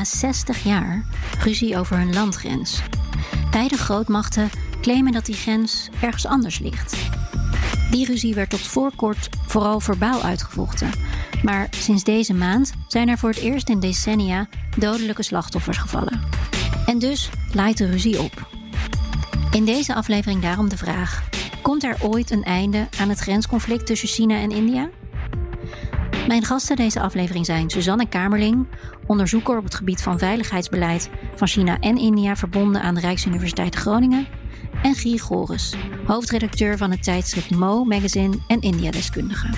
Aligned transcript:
Bijna 0.00 0.16
60 0.18 0.64
jaar 0.64 1.04
ruzie 1.42 1.78
over 1.78 1.96
hun 1.96 2.14
landgrens. 2.14 2.82
Beide 3.50 3.76
grootmachten 3.76 4.50
claimen 4.80 5.12
dat 5.12 5.26
die 5.26 5.34
grens 5.34 5.88
ergens 6.00 6.26
anders 6.26 6.58
ligt. 6.58 6.96
Die 7.90 8.06
ruzie 8.06 8.34
werd 8.34 8.50
tot 8.50 8.60
voor 8.60 8.92
kort 8.96 9.28
vooral 9.46 9.80
verbaal 9.80 10.22
uitgevochten. 10.22 10.90
Maar 11.42 11.66
sinds 11.70 12.04
deze 12.04 12.34
maand 12.34 12.72
zijn 12.88 13.08
er 13.08 13.18
voor 13.18 13.28
het 13.28 13.38
eerst 13.38 13.68
in 13.68 13.80
decennia 13.80 14.48
dodelijke 14.78 15.22
slachtoffers 15.22 15.78
gevallen. 15.78 16.20
En 16.86 16.98
dus 16.98 17.30
laait 17.52 17.78
de 17.78 17.86
ruzie 17.86 18.22
op. 18.22 18.48
In 19.50 19.64
deze 19.64 19.94
aflevering 19.94 20.42
daarom 20.42 20.68
de 20.68 20.76
vraag: 20.76 21.22
komt 21.62 21.84
er 21.84 21.96
ooit 22.02 22.30
een 22.30 22.44
einde 22.44 22.88
aan 23.00 23.08
het 23.08 23.18
grensconflict 23.18 23.86
tussen 23.86 24.08
China 24.08 24.34
en 24.34 24.50
India? 24.50 24.88
Mijn 26.26 26.44
gasten 26.44 26.76
deze 26.76 27.00
aflevering 27.00 27.46
zijn 27.46 27.70
Suzanne 27.70 28.08
Kamerling, 28.08 28.66
onderzoeker 29.06 29.56
op 29.56 29.64
het 29.64 29.74
gebied 29.74 30.02
van 30.02 30.18
veiligheidsbeleid 30.18 31.10
van 31.34 31.46
China 31.46 31.78
en 31.78 31.96
India 31.96 32.36
verbonden 32.36 32.82
aan 32.82 32.94
de 32.94 33.00
Rijksuniversiteit 33.00 33.74
Groningen, 33.74 34.26
en 34.82 34.94
Guy 34.94 35.18
Goris, 35.18 35.74
hoofdredacteur 36.06 36.76
van 36.76 36.90
het 36.90 37.02
tijdschrift 37.02 37.50
Mo 37.50 37.84
Magazine 37.84 38.38
en 38.48 38.60
India-deskundige. 38.60 39.48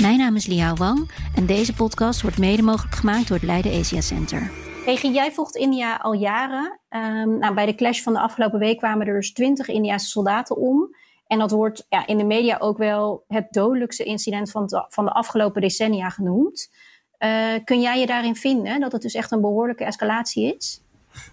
Mijn 0.00 0.18
naam 0.18 0.36
is 0.36 0.46
Liao 0.46 0.74
Wang 0.74 1.10
en 1.34 1.46
deze 1.46 1.74
podcast 1.74 2.22
wordt 2.22 2.38
mede 2.38 2.62
mogelijk 2.62 2.94
gemaakt 2.94 3.28
door 3.28 3.36
het 3.36 3.46
Leiden 3.46 3.78
Asia 3.78 4.00
Center. 4.00 4.50
Hey, 4.84 4.94
jij 4.94 5.32
volgt 5.32 5.56
India 5.56 5.96
al 5.96 6.12
jaren. 6.12 6.80
Um, 6.90 7.38
nou, 7.38 7.54
bij 7.54 7.66
de 7.66 7.74
clash 7.74 8.00
van 8.00 8.12
de 8.12 8.20
afgelopen 8.20 8.58
week 8.58 8.78
kwamen 8.78 9.06
er 9.06 9.14
dus 9.14 9.32
twintig 9.32 9.68
Indiase 9.68 10.06
soldaten 10.06 10.56
om. 10.56 10.94
En 11.34 11.40
dat 11.40 11.50
wordt 11.50 11.86
ja, 11.88 12.06
in 12.06 12.18
de 12.18 12.24
media 12.24 12.56
ook 12.58 12.78
wel 12.78 13.24
het 13.28 13.46
dodelijkste 13.50 14.04
incident 14.04 14.50
van 14.50 14.66
de, 14.66 14.84
van 14.88 15.04
de 15.04 15.10
afgelopen 15.10 15.60
decennia 15.60 16.08
genoemd. 16.08 16.70
Uh, 17.18 17.54
kun 17.64 17.80
jij 17.80 18.00
je 18.00 18.06
daarin 18.06 18.36
vinden 18.36 18.80
dat 18.80 18.92
het 18.92 19.02
dus 19.02 19.14
echt 19.14 19.32
een 19.32 19.40
behoorlijke 19.40 19.84
escalatie 19.84 20.54
is? 20.56 20.83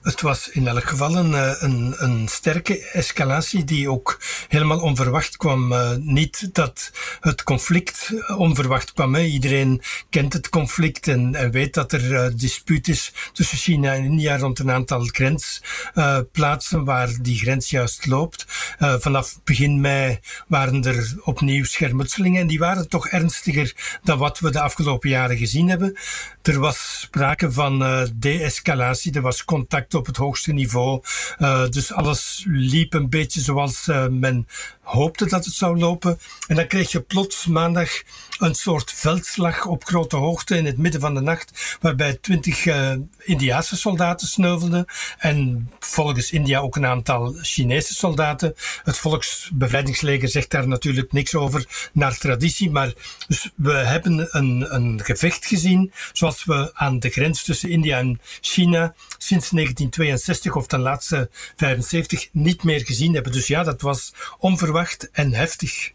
Het 0.02 0.22
was 0.22 0.50
in 0.50 0.68
elk 0.68 0.84
geval 0.84 1.16
een, 1.16 1.34
eh, 1.34 1.54
een, 1.60 1.96
een 1.98 2.28
sterke 2.28 2.90
escalatie 2.90 3.64
die 3.64 3.90
ook 3.90 4.20
helemaal 4.48 4.80
onverwacht 4.80 5.38
kwam. 5.38 5.72
Uh, 5.72 5.92
niet 5.96 6.50
dat 6.54 6.92
het 7.20 7.44
conflict 7.44 8.12
onverwacht 8.38 8.94
kwam. 8.94 9.16
Iedereen 9.16 9.82
kent 10.10 10.34
het 10.34 10.50
conflict 10.50 11.08
en, 11.08 11.36
en 11.36 11.52
weet 11.52 11.74
dat 11.74 11.92
er 11.92 12.12
uh, 12.12 12.28
dispuut 12.36 12.88
is 12.88 13.14
tussen 13.34 13.58
China 13.58 13.94
en 13.94 14.04
India 14.04 14.38
rond 14.38 14.60
een 14.60 14.72
aantal 14.72 15.10
grensplaatsen 15.12 16.86
waar 16.86 17.10
die 17.22 17.38
grens 17.38 17.70
juist 17.70 18.06
loopt. 18.06 18.46
vanaf 18.78 19.40
begin 19.44 19.82
mei 19.82 20.20
waren 20.48 20.84
er 20.84 21.16
opnieuw 21.24 21.64
schermutselingen 21.64 22.42
en 22.42 22.48
die 22.48 22.60
waren 22.60 22.90
toch 22.90 23.08
ernstiger 23.08 24.00
dan 24.04 24.18
wat 24.18 24.40
we 24.40 24.52
de 24.52 24.62
afgelopen 24.62 25.10
jaren 25.10 25.38
gezien 25.38 25.70
hebben. 25.70 25.98
Er 26.42 26.60
was 26.60 27.00
sprake 27.02 27.52
van 27.52 27.80
de-escalatie, 28.16 29.14
er 29.14 29.22
was 29.22 29.46
contact 29.46 29.71
op 29.90 30.06
het 30.06 30.18
hoogste 30.18 30.54
niveau. 30.54 31.02
Uh, 31.40 31.70
dus 31.70 31.94
alles 31.94 32.44
liep 32.48 32.94
een 32.94 33.10
beetje 33.10 33.42
zoals 33.42 33.88
uh, 33.88 34.08
men 34.08 34.48
hoopte 34.82 35.26
dat 35.28 35.46
het 35.46 35.54
zou 35.54 35.78
lopen. 35.80 36.20
En 36.48 36.56
dan 36.56 36.68
kreeg 36.68 36.92
je 36.92 37.02
plots 37.02 37.46
maandag 37.46 37.90
een 38.40 38.56
soort 38.56 38.92
veldslag 38.92 39.66
op 39.66 39.84
grote 39.84 40.16
hoogte 40.16 40.58
in 40.58 40.66
het 40.66 40.78
midden 40.78 41.02
van 41.02 41.14
de 41.14 41.22
nacht, 41.22 41.78
waarbij 41.82 42.18
twintig 42.22 42.66
uh, 42.66 42.92
Indiaanse 43.18 43.78
soldaten 43.78 44.28
sneuvelden 44.28 44.86
en 45.18 45.70
volgens 45.80 46.32
India 46.32 46.60
ook 46.60 46.76
een 46.76 46.86
aantal 46.86 47.36
Chinese 47.42 47.94
soldaten. 47.94 48.56
Het 48.84 48.98
Volksbevrijdingsleger 48.98 50.30
zegt 50.30 50.52
daar 50.52 50.68
natuurlijk 50.68 51.12
niks 51.12 51.36
over 51.36 51.90
naar 51.94 52.18
traditie, 52.18 52.70
maar 52.70 52.94
dus 53.28 53.52
we 53.56 53.74
hebben 53.74 54.28
een, 54.32 54.76
een 54.76 55.02
gevecht 55.04 55.46
gezien 55.46 55.92
zoals 56.14 56.46
we 56.46 56.72
aan 56.74 57.00
de 57.00 57.10
grens 57.10 57.44
tussen 57.44 57.70
India 57.70 57.98
en 57.98 58.22
China 58.42 58.94
sinds 59.18 59.52
1962 59.62 60.56
of 60.56 60.68
ten 60.68 60.80
laatste 60.80 61.30
75 61.32 62.30
niet 62.32 62.64
meer 62.64 62.80
gezien 62.80 63.14
hebben. 63.14 63.32
Dus 63.32 63.48
ja, 63.48 63.64
dat 63.64 63.82
was 63.82 64.14
onverwacht 64.40 65.10
en 65.12 65.34
heftig. 65.34 65.92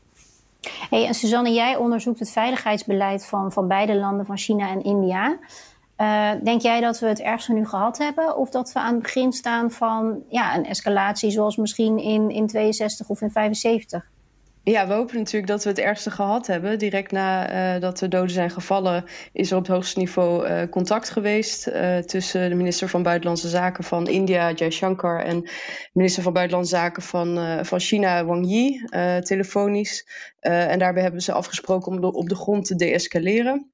Hey, 0.91 1.07
en 1.07 1.15
Suzanne, 1.15 1.53
jij 1.53 1.77
onderzoekt 1.77 2.19
het 2.19 2.31
veiligheidsbeleid 2.31 3.27
van, 3.27 3.53
van 3.53 3.69
beide 3.69 3.95
landen, 3.95 4.27
van 4.27 4.39
China 4.39 4.71
en 4.71 4.83
India. 4.83 5.39
Uh, 5.99 6.31
denk 6.45 6.61
jij 6.61 6.81
dat 6.81 6.99
we 6.99 7.07
het 7.07 7.21
ergste 7.21 7.53
nu 7.53 7.67
gehad 7.67 7.99
hebben? 7.99 8.37
Of 8.37 8.51
dat 8.51 8.73
we 8.73 8.79
aan 8.79 8.95
het 8.95 9.03
begin 9.03 9.33
staan 9.33 9.71
van 9.71 10.23
ja, 10.29 10.57
een 10.57 10.67
escalatie 10.67 11.31
zoals 11.31 11.57
misschien 11.57 11.99
in, 11.99 12.31
in 12.31 12.47
62 12.47 13.09
of 13.09 13.21
in 13.21 13.31
75? 13.31 14.07
Ja, 14.69 14.87
we 14.87 14.95
hopen 14.95 15.17
natuurlijk 15.17 15.47
dat 15.47 15.63
we 15.63 15.69
het 15.69 15.79
ergste 15.79 16.11
gehad 16.11 16.47
hebben. 16.47 16.79
Direct 16.79 17.13
nadat 17.13 17.95
uh, 17.95 17.99
de 17.99 18.09
doden 18.09 18.31
zijn 18.31 18.51
gevallen, 18.51 19.05
is 19.33 19.51
er 19.51 19.57
op 19.57 19.63
het 19.63 19.73
hoogste 19.73 19.99
niveau 19.99 20.49
uh, 20.49 20.63
contact 20.71 21.11
geweest 21.11 21.69
uh, 21.69 21.99
tussen 21.99 22.49
de 22.49 22.55
minister 22.55 22.89
van 22.89 23.03
Buitenlandse 23.03 23.49
Zaken 23.49 23.85
van 23.85 24.07
India, 24.07 24.53
Jaishankar, 24.53 25.25
en 25.25 25.41
de 25.41 25.51
minister 25.93 26.23
van 26.23 26.33
Buitenlandse 26.33 26.77
Zaken 26.77 27.03
van, 27.03 27.65
van 27.65 27.81
China, 27.81 28.25
Wang 28.25 28.47
Yi, 28.47 28.85
telefonisch. 29.23 30.09
en 30.41 30.79
daarbij 30.79 31.03
hebben 31.03 31.21
ze 31.21 31.33
afgesproken 31.33 31.93
om 31.93 32.01
de, 32.01 32.13
op 32.13 32.29
de 32.29 32.37
grond 32.37 32.65
te 32.65 32.75
deescaleren. 32.75 33.71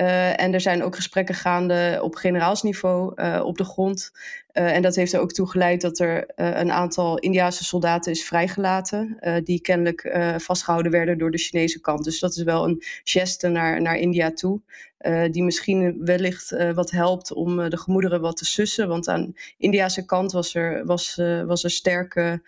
Uh, 0.00 0.40
en 0.40 0.54
er 0.54 0.60
zijn 0.60 0.82
ook 0.82 0.94
gesprekken 0.94 1.34
gaande 1.34 1.98
op 2.02 2.14
generaalsniveau 2.14 3.12
uh, 3.16 3.42
op 3.44 3.56
de 3.56 3.64
grond. 3.64 4.12
Uh, 4.52 4.74
en 4.74 4.82
dat 4.82 4.94
heeft 4.94 5.12
er 5.12 5.20
ook 5.20 5.32
toe 5.32 5.48
geleid 5.48 5.80
dat 5.80 5.98
er 5.98 6.30
een 6.34 6.72
aantal 6.72 7.18
Indiase 7.18 7.64
soldaten 7.64 8.12
is 8.12 8.24
vrijgelaten. 8.24 9.18
die 9.44 9.60
kennelijk 9.60 10.16
vastgehouden 10.36 10.92
werden 10.92 11.18
door 11.18 11.30
de 11.30 11.38
Chinese 11.38 11.80
kant. 11.80 12.04
Dus 12.04 12.20
dat 12.20 12.36
is 12.36 12.42
wel 12.42 12.64
een 12.64 12.82
geste 13.04 13.48
naar, 13.48 13.82
naar 13.82 13.96
India 13.96 14.32
toe. 14.32 14.60
die 15.30 15.42
misschien 15.42 16.04
wellicht 16.04 16.72
wat 16.74 16.90
helpt 16.90 17.32
om 17.32 17.68
de 17.68 17.78
gemoederen 17.78 18.20
wat 18.20 18.36
te 18.36 18.44
sussen. 18.44 18.88
Want 18.88 19.08
aan 19.08 19.34
Indiase 19.56 20.04
kant 20.04 20.32
was 20.32 20.54
er, 20.54 20.86
was, 20.86 21.20
was 21.46 21.64
er 21.64 21.70
sterke 21.70 22.42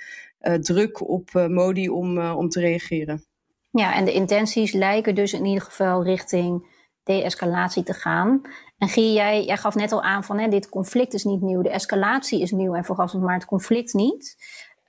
druk 0.60 1.08
op 1.08 1.30
Modi 1.32 1.88
om, 1.88 2.18
om 2.18 2.48
te 2.48 2.60
reageren. 2.60 3.24
Ja, 3.70 3.94
en 3.94 4.04
de 4.04 4.12
intenties 4.12 4.72
lijken 4.72 5.14
dus 5.14 5.32
in 5.32 5.44
ieder 5.44 5.62
geval 5.62 6.04
richting 6.04 6.78
de-escalatie 7.16 7.82
te 7.82 7.94
gaan. 7.94 8.40
En 8.78 8.88
Guy, 8.88 9.14
jij, 9.14 9.44
jij 9.44 9.56
gaf 9.56 9.74
net 9.74 9.92
al 9.92 10.02
aan 10.02 10.24
van 10.24 10.38
hè, 10.38 10.48
dit 10.48 10.68
conflict 10.68 11.14
is 11.14 11.24
niet 11.24 11.40
nieuw, 11.40 11.62
de 11.62 11.70
escalatie 11.70 12.40
is 12.40 12.50
nieuw 12.50 12.74
en 12.74 12.84
vooral 12.84 13.20
maar 13.20 13.34
het 13.34 13.44
conflict 13.44 13.92
niet. 13.92 14.36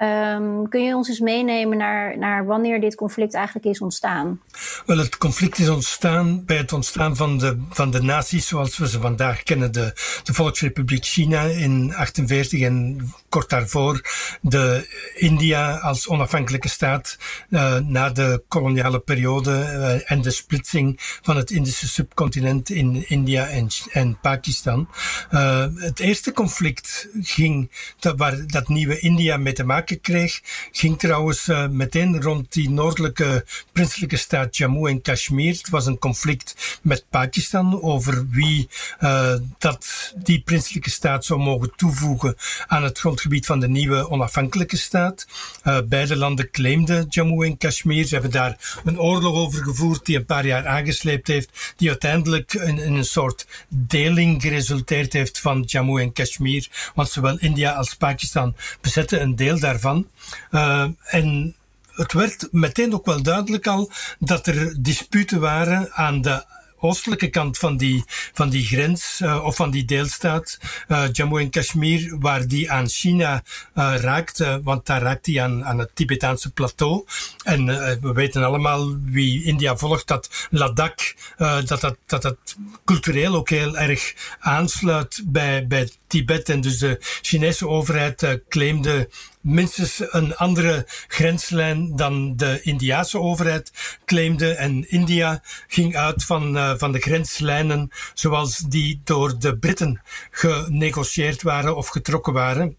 Um, 0.01 0.69
kun 0.69 0.83
je 0.83 0.95
ons 0.95 1.09
eens 1.09 1.19
meenemen 1.19 1.77
naar, 1.77 2.17
naar 2.17 2.45
wanneer 2.45 2.81
dit 2.81 2.95
conflict 2.95 3.33
eigenlijk 3.33 3.65
is 3.65 3.79
ontstaan? 3.79 4.41
Wel, 4.85 4.97
het 4.97 5.17
conflict 5.17 5.59
is 5.59 5.69
ontstaan 5.69 6.45
bij 6.45 6.57
het 6.57 6.73
ontstaan 6.73 7.15
van 7.15 7.37
de, 7.37 7.57
van 7.69 7.91
de 7.91 8.01
naties 8.01 8.47
zoals 8.47 8.77
we 8.77 8.89
ze 8.89 8.99
vandaag 8.99 9.43
kennen. 9.43 9.71
De, 9.71 9.91
de 10.23 10.33
Volksrepubliek 10.33 11.05
China 11.05 11.41
in 11.41 11.93
48 11.95 12.61
en 12.61 13.09
kort 13.29 13.49
daarvoor 13.49 14.01
de 14.41 14.87
India 15.15 15.77
als 15.77 16.07
onafhankelijke 16.07 16.69
staat 16.69 17.17
uh, 17.49 17.77
na 17.77 18.09
de 18.09 18.43
koloniale 18.47 18.99
periode 18.99 19.51
uh, 19.51 20.11
en 20.11 20.21
de 20.21 20.31
splitsing 20.31 20.95
van 21.21 21.37
het 21.37 21.51
Indische 21.51 21.87
subcontinent 21.87 22.69
in 22.69 23.09
India 23.09 23.47
en, 23.47 23.67
en 23.91 24.19
Pakistan. 24.19 24.89
Uh, 25.31 25.65
het 25.75 25.99
eerste 25.99 26.31
conflict 26.31 27.07
ging, 27.21 27.71
waar 28.15 28.47
dat 28.47 28.67
nieuwe 28.67 28.99
India 28.99 29.37
mee 29.37 29.53
te 29.53 29.63
maken 29.63 29.89
kreeg, 29.95 30.41
ging 30.71 30.99
trouwens 30.99 31.47
uh, 31.47 31.67
meteen 31.67 32.21
rond 32.21 32.53
die 32.53 32.69
noordelijke 32.69 33.45
prinselijke 33.71 34.17
staat 34.17 34.57
Jammu 34.57 34.89
en 34.89 35.01
Kashmir. 35.01 35.53
Het 35.53 35.69
was 35.69 35.85
een 35.85 35.99
conflict 35.99 36.79
met 36.81 37.05
Pakistan 37.09 37.81
over 37.81 38.29
wie 38.29 38.69
uh, 38.99 39.33
dat 39.57 40.13
die 40.15 40.41
prinselijke 40.41 40.89
staat 40.89 41.25
zou 41.25 41.39
mogen 41.39 41.71
toevoegen 41.75 42.35
aan 42.67 42.83
het 42.83 42.99
grondgebied 42.99 43.45
van 43.45 43.59
de 43.59 43.69
nieuwe 43.69 44.09
onafhankelijke 44.09 44.77
staat. 44.77 45.27
Uh, 45.63 45.77
beide 45.85 46.15
landen 46.15 46.51
claimden 46.51 47.05
Jammu 47.09 47.45
en 47.45 47.57
Kashmir. 47.57 48.05
Ze 48.05 48.13
hebben 48.13 48.31
daar 48.31 48.79
een 48.83 48.99
oorlog 48.99 49.35
over 49.35 49.63
gevoerd 49.63 50.05
die 50.05 50.17
een 50.17 50.25
paar 50.25 50.45
jaar 50.45 50.67
aangesleept 50.67 51.27
heeft, 51.27 51.73
die 51.75 51.89
uiteindelijk 51.89 52.53
in, 52.53 52.79
in 52.79 52.93
een 52.93 53.05
soort 53.05 53.47
deling 53.69 54.41
geresulteerd 54.41 55.13
heeft 55.13 55.39
van 55.39 55.61
Jammu 55.61 56.01
en 56.01 56.13
Kashmir. 56.13 56.67
Want 56.95 57.09
zowel 57.09 57.39
India 57.39 57.71
als 57.71 57.95
Pakistan 57.95 58.55
bezetten 58.81 59.21
een 59.21 59.35
deel 59.35 59.59
daarvan. 59.59 59.79
Uh, 60.51 60.87
en 61.03 61.55
het 61.91 62.13
werd 62.13 62.47
meteen 62.51 62.93
ook 62.93 63.05
wel 63.05 63.21
duidelijk 63.21 63.67
al 63.67 63.91
dat 64.19 64.47
er 64.47 64.83
disputen 64.83 65.39
waren 65.39 65.91
aan 65.93 66.21
de 66.21 66.43
oostelijke 66.83 67.27
kant 67.27 67.57
van 67.57 67.77
die, 67.77 68.03
van 68.33 68.49
die 68.49 68.65
grens 68.65 69.19
uh, 69.23 69.43
of 69.43 69.55
van 69.55 69.71
die 69.71 69.85
deelstaat, 69.85 70.59
uh, 70.87 71.03
Jammu 71.11 71.41
en 71.41 71.49
Kashmir, 71.49 72.19
waar 72.19 72.47
die 72.47 72.71
aan 72.71 72.89
China 72.89 73.43
uh, 73.75 73.93
raakt, 73.97 74.45
want 74.63 74.85
daar 74.85 75.01
raakt 75.01 75.25
die 75.25 75.41
aan, 75.41 75.65
aan 75.65 75.79
het 75.79 75.89
Tibetaanse 75.93 76.51
plateau. 76.51 77.05
En 77.43 77.65
we 78.01 78.13
weten 78.13 78.43
allemaal 78.43 78.95
wie 79.03 79.43
India 79.43 79.77
volgt, 79.77 80.07
dat 80.07 80.47
Ladakh, 80.49 81.13
dat, 81.37 81.81
dat, 81.81 81.97
dat 82.05 82.21
dat 82.21 82.37
cultureel 82.85 83.35
ook 83.35 83.49
heel 83.49 83.77
erg 83.77 84.13
aansluit 84.39 85.21
bij, 85.25 85.67
bij 85.67 85.89
Tibet. 86.07 86.49
En 86.49 86.61
dus 86.61 86.77
de 86.77 86.97
Chinese 87.21 87.67
overheid 87.67 88.39
claimde 88.49 89.09
minstens 89.41 90.03
een 90.09 90.35
andere 90.35 90.85
grenslijn 91.07 91.95
dan 91.95 92.35
de 92.35 92.61
Indiase 92.61 93.19
overheid 93.19 93.71
claimde. 94.05 94.53
En 94.53 94.89
India 94.89 95.41
ging 95.67 95.95
uit 95.95 96.23
van, 96.23 96.55
uh, 96.55 96.73
van 96.77 96.91
de 96.91 96.99
grenslijnen 96.99 97.91
zoals 98.13 98.57
die 98.57 99.01
door 99.03 99.39
de 99.39 99.57
Britten 99.57 100.01
genegocieerd 100.31 101.41
waren 101.41 101.75
of 101.75 101.87
getrokken 101.87 102.33
waren. 102.33 102.77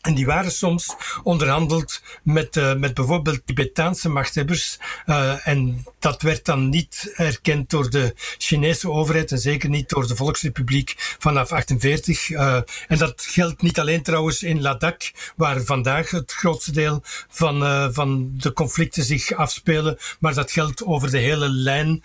En 0.00 0.14
die 0.14 0.26
waren 0.26 0.52
soms 0.52 0.94
onderhandeld 1.22 2.02
met, 2.22 2.56
uh, 2.56 2.74
met 2.74 2.94
bijvoorbeeld 2.94 3.40
Tibetaanse 3.44 4.08
machthebbers. 4.08 4.78
Uh, 5.06 5.46
en 5.48 5.84
dat 5.98 6.22
werd 6.22 6.44
dan 6.44 6.68
niet 6.68 7.12
erkend 7.16 7.70
door 7.70 7.90
de 7.90 8.14
Chinese 8.38 8.90
overheid 8.90 9.32
en 9.32 9.38
zeker 9.38 9.68
niet 9.68 9.88
door 9.88 10.06
de 10.06 10.16
Volksrepubliek 10.16 10.94
vanaf 11.18 11.52
48. 11.52 12.28
Uh, 12.30 12.38
eh, 12.40 12.62
en 12.88 12.98
dat 12.98 13.26
geldt 13.28 13.62
niet 13.62 13.78
alleen 13.78 14.02
trouwens 14.02 14.42
in 14.42 14.60
Ladakh, 14.60 15.10
waar 15.36 15.62
vandaag 15.62 16.10
het 16.10 16.32
grootste 16.32 16.72
deel 16.72 17.02
van, 17.28 17.92
van 17.92 18.30
de 18.36 18.52
conflicten 18.52 19.04
zich 19.04 19.32
afspelen. 19.32 19.98
Maar 20.18 20.34
dat 20.34 20.50
geldt 20.50 20.84
over 20.84 21.10
de 21.10 21.18
hele 21.18 21.48
lijn, 21.48 22.02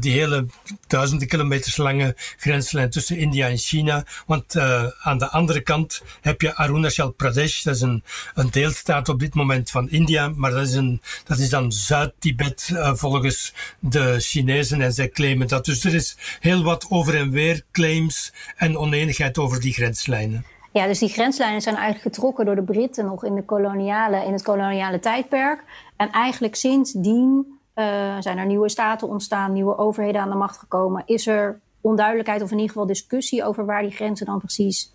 die 0.00 0.12
hele 0.12 0.46
duizenden 0.86 1.28
kilometers 1.28 1.76
lange 1.76 2.16
grenslijn 2.36 2.90
tussen 2.90 3.16
India 3.16 3.48
en 3.48 3.58
China. 3.58 4.06
Want 4.26 4.58
aan 4.98 5.18
de 5.18 5.30
andere 5.30 5.60
kant 5.60 6.02
heb 6.20 6.40
je 6.40 6.54
Arunachal 6.54 7.10
Pradesh 7.10 7.25
Pradesh. 7.26 7.62
Dat 7.62 7.74
is 7.74 7.80
een, 7.80 8.02
deelstaat 8.50 9.08
op 9.08 9.18
dit 9.18 9.34
moment 9.34 9.70
van 9.70 9.90
India, 9.90 10.32
maar 10.36 10.50
dat 10.50 10.66
is, 10.66 10.74
een, 10.74 11.00
dat 11.24 11.38
is 11.38 11.50
dan 11.50 11.72
Zuid-Tibet 11.72 12.70
uh, 12.72 12.94
volgens 12.94 13.54
de 13.78 14.16
Chinezen 14.18 14.80
en 14.80 14.92
zij 14.92 15.08
claimen 15.08 15.48
dat. 15.48 15.64
Dus 15.64 15.84
er 15.84 15.94
is 15.94 16.16
heel 16.40 16.62
wat 16.62 16.86
over 16.88 17.16
en 17.16 17.30
weer 17.30 17.62
claims 17.72 18.32
en 18.56 18.78
oneenigheid 18.78 19.38
over 19.38 19.60
die 19.60 19.72
grenslijnen. 19.72 20.44
Ja, 20.72 20.86
dus 20.86 20.98
die 20.98 21.08
grenslijnen 21.08 21.60
zijn 21.60 21.76
eigenlijk 21.76 22.14
getrokken 22.14 22.44
door 22.44 22.54
de 22.54 22.62
Britten 22.62 23.04
nog 23.04 23.24
in, 23.24 23.34
de 23.34 23.44
koloniale, 23.44 24.24
in 24.24 24.32
het 24.32 24.42
koloniale 24.42 24.98
tijdperk. 24.98 25.62
En 25.96 26.10
eigenlijk 26.10 26.54
sindsdien 26.54 27.58
uh, 27.74 28.16
zijn 28.20 28.38
er 28.38 28.46
nieuwe 28.46 28.68
staten 28.68 29.08
ontstaan, 29.08 29.52
nieuwe 29.52 29.78
overheden 29.78 30.20
aan 30.20 30.30
de 30.30 30.36
macht 30.36 30.56
gekomen. 30.56 31.02
Is 31.06 31.26
er 31.26 31.60
onduidelijkheid 31.80 32.42
of 32.42 32.50
in 32.50 32.56
ieder 32.56 32.72
geval 32.72 32.86
discussie 32.86 33.44
over 33.44 33.66
waar 33.66 33.82
die 33.82 33.90
grenzen 33.90 34.26
dan 34.26 34.38
precies 34.38 34.92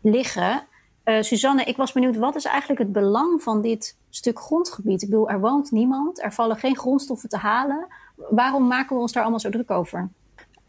liggen. 0.00 0.68
Uh, 1.10 1.22
Suzanne, 1.22 1.64
ik 1.64 1.76
was 1.76 1.92
benieuwd, 1.92 2.16
wat 2.16 2.34
is 2.34 2.44
eigenlijk 2.44 2.80
het 2.80 2.92
belang 2.92 3.42
van 3.42 3.60
dit 3.60 3.96
stuk 4.10 4.38
grondgebied? 4.38 5.02
Ik 5.02 5.08
bedoel, 5.08 5.30
er 5.30 5.40
woont 5.40 5.70
niemand, 5.70 6.22
er 6.22 6.32
vallen 6.32 6.56
geen 6.56 6.76
grondstoffen 6.76 7.28
te 7.28 7.36
halen. 7.36 7.86
Waarom 8.16 8.66
maken 8.66 8.96
we 8.96 9.02
ons 9.02 9.12
daar 9.12 9.22
allemaal 9.22 9.40
zo 9.40 9.50
druk 9.50 9.70
over? 9.70 10.08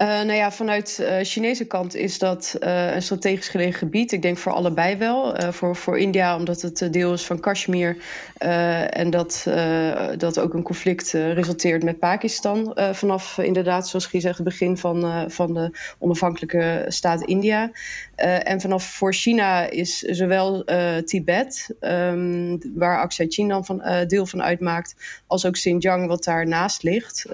Uh, 0.01 0.07
nou 0.07 0.33
ja, 0.33 0.51
vanuit 0.51 0.95
de 0.97 1.05
uh, 1.05 1.17
Chinese 1.21 1.65
kant 1.65 1.95
is 1.95 2.19
dat 2.19 2.55
uh, 2.59 2.93
een 2.93 3.01
strategisch 3.01 3.47
gelegen 3.47 3.73
gebied. 3.73 4.11
Ik 4.11 4.21
denk 4.21 4.37
voor 4.37 4.51
allebei 4.51 4.97
wel. 4.97 5.35
voor, 5.53 5.75
voor 5.75 5.99
India, 5.99 6.35
omdat 6.35 6.61
het 6.61 6.87
deel 6.91 7.13
is 7.13 7.25
van 7.25 7.39
Kashmir. 7.39 7.97
en 8.89 9.09
dat, 9.09 9.47
dat 10.17 10.39
ook 10.39 10.53
een 10.53 10.63
conflict 10.63 11.11
resulteert 11.11 11.83
met 11.83 11.99
Pakistan. 11.99 12.77
vanaf 12.91 13.37
inderdaad, 13.37 13.87
zoals 13.87 14.05
Guy 14.05 14.19
zegt, 14.19 14.37
het 14.37 14.45
begin 14.45 14.77
van, 14.77 15.31
van 15.31 15.53
de 15.53 15.77
onafhankelijke 15.99 16.85
staat 16.87 17.21
India. 17.21 17.71
en 18.15 18.61
vanaf 18.61 18.83
voor 18.83 19.13
China 19.13 19.69
is 19.69 19.99
zowel 19.99 20.63
Tibet, 21.05 21.75
um, 21.81 22.59
waar 22.75 22.99
Aksai 22.99 23.29
Chin 23.29 23.47
dan 23.47 23.65
van, 23.65 23.83
deel 24.07 24.25
van 24.25 24.43
uitmaakt, 24.43 24.95
als 25.27 25.45
ook 25.45 25.53
Xinjiang, 25.53 26.07
wat 26.07 26.23
daarnaast 26.23 26.83
ligt 26.83 27.25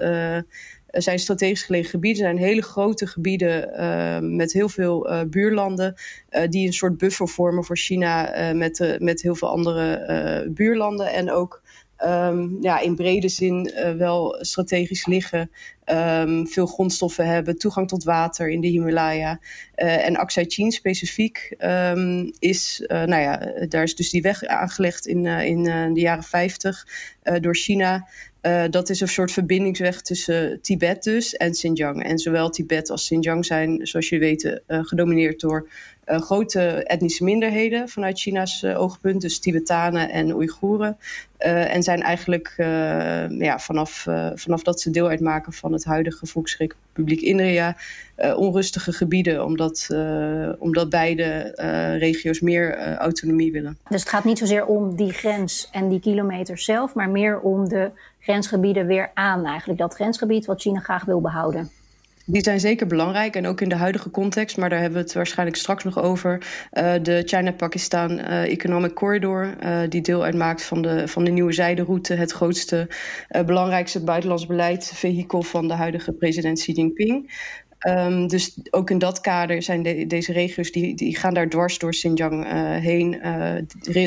zijn 0.90 1.18
strategisch 1.18 1.62
gelegen 1.62 1.90
gebieden, 1.90 2.22
zijn 2.22 2.38
hele 2.38 2.62
grote 2.62 3.06
gebieden 3.06 3.70
uh, 3.76 4.18
met 4.36 4.52
heel 4.52 4.68
veel 4.68 5.10
uh, 5.10 5.20
buurlanden, 5.22 5.94
uh, 6.30 6.42
die 6.48 6.66
een 6.66 6.72
soort 6.72 6.98
buffer 6.98 7.28
vormen 7.28 7.64
voor 7.64 7.76
China 7.76 8.32
met, 8.54 8.96
met 8.98 9.22
heel 9.22 9.34
veel 9.34 9.48
andere 9.48 10.50
buurlanden. 10.50 11.12
En 11.12 11.30
ook 11.30 11.62
um, 12.04 12.56
ja, 12.60 12.80
in 12.80 12.94
brede 12.94 13.28
zin 13.28 13.72
wel 13.96 14.36
strategisch 14.40 15.06
liggen, 15.06 15.50
um, 15.84 16.46
veel 16.46 16.66
grondstoffen 16.66 17.26
hebben, 17.26 17.58
toegang 17.58 17.88
tot 17.88 18.04
water 18.04 18.50
in 18.50 18.60
de 18.60 18.68
Himalaya. 18.68 19.40
en 19.74 20.16
Aksai 20.16 20.46
Chin 20.48 20.70
specifiek 20.70 21.54
um, 21.58 22.32
is, 22.38 22.84
nou 22.86 23.20
ja, 23.20 23.52
daar 23.68 23.82
is 23.82 23.96
dus 23.96 24.10
die 24.10 24.22
weg 24.22 24.44
aangelegd 24.44 25.06
in, 25.06 25.26
in 25.26 25.62
de 25.94 26.00
jaren 26.00 26.24
50 26.24 26.86
door 27.40 27.56
China. 27.56 28.08
Uh, 28.42 28.64
dat 28.70 28.88
is 28.88 29.00
een 29.00 29.08
soort 29.08 29.32
verbindingsweg 29.32 30.02
tussen 30.02 30.60
Tibet 30.62 31.02
dus 31.02 31.36
en 31.36 31.50
Xinjiang. 31.50 32.04
En 32.04 32.18
zowel 32.18 32.50
Tibet 32.50 32.90
als 32.90 33.02
Xinjiang 33.02 33.46
zijn, 33.46 33.86
zoals 33.86 34.08
jullie 34.08 34.26
weten, 34.26 34.62
uh, 34.68 34.78
gedomineerd 34.82 35.40
door 35.40 35.68
uh, 36.06 36.20
grote 36.20 36.60
etnische 36.60 37.24
minderheden 37.24 37.88
vanuit 37.88 38.20
China's 38.20 38.64
oogpunt. 38.64 39.20
Dus 39.20 39.38
Tibetanen 39.38 40.10
en 40.10 40.34
Oeigoeren. 40.34 40.98
en 41.38 41.82
zijn 41.82 42.02
eigenlijk 42.02 42.54
ja, 43.28 43.58
vanaf, 43.58 44.06
vanaf 44.34 44.62
dat 44.62 44.80
ze 44.80 44.90
deel 44.90 45.08
uitmaken 45.08 45.52
van 45.52 45.72
het 45.72 45.84
huidige 45.84 46.26
Volksrepubliek 46.26 47.20
India... 47.20 47.76
onrustige 48.36 48.92
gebieden, 48.92 49.44
omdat, 49.44 49.88
omdat 50.58 50.90
beide 50.90 51.52
regio's 51.98 52.40
meer 52.40 52.96
autonomie 52.96 53.52
willen. 53.52 53.78
Dus 53.88 54.00
het 54.00 54.08
gaat 54.08 54.24
niet 54.24 54.38
zozeer 54.38 54.66
om 54.66 54.96
die 54.96 55.12
grens 55.12 55.68
en 55.72 55.88
die 55.88 56.00
kilometers 56.00 56.64
zelf... 56.64 56.94
maar 56.94 57.10
meer 57.10 57.40
om 57.40 57.68
de 57.68 57.90
grensgebieden 58.28 58.86
weer 58.86 59.10
aan, 59.14 59.44
eigenlijk 59.44 59.78
dat 59.78 59.94
grensgebied 59.94 60.46
wat 60.46 60.60
China 60.60 60.80
graag 60.80 61.04
wil 61.04 61.20
behouden? 61.20 61.70
Die 62.24 62.42
zijn 62.42 62.60
zeker 62.60 62.86
belangrijk 62.86 63.36
en 63.36 63.46
ook 63.46 63.60
in 63.60 63.68
de 63.68 63.74
huidige 63.76 64.10
context, 64.10 64.56
maar 64.56 64.68
daar 64.68 64.80
hebben 64.80 64.98
we 64.98 65.04
het 65.04 65.14
waarschijnlijk 65.14 65.58
straks 65.58 65.84
nog 65.84 65.98
over. 65.98 66.38
Uh, 66.72 66.94
de 67.02 67.22
China-Pakistan 67.26 68.10
uh, 68.10 68.42
Economic 68.42 68.94
Corridor, 68.94 69.56
uh, 69.62 69.80
die 69.88 70.00
deel 70.00 70.24
uitmaakt 70.24 70.64
van 70.64 70.82
de, 70.82 71.08
van 71.08 71.24
de 71.24 71.30
nieuwe 71.30 71.52
zijderoute, 71.52 72.14
het 72.14 72.32
grootste, 72.32 72.88
belangrijkste 73.46 74.04
buitenlands 74.04 74.46
beleid, 74.46 74.92
vehikel 74.94 75.42
van 75.42 75.68
de 75.68 75.74
huidige 75.74 76.12
president 76.12 76.58
Xi 76.58 76.72
Jinping. 76.72 77.46
Um, 77.88 78.26
dus 78.26 78.58
ook 78.70 78.90
in 78.90 78.98
dat 78.98 79.20
kader 79.20 79.62
zijn 79.62 79.82
de, 79.82 80.06
deze 80.06 80.32
regio's 80.32 80.72
die, 80.72 80.94
die 80.94 81.16
gaan 81.16 81.34
daar 81.34 81.48
dwars 81.48 81.78
door 81.78 81.90
Xinjiang 81.90 82.46
heen, 82.80 83.20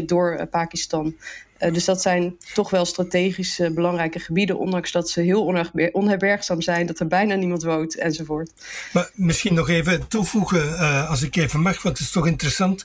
door 0.05 0.47
Pakistan 0.47 1.15
uh, 1.61 1.73
dus 1.73 1.85
dat 1.85 2.01
zijn 2.01 2.37
toch 2.53 2.69
wel 2.69 2.85
strategisch 2.85 3.61
belangrijke 3.71 4.19
gebieden, 4.19 4.59
ondanks 4.59 4.91
dat 4.91 5.09
ze 5.09 5.21
heel 5.21 5.45
onherbergzaam 5.91 6.61
zijn, 6.61 6.85
dat 6.85 6.99
er 6.99 7.07
bijna 7.07 7.35
niemand 7.35 7.63
woont 7.63 7.97
enzovoort. 7.97 8.51
Maar 8.93 9.09
misschien 9.13 9.53
nog 9.53 9.69
even 9.69 10.07
toevoegen, 10.07 10.69
uh, 10.69 11.09
als 11.09 11.21
ik 11.21 11.35
even 11.35 11.61
mag, 11.61 11.81
want 11.81 11.97
het 11.97 12.07
is 12.07 12.13
toch 12.13 12.27
interessant. 12.27 12.83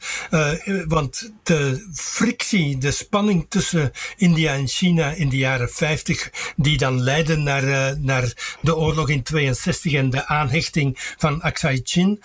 want 0.89 1.33
de 1.43 1.89
frictie, 1.93 2.79
de 2.79 2.91
spanning 2.91 3.47
tussen 3.49 3.91
India 4.17 4.55
en 4.55 4.69
China 4.69 5.11
in 5.11 5.29
de 5.29 5.37
jaren 5.37 5.69
50, 5.71 6.31
die 6.57 6.79
dan 6.79 7.03
leidde 7.03 7.37
naar, 7.37 7.97
naar 8.01 8.57
de 8.61 8.77
oorlog 8.77 9.09
in 9.09 9.23
62 9.23 9.93
en 9.93 10.11
de 10.11 10.27
aanhechting 10.27 11.15
van 11.17 11.43
Aksai 11.43 11.81
Chin, 11.85 12.23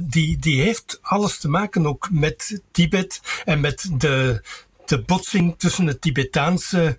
die, 0.00 0.38
die 0.38 0.62
heeft 0.62 0.98
alles 1.02 1.38
te 1.38 1.48
maken 1.48 1.86
ook 1.86 2.08
met 2.10 2.60
Tibet 2.72 3.20
en 3.44 3.60
met 3.60 3.90
de 3.98 4.42
de 4.86 5.02
botsing 5.02 5.54
tussen 5.58 5.86
het 5.86 6.00
Tibetaanse 6.00 6.96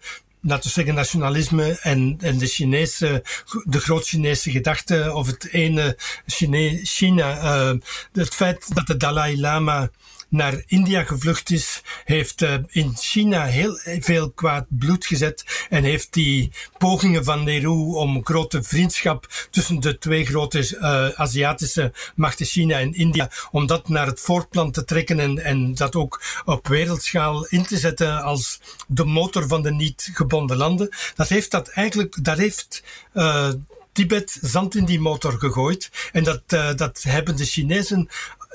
laten 0.47 0.63
we 0.63 0.69
zeggen, 0.69 0.93
nationalisme 0.93 1.79
en, 1.81 2.17
en 2.21 2.37
de 2.37 2.47
Chinese, 2.47 3.23
de 3.63 3.79
groot-Chinese 3.79 4.51
gedachte, 4.51 5.13
of 5.13 5.27
het 5.27 5.47
ene 5.51 5.97
Chine, 6.25 6.79
China. 6.83 7.43
Uh, 7.43 7.79
het 8.13 8.35
feit 8.35 8.75
dat 8.75 8.87
de 8.87 8.97
Dalai 8.97 9.39
Lama 9.39 9.89
naar 10.35 10.63
India 10.65 11.03
gevlucht 11.03 11.51
is, 11.51 11.81
heeft 12.03 12.41
uh, 12.41 12.53
in 12.67 12.95
China 12.95 13.45
heel 13.45 13.79
veel 13.99 14.31
kwaad 14.31 14.65
bloed 14.69 15.05
gezet 15.05 15.65
en 15.69 15.83
heeft 15.83 16.13
die 16.13 16.51
pogingen 16.77 17.23
van 17.23 17.43
Nehru 17.43 17.93
om 17.95 18.25
grote 18.25 18.63
vriendschap 18.63 19.47
tussen 19.51 19.79
de 19.79 19.97
twee 19.97 20.25
grote 20.25 20.77
uh, 20.77 21.09
Aziatische 21.09 21.93
machten, 22.15 22.45
China 22.45 22.79
en 22.79 22.93
India, 22.93 23.31
om 23.51 23.67
dat 23.67 23.87
naar 23.87 24.05
het 24.05 24.19
voortplan 24.19 24.71
te 24.71 24.83
trekken 24.83 25.19
en, 25.19 25.43
en 25.43 25.73
dat 25.73 25.95
ook 25.95 26.21
op 26.45 26.67
wereldschaal 26.67 27.45
in 27.45 27.65
te 27.65 27.77
zetten 27.77 28.21
als 28.21 28.59
de 28.87 29.05
motor 29.05 29.47
van 29.47 29.61
de 29.61 29.71
niet 29.71 30.09
gebonden 30.13 30.57
landen. 30.57 30.89
Dat 31.15 31.29
heeft 31.29 31.51
dat 31.51 31.67
eigenlijk, 31.67 32.23
daar 32.23 32.37
heeft 32.37 32.83
uh, 33.13 33.49
Tibet 33.91 34.37
zand 34.41 34.75
in 34.75 34.85
die 34.85 34.99
motor 34.99 35.39
gegooid. 35.39 35.91
En 36.11 36.23
dat, 36.23 36.49
dat 36.77 37.03
hebben 37.03 37.35
de 37.35 37.45
Chinezen 37.45 38.09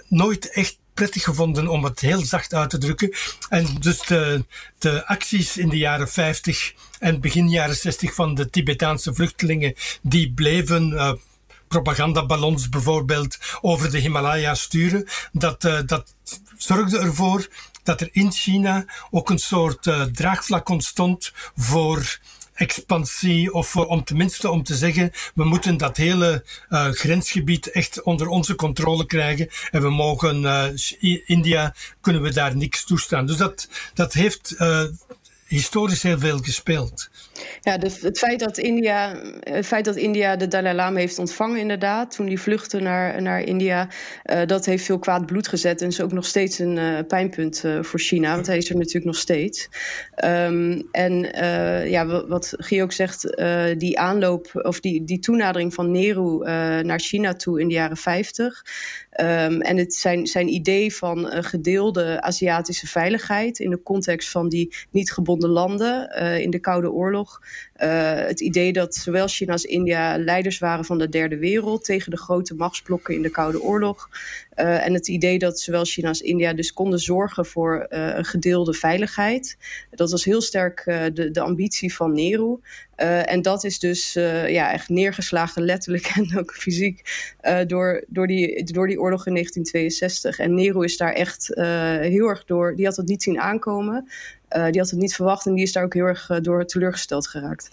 nooit 0.08 0.50
echt 0.50 0.78
prettig 0.94 1.23
gevonden 1.23 1.68
om 1.68 1.85
het 1.85 2.00
heel 2.00 2.25
zacht 2.25 2.54
uit 2.54 2.70
te 2.70 2.78
drukken. 2.78 3.14
En 3.49 3.66
dus 3.80 4.00
de, 4.00 4.44
de 4.78 5.06
acties 5.06 5.56
in 5.56 5.68
de 5.68 5.78
jaren 5.78 6.09
50 6.09 6.75
en 6.99 7.20
begin 7.20 7.49
jaren 7.49 7.76
60 7.76 8.14
van 8.14 8.35
de 8.35 8.50
Tibetaanse 8.50 9.14
vluchtelingen, 9.14 9.75
die 10.02 10.32
bleven 10.32 10.90
uh, 10.92 11.12
propagandaballons 11.68 12.68
bijvoorbeeld 12.68 13.38
over 13.61 13.90
de 13.90 13.99
Himalaya 13.99 14.54
sturen. 14.54 15.06
Dat, 15.32 15.64
uh, 15.64 15.78
dat 15.87 16.14
zorgde 16.56 16.99
ervoor 16.99 17.49
dat 17.82 18.00
er 18.00 18.09
in 18.12 18.32
China 18.32 18.85
ook 19.11 19.30
een 19.30 19.38
soort 19.38 19.87
uh, 19.87 20.02
draagvlak 20.02 20.68
ontstond 20.68 21.32
voor 21.56 22.18
expansie 22.61 23.52
of 23.52 23.76
om 23.76 24.05
tenminste 24.05 24.50
om 24.50 24.62
te 24.62 24.75
zeggen 24.75 25.12
we 25.35 25.45
moeten 25.45 25.76
dat 25.76 25.97
hele 25.97 26.45
uh, 26.71 26.88
grensgebied 26.88 27.71
echt 27.71 28.02
onder 28.02 28.26
onze 28.26 28.55
controle 28.55 29.07
krijgen 29.07 29.49
en 29.71 29.83
we 29.83 29.90
mogen 29.90 30.43
uh, 30.43 31.21
India 31.26 31.75
kunnen 32.00 32.23
we 32.23 32.33
daar 32.33 32.57
niks 32.57 32.85
toestaan. 32.85 33.26
Dus 33.26 33.37
dat, 33.37 33.69
dat 33.95 34.12
heeft 34.12 34.55
historisch 35.50 36.02
heel 36.02 36.19
veel 36.19 36.38
gespeeld. 36.38 37.11
Ja, 37.61 37.78
het, 37.78 38.19
feit 38.19 38.40
dat 38.40 38.59
India, 38.59 39.21
het 39.40 39.66
feit 39.66 39.85
dat 39.85 39.97
India 39.97 40.37
de 40.37 40.49
Dalai 40.49 40.75
Lama 40.75 40.99
heeft 40.99 41.19
ontvangen, 41.19 41.59
inderdaad, 41.59 42.14
toen 42.14 42.26
die 42.26 42.40
vluchtte 42.40 42.80
naar, 42.80 43.23
naar 43.23 43.42
India, 43.42 43.88
uh, 44.25 44.47
dat 44.47 44.64
heeft 44.64 44.85
veel 44.85 44.99
kwaad 44.99 45.26
bloed 45.26 45.49
gezet. 45.49 45.83
En 45.83 45.88
is 45.88 46.00
ook 46.00 46.12
nog 46.12 46.26
steeds 46.26 46.59
een 46.59 46.76
uh, 46.76 46.99
pijnpunt 47.09 47.62
uh, 47.64 47.83
voor 47.83 48.00
China, 48.00 48.35
want 48.35 48.47
hij 48.47 48.57
is 48.57 48.69
er 48.69 48.76
natuurlijk 48.76 49.04
nog 49.04 49.16
steeds. 49.16 49.69
Um, 50.25 50.88
en 50.90 51.12
ja, 51.90 52.26
wat 52.26 52.54
Guy 52.57 52.80
ook 52.80 52.92
zegt, 52.92 53.37
die 53.76 53.99
aanloop 53.99 54.50
of 54.52 54.80
die, 54.80 55.04
die 55.04 55.19
toenadering 55.19 55.75
van 55.75 55.90
Nehru 55.90 56.45
naar 56.83 57.00
China 57.00 57.35
toe 57.35 57.61
in 57.61 57.69
de 57.69 57.75
jaren 57.75 57.97
50. 57.97 58.64
Um, 59.21 59.61
en 59.61 59.76
het 59.76 59.95
zijn, 59.95 60.26
zijn 60.26 60.49
idee 60.49 60.95
van 60.95 61.26
gedeelde 61.26 62.23
Aziatische 62.23 62.87
veiligheid 62.87 63.59
in 63.59 63.71
de 63.71 63.83
context 63.83 64.28
van 64.28 64.49
die 64.49 64.75
niet 64.90 65.12
gebonden 65.12 65.39
landen 65.49 66.11
in 66.40 66.50
de 66.50 66.59
Koude 66.59 66.90
Oorlog. 66.90 67.40
Uh, 67.82 68.14
het 68.14 68.40
idee 68.40 68.73
dat 68.73 68.94
zowel 68.94 69.28
China 69.28 69.52
als 69.52 69.64
India 69.64 70.18
leiders 70.18 70.59
waren 70.59 70.85
van 70.85 70.99
de 70.99 71.09
derde 71.09 71.38
wereld 71.38 71.85
tegen 71.85 72.11
de 72.11 72.16
grote 72.16 72.54
machtsblokken 72.54 73.14
in 73.14 73.23
de 73.23 73.30
Koude 73.30 73.62
Oorlog. 73.62 74.09
Uh, 74.56 74.87
en 74.87 74.94
het 74.94 75.09
idee 75.09 75.38
dat 75.38 75.61
zowel 75.61 75.85
China 75.85 76.09
als 76.09 76.20
India 76.20 76.52
dus 76.52 76.73
konden 76.73 76.99
zorgen 76.99 77.47
voor 77.47 77.87
een 77.88 78.25
gedeelde 78.25 78.75
veiligheid. 78.75 79.56
Dat 79.90 80.11
was 80.11 80.25
heel 80.25 80.40
sterk 80.40 80.82
de, 81.14 81.30
de 81.30 81.40
ambitie 81.40 81.94
van 81.94 82.12
Nehru. 82.12 82.56
en 83.25 83.42
dat 83.42 83.64
is 83.64 83.78
dus 83.78 84.12
ja, 84.12 84.73
echt 84.73 84.88
neergeslagen, 84.88 85.62
letterlijk 85.62 86.06
en 86.14 86.38
ook 86.38 86.54
fysiek, 86.54 87.02
door, 87.66 88.04
door, 88.09 88.26
die, 88.26 88.64
door 88.64 88.87
die 88.87 89.00
oorlog 89.00 89.26
in 89.26 89.32
1962. 89.32 90.38
En 90.38 90.54
Nehru 90.54 90.85
is 90.85 90.97
daar 90.97 91.12
echt 91.12 91.50
heel 92.00 92.28
erg 92.28 92.44
door, 92.44 92.76
die 92.76 92.85
had 92.85 92.97
het 92.97 93.06
niet 93.06 93.23
zien 93.23 93.40
aankomen. 93.40 94.09
Uh, 94.57 94.64
die 94.64 94.80
had 94.80 94.90
het 94.90 94.99
niet 94.99 95.14
verwacht 95.14 95.47
en 95.47 95.54
die 95.54 95.62
is 95.62 95.73
daar 95.73 95.85
ook 95.85 95.95
heel 95.95 96.04
erg 96.04 96.28
uh, 96.30 96.38
door 96.40 96.64
teleurgesteld 96.64 97.28
geraakt. 97.28 97.71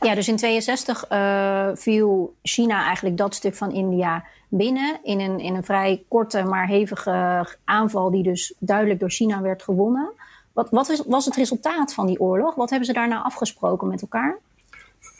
Ja, 0.00 0.14
dus 0.14 0.28
in 0.28 0.36
62 0.36 1.04
uh, 1.10 1.68
viel 1.74 2.34
China 2.42 2.84
eigenlijk 2.84 3.16
dat 3.16 3.34
stuk 3.34 3.54
van 3.54 3.72
India 3.72 4.24
binnen 4.48 4.98
in 5.02 5.20
een, 5.20 5.40
in 5.40 5.54
een 5.54 5.64
vrij 5.64 6.02
korte 6.08 6.42
maar 6.42 6.66
hevige 6.66 7.46
aanval 7.64 8.10
die 8.10 8.22
dus 8.22 8.54
duidelijk 8.58 9.00
door 9.00 9.10
China 9.10 9.40
werd 9.40 9.62
gewonnen. 9.62 10.10
Wat, 10.52 10.70
wat 10.70 10.88
is, 10.88 11.02
was 11.06 11.24
het 11.24 11.36
resultaat 11.36 11.94
van 11.94 12.06
die 12.06 12.20
oorlog? 12.20 12.54
Wat 12.54 12.70
hebben 12.70 12.86
ze 12.86 12.92
daarna 12.92 13.22
afgesproken 13.22 13.88
met 13.88 14.02
elkaar? 14.02 14.38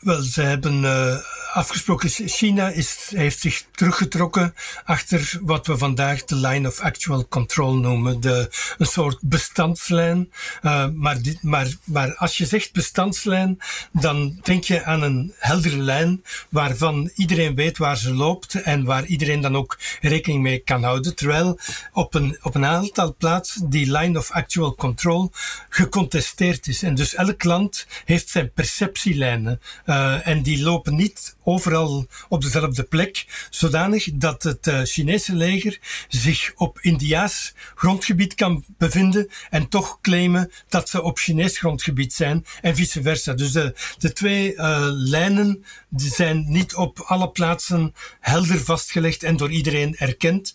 Wel, 0.00 0.22
ze 0.22 0.42
hebben 0.42 0.82
uh, 0.82 1.16
afgesproken. 1.58 2.08
China 2.08 2.68
is, 2.68 3.10
heeft 3.14 3.40
zich 3.40 3.64
teruggetrokken 3.70 4.54
achter 4.84 5.38
wat 5.42 5.66
we 5.66 5.78
vandaag 5.78 6.24
de 6.24 6.34
line 6.34 6.68
of 6.68 6.80
actual 6.80 7.28
control 7.28 7.74
noemen. 7.74 8.20
De, 8.20 8.50
een 8.78 8.86
soort 8.86 9.18
bestandslijn. 9.20 10.32
Uh, 10.62 10.86
maar, 10.94 11.22
dit, 11.22 11.42
maar, 11.42 11.66
maar 11.84 12.14
als 12.16 12.38
je 12.38 12.46
zegt 12.46 12.72
bestandslijn, 12.72 13.58
dan 13.92 14.38
denk 14.42 14.64
je 14.64 14.84
aan 14.84 15.02
een 15.02 15.34
heldere 15.38 15.76
lijn 15.76 16.24
waarvan 16.50 17.10
iedereen 17.14 17.54
weet 17.54 17.78
waar 17.78 17.96
ze 17.96 18.14
loopt 18.14 18.54
en 18.54 18.84
waar 18.84 19.04
iedereen 19.04 19.40
dan 19.40 19.56
ook 19.56 19.78
rekening 20.00 20.42
mee 20.42 20.58
kan 20.58 20.82
houden. 20.82 21.14
Terwijl 21.14 21.58
op 21.92 22.14
een, 22.14 22.38
op 22.42 22.54
een 22.54 22.64
aantal 22.64 23.14
plaatsen 23.18 23.70
die 23.70 23.92
line 23.92 24.18
of 24.18 24.30
actual 24.30 24.74
control 24.74 25.30
gecontesteerd 25.68 26.66
is. 26.66 26.82
En 26.82 26.94
dus 26.94 27.14
elk 27.14 27.44
land 27.44 27.86
heeft 28.04 28.28
zijn 28.28 28.52
perceptielijnen. 28.52 29.60
Uh, 29.86 30.26
en 30.26 30.42
die 30.42 30.62
lopen 30.62 30.94
niet 30.94 31.36
overal 31.48 32.06
op 32.28 32.42
dezelfde 32.42 32.82
plek, 32.82 33.46
zodanig 33.50 34.08
dat 34.12 34.42
het 34.42 34.66
uh, 34.66 34.80
Chinese 34.82 35.34
leger 35.34 35.78
zich 36.08 36.52
op 36.54 36.78
Indiaas 36.80 37.54
grondgebied 37.74 38.34
kan 38.34 38.64
bevinden 38.78 39.28
en 39.50 39.68
toch 39.68 39.98
claimen 40.00 40.50
dat 40.68 40.88
ze 40.88 41.02
op 41.02 41.18
Chinees 41.18 41.58
grondgebied 41.58 42.12
zijn 42.12 42.44
en 42.60 42.76
vice 42.76 43.02
versa. 43.02 43.32
Dus 43.32 43.52
de, 43.52 43.74
de 43.98 44.12
twee 44.12 44.54
uh, 44.54 44.86
lijnen 44.90 45.64
die 45.88 46.10
zijn 46.10 46.44
niet 46.48 46.74
op 46.74 47.00
alle 47.00 47.30
plaatsen 47.30 47.94
helder 48.20 48.60
vastgelegd 48.60 49.22
en 49.22 49.36
door 49.36 49.50
iedereen 49.50 49.96
erkend. 49.96 50.54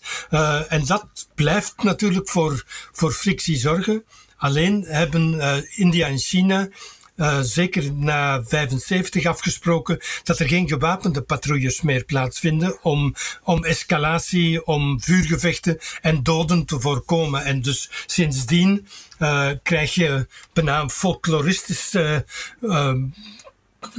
en 0.68 0.84
dat 0.84 1.28
blijft 1.34 1.82
natuurlijk 1.82 2.28
voor, 2.28 2.64
voor 2.92 3.12
frictie 3.12 3.56
zorgen. 3.56 4.04
Alleen 4.36 4.84
hebben 4.88 5.64
India 5.76 6.06
en 6.06 6.18
China 6.18 6.68
uh, 7.16 7.40
zeker 7.40 7.92
na 7.92 8.44
75 8.44 9.26
afgesproken 9.26 10.00
dat 10.22 10.38
er 10.38 10.48
geen 10.48 10.68
gewapende 10.68 11.22
patrouilles 11.22 11.80
meer 11.80 12.04
plaatsvinden 12.04 12.82
om, 12.82 13.14
om 13.42 13.64
escalatie, 13.64 14.66
om 14.66 15.00
vuurgevechten 15.00 15.78
en 16.00 16.22
doden 16.22 16.64
te 16.64 16.80
voorkomen. 16.80 17.44
En 17.44 17.62
dus 17.62 17.90
sindsdien 18.06 18.86
uh, 19.18 19.50
krijg 19.62 19.94
je 19.94 20.26
bijna 20.52 20.88
folkloristisch 20.88 21.94
uh, 21.94 22.94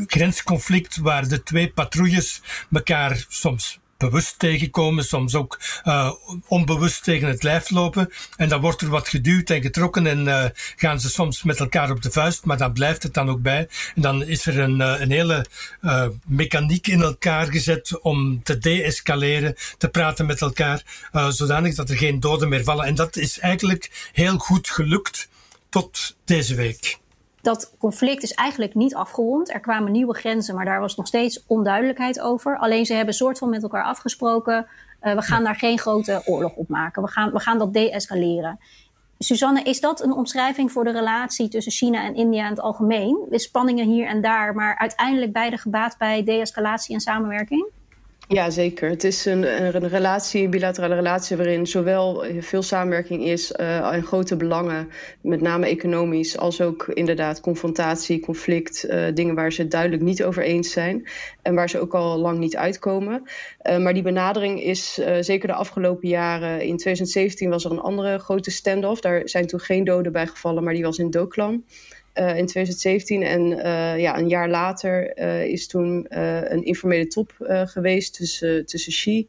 grensconflict 0.07 0.97
waar 0.97 1.27
de 1.27 1.43
twee 1.43 1.71
patrouilles 1.71 2.41
elkaar 2.71 3.25
soms 3.29 3.79
bewust 3.97 4.39
tegenkomen, 4.39 5.05
soms 5.05 5.35
ook 5.35 5.59
uh, 5.85 6.11
onbewust 6.47 7.03
tegen 7.03 7.27
het 7.27 7.43
lijf 7.43 7.69
lopen. 7.69 8.09
En 8.37 8.49
dan 8.49 8.61
wordt 8.61 8.81
er 8.81 8.89
wat 8.89 9.09
geduwd 9.09 9.49
en 9.49 9.61
getrokken 9.61 10.07
en 10.07 10.25
uh, 10.25 10.45
gaan 10.75 10.99
ze 10.99 11.09
soms 11.09 11.43
met 11.43 11.59
elkaar 11.59 11.91
op 11.91 12.01
de 12.01 12.11
vuist, 12.11 12.45
maar 12.45 12.57
dan 12.57 12.73
blijft 12.73 13.03
het 13.03 13.13
dan 13.13 13.29
ook 13.29 13.41
bij. 13.41 13.67
En 13.95 14.01
dan 14.01 14.23
is 14.23 14.45
er 14.45 14.59
een, 14.59 14.79
uh, 14.79 14.99
een 14.99 15.11
hele 15.11 15.45
mechaniek 16.25 16.87
in 16.87 17.01
elkaar 17.01 17.51
gezet 17.51 17.99
om 18.01 18.43
te 18.43 18.57
deescaleren, 18.57 19.55
te 19.77 19.89
praten 19.89 20.25
met 20.25 20.41
elkaar, 20.41 20.83
zodanig 21.29 21.75
dat 21.75 21.89
er 21.89 21.97
geen 21.97 22.19
doden 22.19 22.49
meer 22.49 22.63
vallen. 22.63 22.85
En 22.85 22.95
dat 22.95 23.15
is 23.15 23.39
eigenlijk 23.39 24.09
heel 24.13 24.37
goed 24.37 24.69
gelukt 24.69 25.29
tot 25.69 26.15
deze 26.25 26.55
week 26.55 27.03
dat 27.45 27.75
conflict 27.77 28.23
is 28.23 28.33
eigenlijk 28.33 28.73
niet 28.73 28.95
afgerond. 28.95 29.53
Er 29.53 29.59
kwamen 29.59 29.91
nieuwe 29.91 30.13
grenzen, 30.13 30.55
maar 30.55 30.65
daar 30.65 30.79
was 30.79 30.95
nog 30.95 31.07
steeds 31.07 31.43
onduidelijkheid 31.47 32.19
over. 32.19 32.57
Alleen 32.57 32.85
ze 32.85 32.93
hebben 32.93 33.13
soort 33.13 33.37
van 33.37 33.49
met 33.49 33.63
elkaar 33.63 33.83
afgesproken. 33.83 34.67
Uh, 35.01 35.13
we 35.13 35.21
gaan 35.21 35.43
daar 35.43 35.55
geen 35.55 35.79
grote 35.79 36.21
oorlog 36.25 36.55
op 36.55 36.69
maken. 36.69 37.01
We 37.01 37.09
gaan, 37.09 37.31
we 37.31 37.39
gaan 37.39 37.57
dat 37.57 37.73
deescaleren. 37.73 38.59
Suzanne, 39.17 39.61
is 39.61 39.79
dat 39.79 40.03
een 40.03 40.13
omschrijving 40.13 40.71
voor 40.71 40.83
de 40.83 40.91
relatie 40.91 41.47
tussen 41.47 41.71
China 41.71 42.03
en 42.03 42.15
India 42.15 42.43
in 42.43 42.49
het 42.49 42.59
algemeen? 42.59 43.27
Spanningen 43.29 43.87
hier 43.87 44.07
en 44.07 44.21
daar, 44.21 44.55
maar 44.55 44.77
uiteindelijk 44.77 45.31
beide 45.31 45.57
gebaat 45.57 45.97
bij 45.97 46.23
de-escalatie 46.23 46.93
en 46.93 47.01
samenwerking? 47.01 47.69
Ja, 48.27 48.49
zeker. 48.49 48.89
Het 48.89 49.03
is 49.03 49.25
een, 49.25 49.75
een 49.75 49.87
relatie, 49.87 50.43
een 50.43 50.49
bilaterale 50.49 50.95
relatie, 50.95 51.37
waarin 51.37 51.67
zowel 51.67 52.25
veel 52.39 52.61
samenwerking 52.61 53.23
is 53.23 53.51
en 53.51 54.03
grote 54.03 54.35
belangen, 54.35 54.89
met 55.21 55.41
name 55.41 55.67
economisch, 55.67 56.37
als 56.37 56.61
ook 56.61 56.87
inderdaad 56.87 57.39
confrontatie, 57.41 58.19
conflict, 58.19 58.85
uh, 58.89 59.05
dingen 59.13 59.35
waar 59.35 59.51
ze 59.51 59.67
duidelijk 59.67 60.01
niet 60.01 60.23
over 60.23 60.43
eens 60.43 60.71
zijn 60.71 61.07
en 61.41 61.55
waar 61.55 61.69
ze 61.69 61.79
ook 61.79 61.93
al 61.93 62.17
lang 62.17 62.39
niet 62.39 62.55
uitkomen. 62.55 63.23
Uh, 63.63 63.77
maar 63.77 63.93
die 63.93 64.03
benadering 64.03 64.63
is 64.63 64.99
zeker 65.19 65.47
de 65.47 65.53
afgelopen 65.53 66.07
jaren. 66.07 66.61
In 66.61 66.77
2017 66.77 67.49
was 67.49 67.65
er 67.65 67.71
een 67.71 67.79
andere 67.79 68.19
grote 68.19 68.51
standoff. 68.51 69.01
Daar 69.01 69.21
zijn 69.29 69.47
toen 69.47 69.59
geen 69.59 69.83
doden 69.83 70.11
bij 70.11 70.27
gevallen, 70.27 70.63
maar 70.63 70.73
die 70.73 70.83
was 70.83 70.97
in 70.97 71.09
Doklam. 71.09 71.63
Uh, 72.19 72.37
in 72.37 72.45
2017. 72.45 73.23
En 73.23 73.41
uh, 73.41 73.99
ja, 73.99 74.17
een 74.17 74.27
jaar 74.27 74.49
later 74.49 75.19
uh, 75.19 75.45
is 75.45 75.67
toen 75.67 76.05
een 76.09 76.63
informele 76.63 77.07
top 77.07 77.33
geweest 77.65 78.13
tussen, 78.13 78.65
tussen 78.65 78.91
Xi 78.91 79.27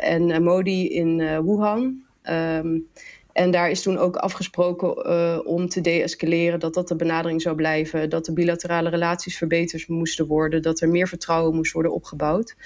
en 0.00 0.42
Modi 0.42 0.88
in 0.88 1.16
Wuhan. 1.44 2.04
Um, 2.30 2.88
En 3.36 3.50
daar 3.50 3.70
is 3.70 3.82
toen 3.82 3.98
ook 3.98 4.16
afgesproken 4.16 5.10
uh, 5.10 5.38
om 5.44 5.68
te 5.68 5.80
deescaleren, 5.80 6.60
dat 6.60 6.74
dat 6.74 6.88
de 6.88 6.96
benadering 6.96 7.42
zou 7.42 7.56
blijven, 7.56 8.10
dat 8.10 8.24
de 8.24 8.32
bilaterale 8.32 8.88
relaties 8.88 9.36
verbeterd 9.36 9.88
moesten 9.88 10.26
worden, 10.26 10.62
dat 10.62 10.80
er 10.80 10.88
meer 10.88 11.08
vertrouwen 11.08 11.54
moest 11.54 11.72
worden 11.72 11.92
opgebouwd. 11.92 12.56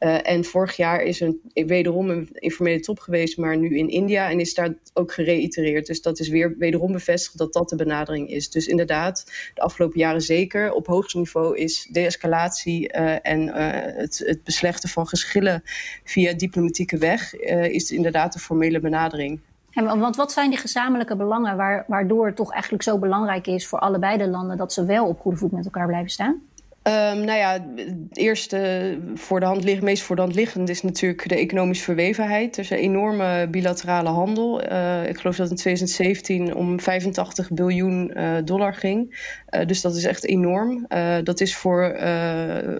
Uh, 0.00 0.28
en 0.28 0.44
vorig 0.44 0.76
jaar 0.76 1.02
is 1.02 1.20
er 1.20 1.34
wederom 1.52 2.10
een 2.10 2.28
informele 2.32 2.80
top 2.80 2.98
geweest, 2.98 3.38
maar 3.38 3.56
nu 3.56 3.78
in 3.78 3.88
India. 3.88 4.30
En 4.30 4.40
is 4.40 4.54
daar 4.54 4.74
ook 4.94 5.12
gereitereerd. 5.12 5.86
Dus 5.86 6.02
dat 6.02 6.18
is 6.18 6.28
weer 6.28 6.54
wederom 6.58 6.92
bevestigd 6.92 7.38
dat 7.38 7.52
dat 7.52 7.68
de 7.68 7.76
benadering 7.76 8.30
is. 8.30 8.50
Dus 8.50 8.66
inderdaad, 8.66 9.24
de 9.54 9.60
afgelopen 9.60 9.98
jaren 9.98 10.20
zeker. 10.20 10.72
Op 10.72 10.86
hoogste 10.86 11.18
niveau 11.18 11.56
is 11.56 11.88
de-escalatie 11.90 12.92
uh, 12.94 13.16
en 13.22 13.48
het, 13.96 14.22
het, 14.24 14.44
beslechten 14.44 14.88
van 14.88 15.06
geschillen 15.06 15.62
via 16.04 16.32
diplomatieke 16.32 16.98
weg... 16.98 17.34
is 17.70 17.90
inderdaad 17.90 18.32
de 18.32 18.38
formele 18.38 18.80
benadering. 18.80 19.40
Want 19.84 20.16
wat 20.16 20.32
zijn 20.32 20.50
die 20.50 20.58
gezamenlijke 20.58 21.16
belangen 21.16 21.56
waar, 21.56 21.84
waardoor 21.86 22.26
het 22.26 22.36
toch 22.36 22.52
eigenlijk 22.52 22.82
zo 22.82 22.98
belangrijk 22.98 23.46
is 23.46 23.66
voor 23.66 23.78
allebei 23.78 24.16
de 24.16 24.28
landen 24.28 24.56
dat 24.56 24.72
ze 24.72 24.84
wel 24.84 25.06
op 25.06 25.20
goede 25.20 25.36
voet 25.36 25.52
met 25.52 25.64
elkaar 25.64 25.86
blijven 25.86 26.10
staan? 26.10 26.42
Um, 26.82 27.24
nou 27.24 27.38
ja, 27.38 27.52
het 27.76 28.16
eerste 28.16 28.98
voor 29.14 29.40
de 29.40 29.46
hand 29.46 29.64
liggen, 29.64 29.84
meest 29.84 30.02
voor 30.02 30.16
de 30.16 30.22
hand 30.22 30.34
liggend 30.34 30.68
is 30.68 30.82
natuurlijk 30.82 31.28
de 31.28 31.36
economische 31.36 31.84
verwevenheid. 31.84 32.56
Er 32.56 32.62
is 32.62 32.70
een 32.70 32.76
enorme 32.76 33.48
bilaterale 33.50 34.08
handel. 34.08 34.70
Uh, 34.70 35.08
ik 35.08 35.18
geloof 35.18 35.36
dat 35.36 35.50
in 35.50 35.56
2017 35.56 36.54
om 36.54 36.80
85 36.80 37.50
biljoen 37.50 38.12
uh, 38.16 38.36
dollar 38.44 38.74
ging. 38.74 39.16
Uh, 39.50 39.66
dus 39.66 39.80
dat 39.80 39.96
is 39.96 40.04
echt 40.04 40.24
enorm. 40.24 40.86
dat 41.24 41.40
is 41.40 41.56
voor, 41.56 41.80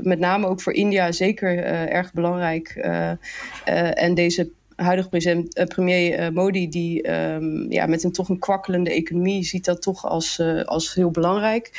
met 0.02 0.18
name 0.18 0.46
ook 0.46 0.60
voor 0.60 0.72
India 0.72 1.12
zeker 1.12 1.64
erg 1.88 2.12
belangrijk. 2.12 2.68
en 3.94 4.14
deze 4.14 4.50
huidige 4.82 5.34
uh, 5.34 5.64
premier 5.64 6.20
uh, 6.20 6.28
Modi, 6.28 6.68
die 6.68 7.12
um, 7.12 7.72
ja, 7.72 7.86
met 7.86 8.04
een 8.04 8.12
toch 8.12 8.28
een 8.28 8.38
kwakkelende 8.38 8.90
economie 8.90 9.44
ziet 9.44 9.64
dat 9.64 9.82
toch 9.82 10.06
als, 10.06 10.38
uh, 10.38 10.64
als 10.64 10.94
heel 10.94 11.10
belangrijk. 11.10 11.70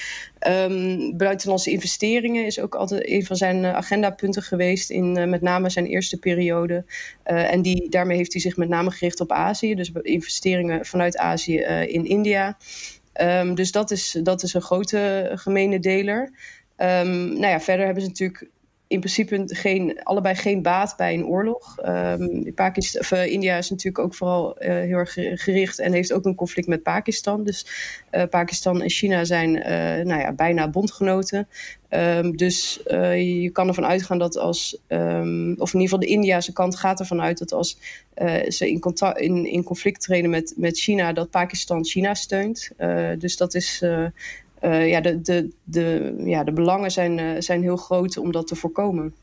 Um, 0.48 1.18
buitenlandse 1.18 1.72
investeringen 1.72 2.46
is 2.46 2.60
ook 2.60 2.76
altijd 2.76 3.08
een 3.08 3.26
van 3.26 3.36
zijn 3.36 3.66
agendapunten 3.66 4.42
geweest 4.42 4.90
in 4.90 5.30
met 5.30 5.42
name 5.42 5.70
zijn 5.70 5.86
eerste 5.86 6.20
periode. 6.20 6.86
en 7.24 7.62
die, 7.62 7.90
daarmee 7.90 8.18
heeft 8.18 8.34
hij 8.34 8.42
zich 8.42 8.58
met 8.58 8.70
name 8.70 8.92
gericht 8.92 9.20
op 9.20 9.32
Azië, 9.32 9.76
dus 9.76 9.92
investeringen 10.02 10.86
vanuit 10.86 11.18
Azië 11.18 11.58
in 11.88 12.06
India. 12.06 12.58
Um, 13.22 13.56
dus 13.56 13.72
dat 13.72 13.92
is, 13.92 14.20
dat 14.24 14.44
is 14.44 14.54
een 14.54 14.62
grote 14.62 15.32
gemene 15.36 15.80
deler. 15.80 16.32
Nou 16.78 17.48
ja, 17.48 17.60
verder 17.60 17.86
hebben 17.86 18.04
ze 18.04 18.10
natuurlijk 18.10 18.50
in 18.90 19.00
principe 19.00 19.44
geen, 19.46 20.04
allebei 20.04 20.36
geen 20.36 20.62
baat 20.62 20.94
bij 20.98 21.14
een 21.14 21.26
oorlog. 21.26 21.78
Um, 21.86 22.54
Pakistan, 22.54 23.02
of, 23.02 23.12
uh, 23.12 23.26
India 23.26 23.58
is 23.58 23.70
natuurlijk 23.70 24.06
ook 24.06 24.16
vooral 24.16 24.64
uh, 24.64 24.68
heel 24.70 24.98
erg 24.98 25.14
gericht 25.14 25.80
en 25.80 25.94
heeft 25.94 26.14
ook 26.14 26.26
een 26.26 26.36
conflict 26.36 26.68
met 26.68 26.84
Pakistan. 26.84 27.44
Dus 27.44 27.66
uh, 28.12 28.24
Pakistan 28.30 28.82
en 28.82 28.90
China 28.90 29.24
zijn 29.24 29.52
nou 30.08 30.22
ja, 30.22 30.34
bijna 30.34 30.70
bondgenoten. 30.70 31.48
Um, 31.90 32.38
dus 32.38 32.80
je 33.16 33.50
kan 33.54 33.68
ervan 33.68 33.86
uitgaan 33.86 34.18
dat 34.18 34.38
als, 34.38 34.78
um, 34.88 35.56
of 35.58 35.74
in 35.74 35.80
ieder 35.80 35.82
geval 35.82 36.00
de 36.00 36.06
Indiase 36.06 36.54
kant 36.54 36.76
gaat 36.76 37.00
ervan 37.00 37.22
uit 37.22 37.38
dat 37.38 37.52
als 37.52 37.78
ze 38.48 38.70
in, 38.70 38.80
contact, 38.80 39.20
in, 39.20 39.46
in 39.46 39.64
conflict 39.64 40.02
treden 40.02 40.30
met, 40.30 40.54
met 40.58 40.80
China, 40.80 41.14
dat 41.14 41.30
Pakistan 41.30 41.86
China 41.86 42.14
steunt. 42.14 42.72
dus 43.18 43.38
dat 43.38 43.54
is 43.54 43.84
uh, 44.62 44.90
ja, 44.90 45.02
de, 45.02 45.22
de, 45.22 45.54
de, 45.64 46.14
ja, 46.18 46.44
de 46.44 46.52
belangen 46.52 46.92
zijn, 46.92 47.18
uh, 47.18 47.40
zijn 47.40 47.62
heel 47.62 47.78
groot 47.78 48.18
om 48.18 48.32
dat 48.32 48.48
te 48.48 48.56
voorkomen. 48.56 49.14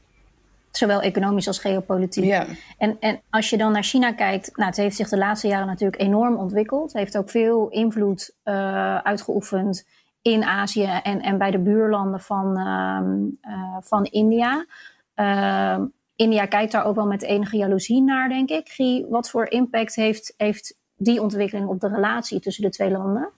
Zowel 0.70 1.00
economisch 1.00 1.46
als 1.46 1.58
geopolitiek. 1.58 2.24
Ja. 2.24 2.46
En, 2.78 2.96
en 3.00 3.20
als 3.30 3.50
je 3.50 3.56
dan 3.56 3.72
naar 3.72 3.82
China 3.82 4.12
kijkt, 4.12 4.56
nou, 4.56 4.68
het 4.68 4.78
heeft 4.78 4.96
zich 4.96 5.08
de 5.08 5.18
laatste 5.18 5.48
jaren 5.48 5.66
natuurlijk 5.66 6.00
enorm 6.00 6.36
ontwikkeld. 6.36 6.92
Het 6.92 7.00
heeft 7.00 7.16
ook 7.16 7.30
veel 7.30 7.68
invloed 7.68 8.34
uh, 8.44 8.96
uitgeoefend 8.96 9.86
in 10.22 10.44
Azië 10.44 11.00
en, 11.02 11.20
en 11.20 11.38
bij 11.38 11.50
de 11.50 11.58
buurlanden 11.58 12.20
van, 12.20 12.58
uh, 12.58 13.76
van 13.80 14.04
India. 14.04 14.66
Uh, 15.16 15.78
India 16.16 16.46
kijkt 16.46 16.72
daar 16.72 16.84
ook 16.84 16.94
wel 16.94 17.06
met 17.06 17.22
enige 17.22 17.56
jaloezie 17.56 18.02
naar, 18.02 18.28
denk 18.28 18.50
ik. 18.50 18.68
Guy, 18.68 19.06
wat 19.08 19.30
voor 19.30 19.50
impact 19.50 19.94
heeft, 19.94 20.34
heeft 20.36 20.76
die 20.96 21.22
ontwikkeling 21.22 21.68
op 21.68 21.80
de 21.80 21.88
relatie 21.88 22.40
tussen 22.40 22.64
de 22.64 22.70
twee 22.70 22.90
landen? 22.90 23.28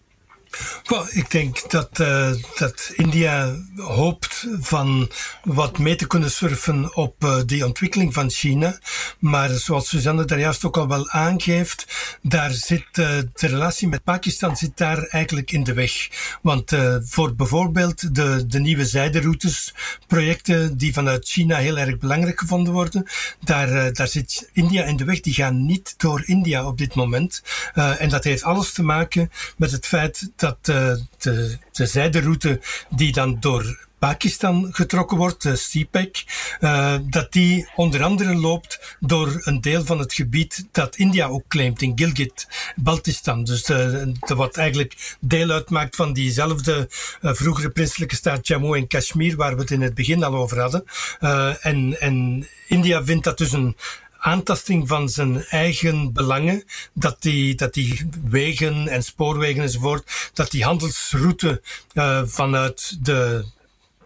Well, 0.84 1.06
ik 1.10 1.30
denk 1.30 1.70
dat, 1.70 1.98
uh, 1.98 2.30
dat 2.56 2.92
India 2.94 3.56
hoopt 3.76 4.46
van 4.60 5.10
wat 5.44 5.78
mee 5.78 5.96
te 5.96 6.06
kunnen 6.06 6.30
surfen 6.30 6.96
op 6.96 7.24
uh, 7.24 7.40
die 7.46 7.66
ontwikkeling 7.66 8.14
van 8.14 8.30
China. 8.30 8.78
Maar 9.18 9.50
zoals 9.50 9.88
Suzanne 9.88 10.24
daar 10.24 10.38
juist 10.38 10.64
ook 10.64 10.76
al 10.76 10.88
wel 10.88 11.10
aangeeft, 11.10 11.86
daar 12.22 12.50
zit 12.50 12.84
uh, 12.92 13.08
de 13.32 13.46
relatie 13.46 13.88
met 13.88 14.02
Pakistan 14.02 14.56
zit 14.56 14.76
daar 14.76 15.02
eigenlijk 15.02 15.52
in 15.52 15.64
de 15.64 15.74
weg. 15.74 16.08
Want 16.42 16.72
voor 17.04 17.34
bijvoorbeeld 17.34 18.14
de, 18.14 18.46
de 18.46 18.60
nieuwe 18.60 18.86
zijderoutes, 18.86 19.74
projecten 20.06 20.76
die 20.76 20.92
vanuit 20.92 21.28
China 21.28 21.56
heel 21.56 21.78
erg 21.78 21.98
belangrijk 21.98 22.40
gevonden 22.40 22.72
worden, 22.72 23.06
daar, 23.44 23.92
daar 23.92 24.08
zit 24.08 24.50
India 24.52 24.84
in 24.84 24.96
de 24.96 25.04
weg. 25.04 25.20
Die 25.20 25.34
gaan 25.34 25.66
niet 25.66 25.94
door 25.96 26.22
India 26.26 26.66
op 26.66 26.78
dit 26.78 26.94
moment. 26.94 27.42
en 27.74 28.08
dat 28.08 28.24
heeft 28.24 28.42
alles 28.42 28.72
te 28.72 28.82
maken 28.82 29.30
met 29.56 29.70
het 29.70 29.86
feit 29.86 30.30
dat 30.38 30.64
de, 30.64 31.04
de, 31.18 31.58
de 31.72 31.86
zijderoute 31.86 32.60
die 32.88 33.12
dan 33.12 33.36
door 33.40 33.86
Pakistan 33.98 34.68
getrokken 34.70 35.16
wordt, 35.16 35.42
de 35.42 35.52
CPEC, 35.52 36.24
uh, 36.60 36.94
dat 37.02 37.32
die 37.32 37.68
onder 37.74 38.02
andere 38.02 38.34
loopt 38.34 38.96
door 39.00 39.40
een 39.44 39.60
deel 39.60 39.84
van 39.84 39.98
het 39.98 40.14
gebied 40.14 40.66
dat 40.72 40.96
India 40.96 41.26
ook 41.26 41.48
claimt 41.48 41.82
in 41.82 41.92
Gilgit, 41.94 42.48
Baltistan. 42.76 43.44
Dus 43.44 43.64
de, 43.64 44.12
de 44.26 44.34
wat 44.34 44.56
eigenlijk 44.56 45.16
deel 45.20 45.50
uitmaakt 45.50 45.96
van 45.96 46.12
diezelfde 46.12 46.86
vroegere 47.20 47.70
prinselijke 47.70 48.14
staat 48.14 48.46
Jammu 48.46 48.76
en 48.76 48.86
Kashmir, 48.86 49.36
waar 49.36 49.54
we 49.54 49.60
het 49.60 49.70
in 49.70 49.82
het 49.82 49.94
begin 49.94 50.24
al 50.24 50.34
over 50.34 50.60
hadden. 50.60 50.84
Uh, 51.20 51.66
en, 51.66 52.00
en 52.00 52.46
India 52.66 53.04
vindt 53.04 53.24
dat 53.24 53.38
dus 53.38 53.52
een 53.52 53.76
aantasting 54.18 54.88
van 54.88 55.08
zijn 55.08 55.44
eigen 55.44 56.12
belangen, 56.12 56.64
dat 56.92 57.22
die, 57.22 57.54
dat 57.54 57.74
die 57.74 58.08
wegen 58.24 58.88
en 58.88 59.02
spoorwegen 59.02 59.62
enzovoort, 59.62 60.30
dat 60.34 60.50
die 60.50 60.64
handelsroute 60.64 61.62
uh, 61.94 62.22
vanuit 62.24 63.04
de 63.04 63.44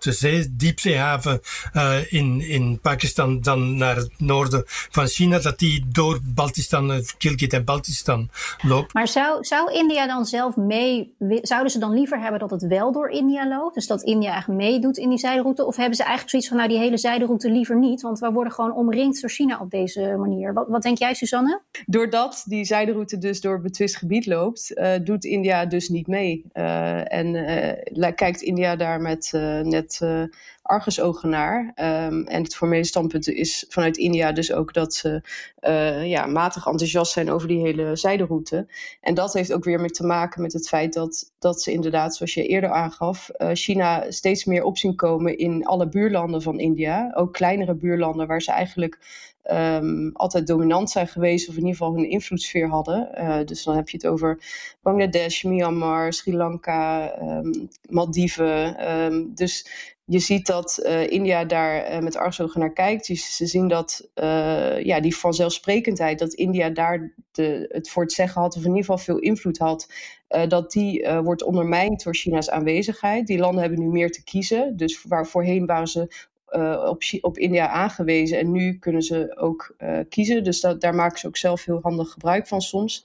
de 0.03 0.13
zee, 0.13 0.57
diepzeehaven 0.57 1.41
uh, 1.77 2.13
in, 2.13 2.41
in 2.41 2.79
Pakistan 2.81 3.41
dan 3.41 3.77
naar 3.77 3.97
het 3.97 4.11
noorden 4.19 4.63
van 4.67 5.07
China, 5.07 5.39
dat 5.39 5.59
die 5.59 5.85
door 5.93 6.21
Baltistan, 6.35 6.91
uh, 6.91 6.97
Gilgit 7.19 7.53
en 7.53 7.65
Baltistan 7.65 8.29
loopt. 8.63 8.95
Maar 8.95 9.09
zou, 9.09 9.45
zou 9.45 9.73
India 9.73 10.07
dan 10.07 10.25
zelf 10.25 10.57
mee, 10.57 11.15
zouden 11.43 11.73
ze 11.73 11.79
dan 11.79 11.93
liever 11.93 12.21
hebben 12.21 12.41
dat 12.41 12.51
het 12.51 12.67
wel 12.67 12.93
door 12.93 13.11
India 13.11 13.49
loopt? 13.49 13.75
Dus 13.75 13.87
dat 13.87 14.03
India 14.03 14.31
eigenlijk 14.31 14.61
meedoet 14.61 14.97
in 14.97 15.09
die 15.09 15.19
zijderoute? 15.19 15.67
Of 15.67 15.77
hebben 15.77 15.97
ze 15.97 16.03
eigenlijk 16.03 16.31
zoiets 16.31 16.49
van, 16.49 16.57
nou 16.57 16.69
die 16.69 16.79
hele 16.79 16.99
zijderoute 16.99 17.51
liever 17.51 17.79
niet, 17.79 18.01
want 18.01 18.19
we 18.19 18.31
worden 18.31 18.53
gewoon 18.53 18.75
omringd 18.75 19.21
door 19.21 19.31
China 19.31 19.59
op 19.61 19.71
deze 19.71 20.15
manier. 20.19 20.53
Wat, 20.53 20.69
wat 20.69 20.83
denk 20.83 20.99
jij, 20.99 21.15
Suzanne? 21.15 21.61
Doordat 21.87 22.45
die 22.47 22.65
zijderoute 22.65 23.19
dus 23.19 23.41
door 23.41 23.61
betwist 23.61 23.97
gebied 23.97 24.27
loopt, 24.27 24.73
uh, 24.75 24.93
doet 25.05 25.25
India 25.25 25.67
dus 25.67 25.89
niet 25.89 26.07
mee. 26.07 26.45
en 26.53 27.35
kijkt 28.15 28.41
India 28.41 28.77
daar 28.77 29.01
met 29.01 29.31
net 29.63 29.92
met 30.01 30.11
uh, 30.11 30.23
argusogen 30.63 31.29
naar. 31.29 31.61
Um, 31.61 32.27
en 32.27 32.43
het 32.43 32.55
formele 32.55 32.85
standpunt 32.85 33.29
is 33.29 33.65
vanuit 33.69 33.97
India 33.97 34.33
dus 34.33 34.53
ook 34.53 34.75
dat 34.75 34.95
ze 34.95 35.23
uh, 35.61 36.07
ja, 36.07 36.27
matig 36.27 36.67
enthousiast 36.67 37.13
zijn 37.13 37.31
over 37.31 37.49
die 37.49 37.61
hele 37.61 37.97
zijderoute. 37.97 38.67
En 39.01 39.15
dat 39.15 39.33
heeft 39.33 39.53
ook 39.53 39.65
weer 39.65 39.81
mee 39.81 39.91
te 39.91 40.07
maken 40.07 40.43
met 40.43 40.53
het 40.53 40.69
feit 40.69 40.93
dat, 40.93 41.33
dat 41.39 41.63
ze 41.63 41.73
inderdaad, 41.73 42.17
zoals 42.17 42.35
je 42.35 42.47
eerder 42.47 42.71
aangaf, 42.71 43.31
uh, 43.39 43.49
China 43.53 44.11
steeds 44.11 44.45
meer 44.45 44.65
opzien 44.65 44.97
komen 44.97 45.39
in 45.39 45.65
alle 45.67 45.89
buurlanden 45.89 46.43
van 46.43 46.59
India. 46.59 47.11
Ook 47.15 47.33
kleinere 47.33 47.75
buurlanden 47.75 48.27
waar 48.27 48.43
ze 48.43 48.53
eigenlijk 48.53 48.99
um, 49.51 50.11
altijd 50.13 50.47
dominant 50.47 50.91
zijn 50.91 51.09
geweest, 51.09 51.49
of 51.49 51.55
in 51.55 51.61
ieder 51.61 51.77
geval 51.77 51.95
hun 51.95 52.09
invloedssfeer 52.11 52.69
hadden. 52.69 53.09
Uh, 53.15 53.45
dus 53.45 53.65
dan 53.65 53.77
heb 53.77 53.89
je 53.89 53.97
het 53.97 54.07
over 54.07 54.39
Bangladesh, 54.83 55.43
Myanmar, 55.43 56.13
Sri 56.13 56.37
Lanka, 56.37 57.13
um, 57.21 57.69
Maldiven. 57.89 58.91
Um, 58.93 59.35
dus 59.35 59.67
je 60.05 60.19
ziet 60.19 60.47
dat 60.47 60.81
uh, 60.83 61.11
India 61.11 61.45
daar 61.45 61.93
uh, 61.93 61.99
met 61.99 62.17
argusogen 62.17 62.61
naar 62.61 62.73
kijkt. 62.73 63.07
ze 63.07 63.47
zien 63.47 63.69
dat 63.69 64.09
ja, 64.83 65.01
die 65.01 65.17
vanzelfsprekendheid, 65.17 66.19
dat 66.19 66.33
India 66.33 66.71
daar 66.71 67.15
de, 67.33 67.69
het 67.69 67.91
voor 67.91 68.03
het 68.03 68.13
zeggen 68.13 68.41
had, 68.41 68.57
of 68.57 68.63
in 68.63 68.69
ieder 68.69 68.81
geval 68.81 68.99
veel 68.99 69.19
invloed 69.19 69.59
had, 69.59 69.93
dat 70.49 70.73
die 70.73 71.09
wordt 71.23 71.43
ondermijnd 71.43 72.03
door 72.03 72.15
China's 72.15 72.51
aanwezigheid. 72.51 73.27
Die 73.27 73.39
landen 73.39 73.61
hebben 73.61 73.81
nu 73.81 73.87
meer 73.87 74.11
te 74.11 74.25
kiezen. 74.25 74.77
Dus 74.77 75.03
waar 75.03 75.27
voorheen 75.27 75.67
waren 75.67 75.89
ze 75.89 76.31
uh, 76.53 76.87
op, 76.89 77.03
op 77.21 77.39
India 77.39 77.69
aangewezen. 77.69 78.39
En 78.39 78.53
nu 78.53 78.79
kunnen 78.79 79.03
ze 79.03 79.37
ook 79.37 79.75
uh, 79.79 79.99
kiezen. 80.09 80.45
Dus 80.45 80.61
dat, 80.61 80.81
daar 80.81 80.95
maken 80.95 81.19
ze 81.19 81.27
ook 81.27 81.37
zelf 81.37 81.65
heel 81.65 81.79
handig 81.83 82.11
gebruik 82.11 82.47
van 82.47 82.61
soms. 82.61 83.05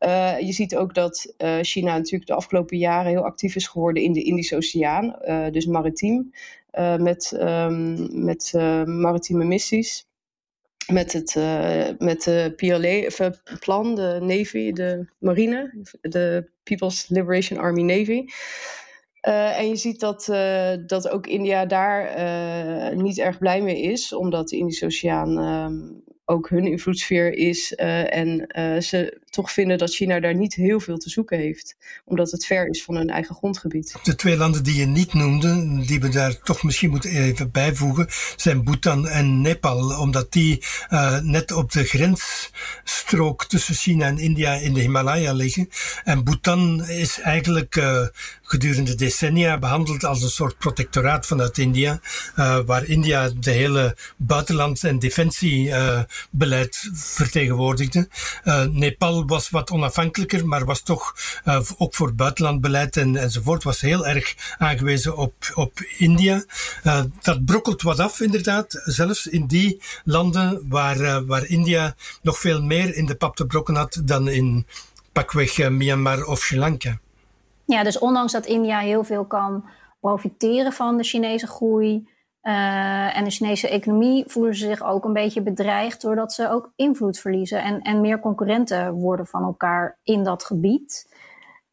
Uh, 0.00 0.40
je 0.40 0.52
ziet 0.52 0.76
ook 0.76 0.94
dat 0.94 1.34
China 1.62 1.96
natuurlijk 1.96 2.26
de 2.26 2.34
afgelopen 2.34 2.78
jaren 2.78 3.10
heel 3.10 3.24
actief 3.24 3.54
is 3.54 3.66
geworden 3.66 4.02
in 4.02 4.12
de 4.12 4.22
Indische 4.22 4.56
Oceaan. 4.56 5.16
dus 5.52 5.66
maritiem. 5.66 6.32
met 6.98 7.32
um, 7.40 8.24
met 8.24 8.52
maritieme 8.86 9.44
missies. 9.44 10.06
met, 10.92 11.12
het, 11.12 11.34
met 11.98 12.22
de 12.22 12.52
PLA-plan, 12.56 13.94
de 13.94 14.18
Navy, 14.20 14.72
de 14.72 15.06
marine, 15.18 15.86
de 16.00 16.50
People's 16.62 17.08
Liberation 17.08 17.58
Army 17.58 17.82
Navy. 17.82 18.24
En 19.24 19.68
je 19.68 19.76
ziet 19.76 20.00
dat, 20.00 20.24
dat 20.86 21.08
ook 21.08 21.26
India 21.26 21.66
daar 21.66 22.14
niet 22.96 23.18
erg 23.18 23.38
blij 23.38 23.62
mee 23.62 23.80
is, 23.80 24.12
omdat 24.12 24.48
de 24.48 24.56
Indische 24.56 24.86
Oceaan 24.86 25.38
ehm, 25.38 26.13
ook 26.24 26.48
hun 26.48 26.66
invloedssfeer 26.66 27.32
is. 27.32 27.72
Uh, 27.76 28.14
en 28.14 28.46
uh, 28.58 28.80
ze 28.80 29.20
toch 29.30 29.52
vinden 29.52 29.78
dat 29.78 29.94
China 29.94 30.20
daar 30.20 30.34
niet 30.34 30.54
heel 30.54 30.80
veel 30.80 30.98
te 30.98 31.10
zoeken 31.10 31.38
heeft. 31.38 31.76
Omdat 32.04 32.30
het 32.30 32.46
ver 32.46 32.68
is 32.68 32.84
van 32.84 32.94
hun 32.96 33.10
eigen 33.10 33.34
grondgebied. 33.34 33.96
De 34.02 34.14
twee 34.14 34.36
landen 34.36 34.64
die 34.64 34.74
je 34.74 34.86
niet 34.86 35.12
noemde, 35.12 35.82
die 35.86 36.00
we 36.00 36.08
daar 36.08 36.38
toch 36.38 36.62
misschien 36.62 36.90
moeten 36.90 37.10
even 37.10 37.50
bijvoegen, 37.50 38.06
zijn 38.36 38.64
Bhutan 38.64 39.08
en 39.08 39.40
Nepal. 39.40 40.00
Omdat 40.00 40.32
die 40.32 40.62
uh, 40.90 41.20
net 41.20 41.52
op 41.52 41.72
de 41.72 41.84
grensstrook 41.84 43.44
tussen 43.44 43.74
China 43.74 44.06
en 44.06 44.18
India 44.18 44.52
in 44.52 44.74
de 44.74 44.80
Himalaya 44.80 45.32
liggen. 45.32 45.68
En 46.04 46.24
Bhutan 46.24 46.86
is 46.88 47.20
eigenlijk 47.20 47.82
gedurende 48.42 48.94
decennia 48.94 49.58
behandeld 49.58 50.04
als 50.04 50.22
een 50.22 50.28
soort 50.28 50.58
protectoraat 50.58 51.26
vanuit 51.26 51.58
India. 51.58 52.00
waar 52.66 52.84
India 52.84 53.30
de 53.40 53.50
hele 53.50 53.96
buitenlands- 54.16 54.82
en 54.82 54.98
defensie 54.98 55.72
beleid 56.30 56.90
vertegenwoordigde. 56.92 58.08
Uh, 58.44 58.64
Nepal 58.64 59.26
was 59.26 59.50
wat 59.50 59.70
onafhankelijker, 59.70 60.46
maar 60.46 60.64
was 60.64 60.82
toch 60.82 61.14
uh, 61.44 61.60
ook 61.78 61.94
voor 61.94 62.14
buitenlandbeleid 62.14 62.96
en, 62.96 63.16
enzovoort, 63.16 63.62
was 63.62 63.80
heel 63.80 64.06
erg 64.06 64.54
aangewezen 64.58 65.16
op, 65.16 65.34
op 65.54 65.80
India. 65.98 66.44
Uh, 66.84 67.02
dat 67.22 67.44
brokkelt 67.44 67.82
wat 67.82 67.98
af, 67.98 68.20
inderdaad, 68.20 68.82
zelfs 68.84 69.26
in 69.26 69.46
die 69.46 69.82
landen 70.04 70.68
waar, 70.68 71.26
waar 71.26 71.46
India 71.46 71.94
nog 72.22 72.38
veel 72.38 72.62
meer 72.62 72.94
in 72.94 73.06
de 73.06 73.14
pap 73.14 73.36
te 73.36 73.46
brokken 73.46 73.74
had 73.74 74.02
dan 74.04 74.28
in 74.28 74.66
pakweg 75.12 75.70
Myanmar 75.70 76.24
of 76.24 76.38
Sri 76.38 76.58
Lanka. 76.58 76.98
Ja, 77.66 77.82
dus 77.82 77.98
ondanks 77.98 78.32
dat 78.32 78.46
India 78.46 78.78
heel 78.78 79.04
veel 79.04 79.24
kan 79.24 79.64
profiteren 80.00 80.72
van 80.72 80.96
de 80.96 81.04
Chinese 81.04 81.46
groei, 81.46 82.08
uh, 82.44 83.16
en 83.16 83.24
de 83.24 83.30
Chinese 83.30 83.68
economie 83.68 84.24
voelen 84.26 84.54
ze 84.54 84.66
zich 84.66 84.82
ook 84.82 85.04
een 85.04 85.12
beetje 85.12 85.42
bedreigd 85.42 86.00
doordat 86.00 86.32
ze 86.32 86.50
ook 86.50 86.72
invloed 86.76 87.18
verliezen 87.18 87.62
en, 87.62 87.82
en 87.82 88.00
meer 88.00 88.20
concurrenten 88.20 88.92
worden 88.92 89.26
van 89.26 89.42
elkaar 89.42 89.98
in 90.02 90.24
dat 90.24 90.44
gebied. 90.44 91.12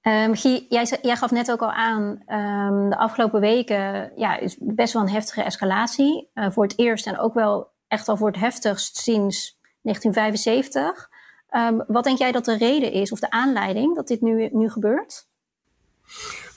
Um, 0.02 0.36
Guy, 0.36 0.66
jij, 0.70 0.98
jij, 1.02 1.16
gaf 1.16 1.32
net 1.32 1.52
ook 1.52 1.62
al 1.62 1.72
aan, 1.72 2.04
um, 2.28 2.90
de 2.90 2.98
afgelopen 2.98 3.40
weken 3.40 4.12
ja, 4.16 4.38
is 4.38 4.58
best 4.60 4.94
wel 4.94 5.02
een 5.02 5.10
heftige 5.10 5.44
escalatie. 5.44 6.30
Uh, 6.34 6.52
voor 6.52 6.64
het 6.64 6.80
eerst 6.80 7.08
en 7.08 7.20
ook 7.20 7.34
wel 7.34 7.72
echt 7.88 8.10
al 8.10 8.18
voor 8.18 8.28
het 8.28 8.40
heftigst 8.40 8.98
sinds 8.98 9.60
1975. 9.82 11.10
Um, 11.56 11.84
wat 11.88 12.04
denk 12.04 12.18
jij 12.18 12.32
dat 12.32 12.46
de 12.46 12.58
reden 12.58 12.92
is 12.92 13.12
of 13.12 13.20
de 13.20 13.30
aanleiding 13.30 13.96
dat 13.96 14.08
dit 14.08 14.22
nu, 14.22 14.50
nu 14.52 14.70
gebeurt? 14.70 15.28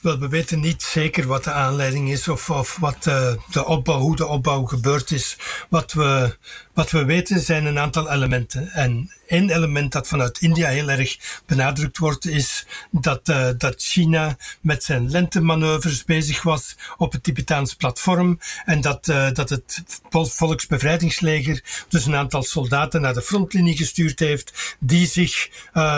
Wel, 0.05 0.19
we 0.19 0.27
weten 0.27 0.59
niet 0.59 0.81
zeker 0.81 1.27
wat 1.27 1.43
de 1.43 1.51
aanleiding 1.51 2.11
is 2.11 2.27
of, 2.27 2.49
of 2.49 2.77
wat 2.79 3.05
uh, 3.07 3.33
de 3.51 3.65
opbouw, 3.65 3.99
hoe 3.99 4.15
de 4.15 4.25
opbouw 4.25 4.63
gebeurd 4.63 5.11
is. 5.11 5.37
Wat 5.69 5.93
we, 5.93 6.37
wat 6.73 6.91
we 6.91 7.05
weten 7.05 7.39
zijn 7.39 7.65
een 7.65 7.79
aantal 7.79 8.11
elementen. 8.11 8.69
En 8.69 9.11
één 9.27 9.49
element 9.49 9.91
dat 9.91 10.07
vanuit 10.07 10.39
India 10.39 10.69
heel 10.69 10.89
erg 10.89 11.41
benadrukt 11.45 11.97
wordt, 11.97 12.25
is 12.25 12.65
dat, 12.91 13.29
uh, 13.29 13.49
dat 13.57 13.75
China 13.77 14.37
met 14.61 14.83
zijn 14.83 15.09
lentemanoeuvres 15.09 16.03
bezig 16.03 16.43
was 16.43 16.75
op 16.97 17.11
het 17.11 17.23
Tibetaans 17.23 17.73
platform. 17.73 18.39
En 18.65 18.81
dat, 18.81 19.07
uh, 19.07 19.31
dat 19.31 19.49
het 19.49 19.83
Volksbevrijdingsleger 20.09 21.63
dus 21.89 22.05
een 22.05 22.15
aantal 22.15 22.43
soldaten 22.43 23.01
naar 23.01 23.13
de 23.13 23.21
frontlinie 23.21 23.77
gestuurd 23.77 24.19
heeft, 24.19 24.75
die 24.79 25.07
zich 25.07 25.49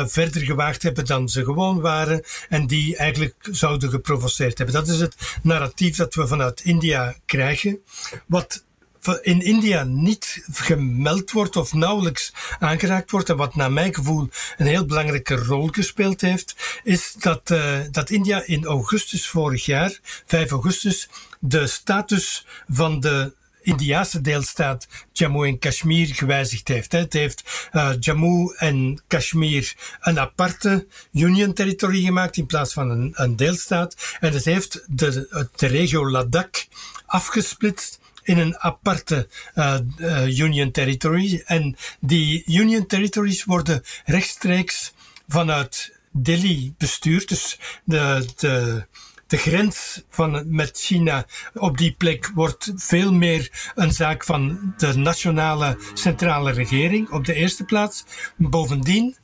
verder 0.05 0.41
gewaagd 0.41 0.83
hebben 0.83 1.05
dan 1.05 1.29
ze 1.29 1.43
gewoon 1.43 1.79
waren. 1.79 2.23
En 2.49 2.67
die 2.67 2.97
eigenlijk 2.97 3.35
zouden 3.51 3.89
geprovoceerd 3.89 4.57
hebben. 4.57 4.75
Dat 4.75 4.87
is 4.87 4.99
het 4.99 5.15
narratief 5.43 5.97
dat 5.97 6.15
we 6.15 6.27
vanuit 6.27 6.61
India 6.61 7.15
krijgen. 7.25 7.79
Wat 8.25 8.65
in 9.07 9.41
India 9.41 9.83
niet 9.83 10.45
gemeld 10.53 11.31
wordt 11.31 11.55
of 11.55 11.73
nauwelijks 11.73 12.33
aangeraakt 12.59 13.11
wordt 13.11 13.29
en 13.29 13.37
wat 13.37 13.55
naar 13.55 13.71
mijn 13.71 13.93
gevoel 13.93 14.29
een 14.57 14.65
heel 14.65 14.85
belangrijke 14.85 15.35
rol 15.35 15.67
gespeeld 15.67 16.21
heeft, 16.21 16.79
is 16.83 17.15
dat, 17.19 17.49
uh, 17.49 17.79
dat 17.91 18.09
India 18.09 18.43
in 18.45 18.65
augustus 18.65 19.27
vorig 19.27 19.65
jaar, 19.65 19.99
5 20.25 20.51
augustus, 20.51 21.09
de 21.39 21.67
status 21.67 22.45
van 22.67 22.99
de 22.99 23.33
Indiase 23.61 24.21
deelstaat 24.21 24.87
Jammu 25.11 25.47
en 25.47 25.59
Kashmir 25.59 26.07
gewijzigd 26.15 26.67
heeft. 26.67 26.91
Het 26.91 27.13
heeft 27.13 27.69
uh, 27.73 27.91
Jammu 27.99 28.53
en 28.57 29.03
Kashmir 29.07 29.75
een 29.99 30.19
aparte 30.19 30.87
union 31.13 31.53
territory 31.53 32.01
gemaakt 32.03 32.37
in 32.37 32.45
plaats 32.45 32.73
van 32.73 32.89
een, 32.89 33.11
een 33.15 33.35
deelstaat. 33.35 34.17
En 34.19 34.33
het 34.33 34.45
heeft 34.45 34.83
de, 34.87 35.47
de 35.55 35.67
regio 35.67 36.09
Ladakh 36.09 36.65
afgesplitst 37.05 37.99
in 38.27 38.37
een 38.37 38.57
aparte 38.59 39.27
uh, 39.55 39.77
uh, 39.97 40.37
union 40.37 40.71
territory. 40.71 41.43
En 41.45 41.75
die 41.99 42.43
union 42.45 42.85
territories 42.87 43.43
worden 43.43 43.83
rechtstreeks 44.05 44.93
vanuit 45.27 45.95
Delhi 46.11 46.73
bestuurd. 46.77 47.29
Dus 47.29 47.59
de, 47.83 48.27
de 48.35 48.85
de 49.27 49.37
grens 49.37 50.03
van, 50.09 50.43
met 50.55 50.77
China 50.77 51.25
op 51.53 51.77
die 51.77 51.91
plek 51.91 52.31
wordt 52.33 52.71
veel 52.75 53.13
meer 53.13 53.71
een 53.75 53.91
zaak 53.91 54.23
van 54.23 54.73
de 54.77 54.97
nationale 54.97 55.77
centrale 55.93 56.51
regering 56.51 57.09
op 57.09 57.25
de 57.25 57.33
eerste 57.33 57.63
plaats. 57.63 58.05
Bovendien 58.37 59.15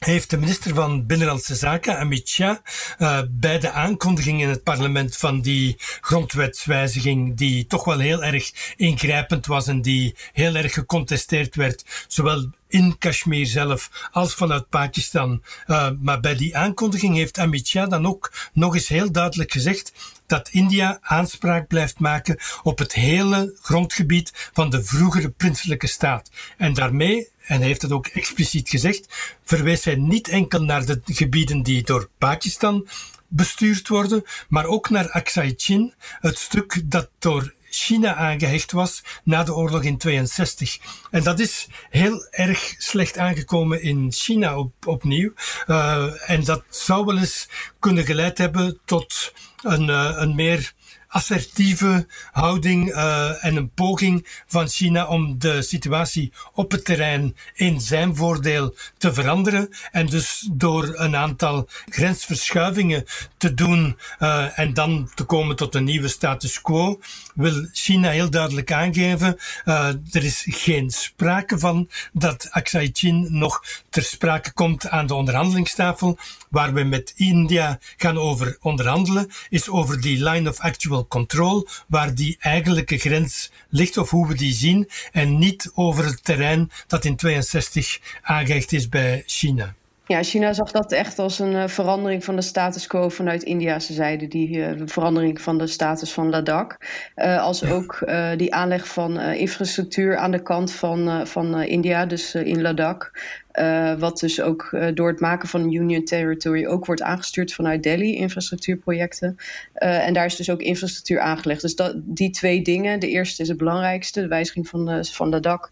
heeft 0.00 0.30
de 0.30 0.38
minister 0.38 0.74
van 0.74 1.06
Binnenlandse 1.06 1.54
Zaken, 1.54 1.98
Amit 1.98 2.28
Shah, 2.28 2.56
uh, 2.98 3.20
bij 3.30 3.58
de 3.58 3.70
aankondiging 3.70 4.40
in 4.40 4.48
het 4.48 4.62
parlement 4.62 5.16
van 5.16 5.40
die 5.40 5.76
grondwetswijziging, 6.00 7.36
die 7.36 7.66
toch 7.66 7.84
wel 7.84 7.98
heel 7.98 8.24
erg 8.24 8.74
ingrijpend 8.76 9.46
was 9.46 9.66
en 9.66 9.82
die 9.82 10.16
heel 10.32 10.54
erg 10.54 10.72
gecontesteerd 10.72 11.54
werd, 11.54 11.84
zowel 12.08 12.50
in 12.68 12.98
Kashmir 12.98 13.46
zelf 13.46 14.08
als 14.12 14.34
vanuit 14.34 14.68
Pakistan. 14.68 15.42
Uh, 15.66 15.90
maar 16.00 16.20
bij 16.20 16.36
die 16.36 16.56
aankondiging 16.56 17.16
heeft 17.16 17.38
Amit 17.38 17.66
Shah 17.66 17.90
dan 17.90 18.06
ook 18.06 18.32
nog 18.52 18.74
eens 18.74 18.88
heel 18.88 19.12
duidelijk 19.12 19.52
gezegd 19.52 19.92
dat 20.26 20.48
India 20.48 20.98
aanspraak 21.00 21.66
blijft 21.68 21.98
maken 21.98 22.38
op 22.62 22.78
het 22.78 22.92
hele 22.92 23.56
grondgebied 23.62 24.50
van 24.52 24.70
de 24.70 24.84
vroegere 24.84 25.30
prinselijke 25.30 25.86
staat. 25.86 26.30
En 26.56 26.74
daarmee 26.74 27.28
en 27.50 27.60
heeft 27.60 27.82
het 27.82 27.92
ook 27.92 28.06
expliciet 28.06 28.68
gezegd, 28.68 29.06
verwijst 29.44 29.84
hij 29.84 29.94
niet 29.94 30.28
enkel 30.28 30.62
naar 30.62 30.84
de 30.84 31.00
gebieden 31.04 31.62
die 31.62 31.82
door 31.82 32.08
Pakistan 32.18 32.88
bestuurd 33.28 33.88
worden, 33.88 34.24
maar 34.48 34.64
ook 34.64 34.90
naar 34.90 35.10
Aksai 35.10 35.54
Chin, 35.56 35.94
het 36.20 36.38
stuk 36.38 36.82
dat 36.84 37.10
door 37.18 37.54
China 37.70 38.14
aangehecht 38.14 38.72
was 38.72 39.02
na 39.24 39.42
de 39.42 39.54
oorlog 39.54 39.82
in 39.82 39.98
62. 39.98 40.78
En 41.10 41.22
dat 41.22 41.38
is 41.38 41.68
heel 41.90 42.26
erg 42.30 42.74
slecht 42.78 43.18
aangekomen 43.18 43.82
in 43.82 44.12
China 44.12 44.58
op, 44.58 44.86
opnieuw. 44.86 45.32
Uh, 45.66 46.30
en 46.30 46.44
dat 46.44 46.62
zou 46.68 47.04
wel 47.04 47.18
eens 47.18 47.48
kunnen 47.78 48.04
geleid 48.04 48.38
hebben 48.38 48.78
tot 48.84 49.32
een, 49.62 49.88
uh, 49.88 50.12
een 50.16 50.34
meer 50.34 50.72
assertieve 51.10 52.06
houding 52.32 52.88
uh, 52.88 53.44
en 53.44 53.56
een 53.56 53.70
poging 53.70 54.42
van 54.46 54.68
China 54.68 55.06
om 55.06 55.38
de 55.38 55.62
situatie 55.62 56.32
op 56.52 56.70
het 56.70 56.84
terrein 56.84 57.36
in 57.54 57.80
zijn 57.80 58.16
voordeel 58.16 58.74
te 58.98 59.14
veranderen. 59.14 59.68
En 59.90 60.06
dus 60.06 60.48
door 60.52 60.92
een 60.94 61.16
aantal 61.16 61.68
grensverschuivingen 61.88 63.04
te 63.36 63.54
doen 63.54 63.98
uh, 64.20 64.58
en 64.58 64.74
dan 64.74 65.10
te 65.14 65.24
komen 65.24 65.56
tot 65.56 65.74
een 65.74 65.84
nieuwe 65.84 66.08
status 66.08 66.60
quo, 66.60 67.00
wil 67.34 67.68
China 67.72 68.10
heel 68.10 68.30
duidelijk 68.30 68.72
aangeven, 68.72 69.38
uh, 69.64 69.88
er 70.10 70.24
is 70.24 70.46
geen 70.48 70.90
sprake 70.90 71.58
van 71.58 71.88
dat 72.12 72.48
Aksai 72.50 72.90
Chin 72.92 73.26
nog 73.30 73.64
ter 73.88 74.02
sprake 74.02 74.52
komt 74.52 74.88
aan 74.88 75.06
de 75.06 75.14
onderhandelingstafel. 75.14 76.18
Waar 76.48 76.72
we 76.72 76.82
met 76.82 77.12
India 77.16 77.78
gaan 77.96 78.18
over 78.18 78.56
onderhandelen, 78.60 79.30
is 79.48 79.68
over 79.68 80.00
die 80.00 80.24
line 80.24 80.48
of 80.48 80.58
actual 80.58 80.99
control, 81.08 81.66
waar 81.86 82.14
die 82.14 82.36
eigenlijke 82.40 82.98
grens 82.98 83.50
ligt 83.68 83.96
of 83.96 84.10
hoe 84.10 84.28
we 84.28 84.34
die 84.34 84.52
zien, 84.52 84.88
en 85.12 85.38
niet 85.38 85.70
over 85.74 86.04
het 86.04 86.24
terrein 86.24 86.70
dat 86.86 87.04
in 87.04 87.16
62 87.16 88.00
aangehecht 88.22 88.72
is 88.72 88.88
bij 88.88 89.22
China. 89.26 89.74
Ja, 90.10 90.22
China 90.22 90.52
zag 90.52 90.70
dat 90.70 90.92
echt 90.92 91.18
als 91.18 91.38
een 91.38 91.52
uh, 91.52 91.66
verandering 91.66 92.24
van 92.24 92.36
de 92.36 92.42
status 92.42 92.86
quo 92.86 93.08
vanuit 93.08 93.42
Indiase 93.42 93.92
zijde. 93.92 94.28
Die 94.28 94.56
uh, 94.56 94.82
verandering 94.84 95.40
van 95.40 95.58
de 95.58 95.66
status 95.66 96.12
van 96.12 96.30
Ladakh. 96.30 96.76
Uh, 97.16 97.42
als 97.42 97.64
ook 97.64 97.98
die 98.36 98.54
aanleg 98.54 98.88
van 98.88 99.20
infrastructuur 99.20 100.16
aan 100.16 100.30
de 100.30 100.42
kant 100.42 100.72
van, 100.72 101.26
van 101.26 101.62
India, 101.62 102.06
dus 102.06 102.34
in 102.34 102.60
Ladakh. 102.60 103.10
Uh, 103.58 103.94
wat 103.98 104.18
dus 104.18 104.40
ook 104.40 104.70
uh, 104.72 104.86
door 104.94 105.08
het 105.08 105.20
maken 105.20 105.48
van 105.48 105.60
een 105.60 105.72
Union 105.72 106.04
Territory 106.04 106.66
ook 106.66 106.86
wordt 106.86 107.02
aangestuurd 107.02 107.52
vanuit 107.52 107.82
Delhi, 107.82 108.16
infrastructuurprojecten. 108.16 109.36
Uh, 109.74 110.06
en 110.06 110.14
daar 110.14 110.24
is 110.24 110.36
dus 110.36 110.50
ook 110.50 110.60
infrastructuur 110.60 111.20
aangelegd. 111.20 111.60
Dus 111.60 111.76
dat, 111.76 111.94
die 111.96 112.30
twee 112.30 112.62
dingen, 112.62 113.00
de 113.00 113.08
eerste 113.08 113.42
is 113.42 113.48
het 113.48 113.56
belangrijkste, 113.56 114.20
de 114.20 114.28
wijziging 114.28 114.68
van 114.68 114.86
de, 114.86 115.04
van 115.04 115.30
de 115.30 115.40
dak, 115.40 115.70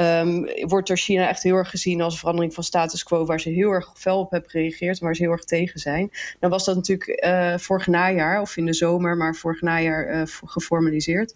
um, 0.00 0.48
wordt 0.66 0.88
door 0.88 0.96
China 0.96 1.28
echt 1.28 1.42
heel 1.42 1.56
erg 1.56 1.70
gezien 1.70 2.00
als 2.00 2.12
een 2.12 2.18
verandering 2.18 2.54
van 2.54 2.64
status 2.64 3.02
quo, 3.02 3.24
waar 3.24 3.40
ze 3.40 3.50
heel 3.50 3.70
erg 3.70 3.92
fel 3.94 4.18
op 4.18 4.30
hebben 4.30 4.50
gereageerd, 4.50 4.98
waar 4.98 5.16
ze 5.16 5.22
heel 5.22 5.32
erg 5.32 5.44
tegen 5.44 5.80
zijn. 5.80 6.10
Dan 6.40 6.50
was 6.50 6.64
dat 6.64 6.76
natuurlijk 6.76 7.26
vorig 7.60 7.86
najaar 7.86 8.40
of 8.40 8.56
in 8.56 8.66
de 8.66 8.74
zomer, 8.74 9.16
maar 9.16 9.34
vorig 9.34 9.60
najaar 9.60 10.28
geformaliseerd. 10.44 11.34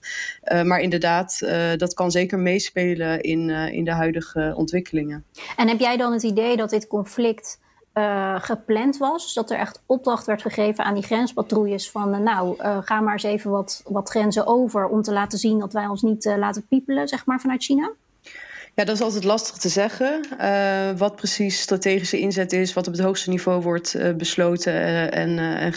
maar 0.65 0.81
inderdaad, 0.81 1.47
dat 1.77 1.95
kan 1.95 2.11
zeker 2.11 2.39
meespelen 2.39 3.21
in, 3.21 3.51
in 3.51 3.85
de 3.85 3.93
huidige 3.93 4.53
ontwikkelingen. 4.57 5.25
En 5.57 5.69
heb 5.73 5.81
jij 5.81 5.97
dan 5.97 6.13
het 6.13 6.23
idee 6.23 6.57
dat 6.57 6.71
dit 6.71 6.87
conflict 6.87 7.61
uh, 7.95 8.35
gepland 8.39 8.97
was? 8.97 9.23
Dus 9.23 9.33
dat 9.33 9.51
er 9.51 9.59
echt 9.59 9.83
opdracht 9.87 10.27
werd 10.27 10.43
gegeven 10.43 10.85
aan 10.85 10.95
die 10.95 11.03
grenspatrouilles 11.03 11.91
van... 11.91 12.15
Uh, 12.15 12.21
nou, 12.21 12.57
uh, 12.59 12.79
ga 12.81 13.01
maar 13.01 13.13
eens 13.13 13.23
even 13.23 13.51
wat, 13.51 13.83
wat 13.87 14.09
grenzen 14.09 14.47
over 14.47 14.87
om 14.87 15.03
te 15.03 15.13
laten 15.13 15.39
zien 15.39 15.59
dat 15.59 15.73
wij 15.73 15.87
ons 15.87 16.03
niet 16.03 16.25
laten 16.25 16.67
piepelen, 16.67 17.09
zeg 17.09 17.27
maar, 17.27 17.41
vanuit 17.41 17.63
China? 17.63 17.91
Ja, 18.75 18.85
dat 18.85 18.95
is 18.95 19.03
altijd 19.03 19.25
lastig 19.25 19.57
te 19.57 19.69
zeggen. 19.69 20.21
Uh, 20.41 20.91
wat 20.97 21.17
precies 21.17 21.61
strategische 21.61 22.19
inzet 22.19 22.53
is, 22.53 22.73
wat 22.73 22.87
op 22.87 22.93
het 22.93 23.03
hoogste 23.03 23.31
niveau 23.31 23.63
wordt 23.63 23.95
uh, 23.95 24.15
besloten 24.15 24.73
uh, 24.73 25.17
en, 25.17 25.39
en 25.39 25.73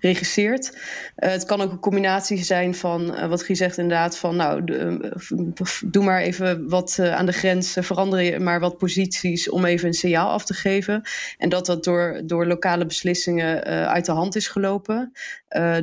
geregisseerd. 0.00 0.78
het 1.16 1.44
kan 1.44 1.60
ook 1.60 1.70
een 1.70 1.80
combinatie 1.80 2.44
zijn 2.44 2.74
van 2.74 3.28
wat 3.28 3.42
Guy 3.42 3.54
zegt 3.54 3.78
inderdaad 3.78 4.18
van 4.18 4.36
nou, 4.36 4.64
doe 5.84 6.04
maar 6.04 6.20
even 6.20 6.68
wat 6.68 6.98
aan 6.98 7.26
de 7.26 7.32
grens, 7.32 7.76
verander 7.80 8.20
je 8.20 8.38
maar 8.38 8.60
wat 8.60 8.78
posities 8.78 9.50
om 9.50 9.64
even 9.64 9.88
een 9.88 9.94
signaal 9.94 10.30
af 10.30 10.44
te 10.44 10.54
geven. 10.54 11.02
En 11.38 11.48
dat 11.48 11.66
dat 11.66 11.84
door, 11.84 12.22
door 12.24 12.46
lokale 12.46 12.86
beslissingen 12.86 13.64
uit 13.64 14.04
de 14.04 14.12
hand 14.12 14.36
is 14.36 14.48
gelopen. 14.48 15.12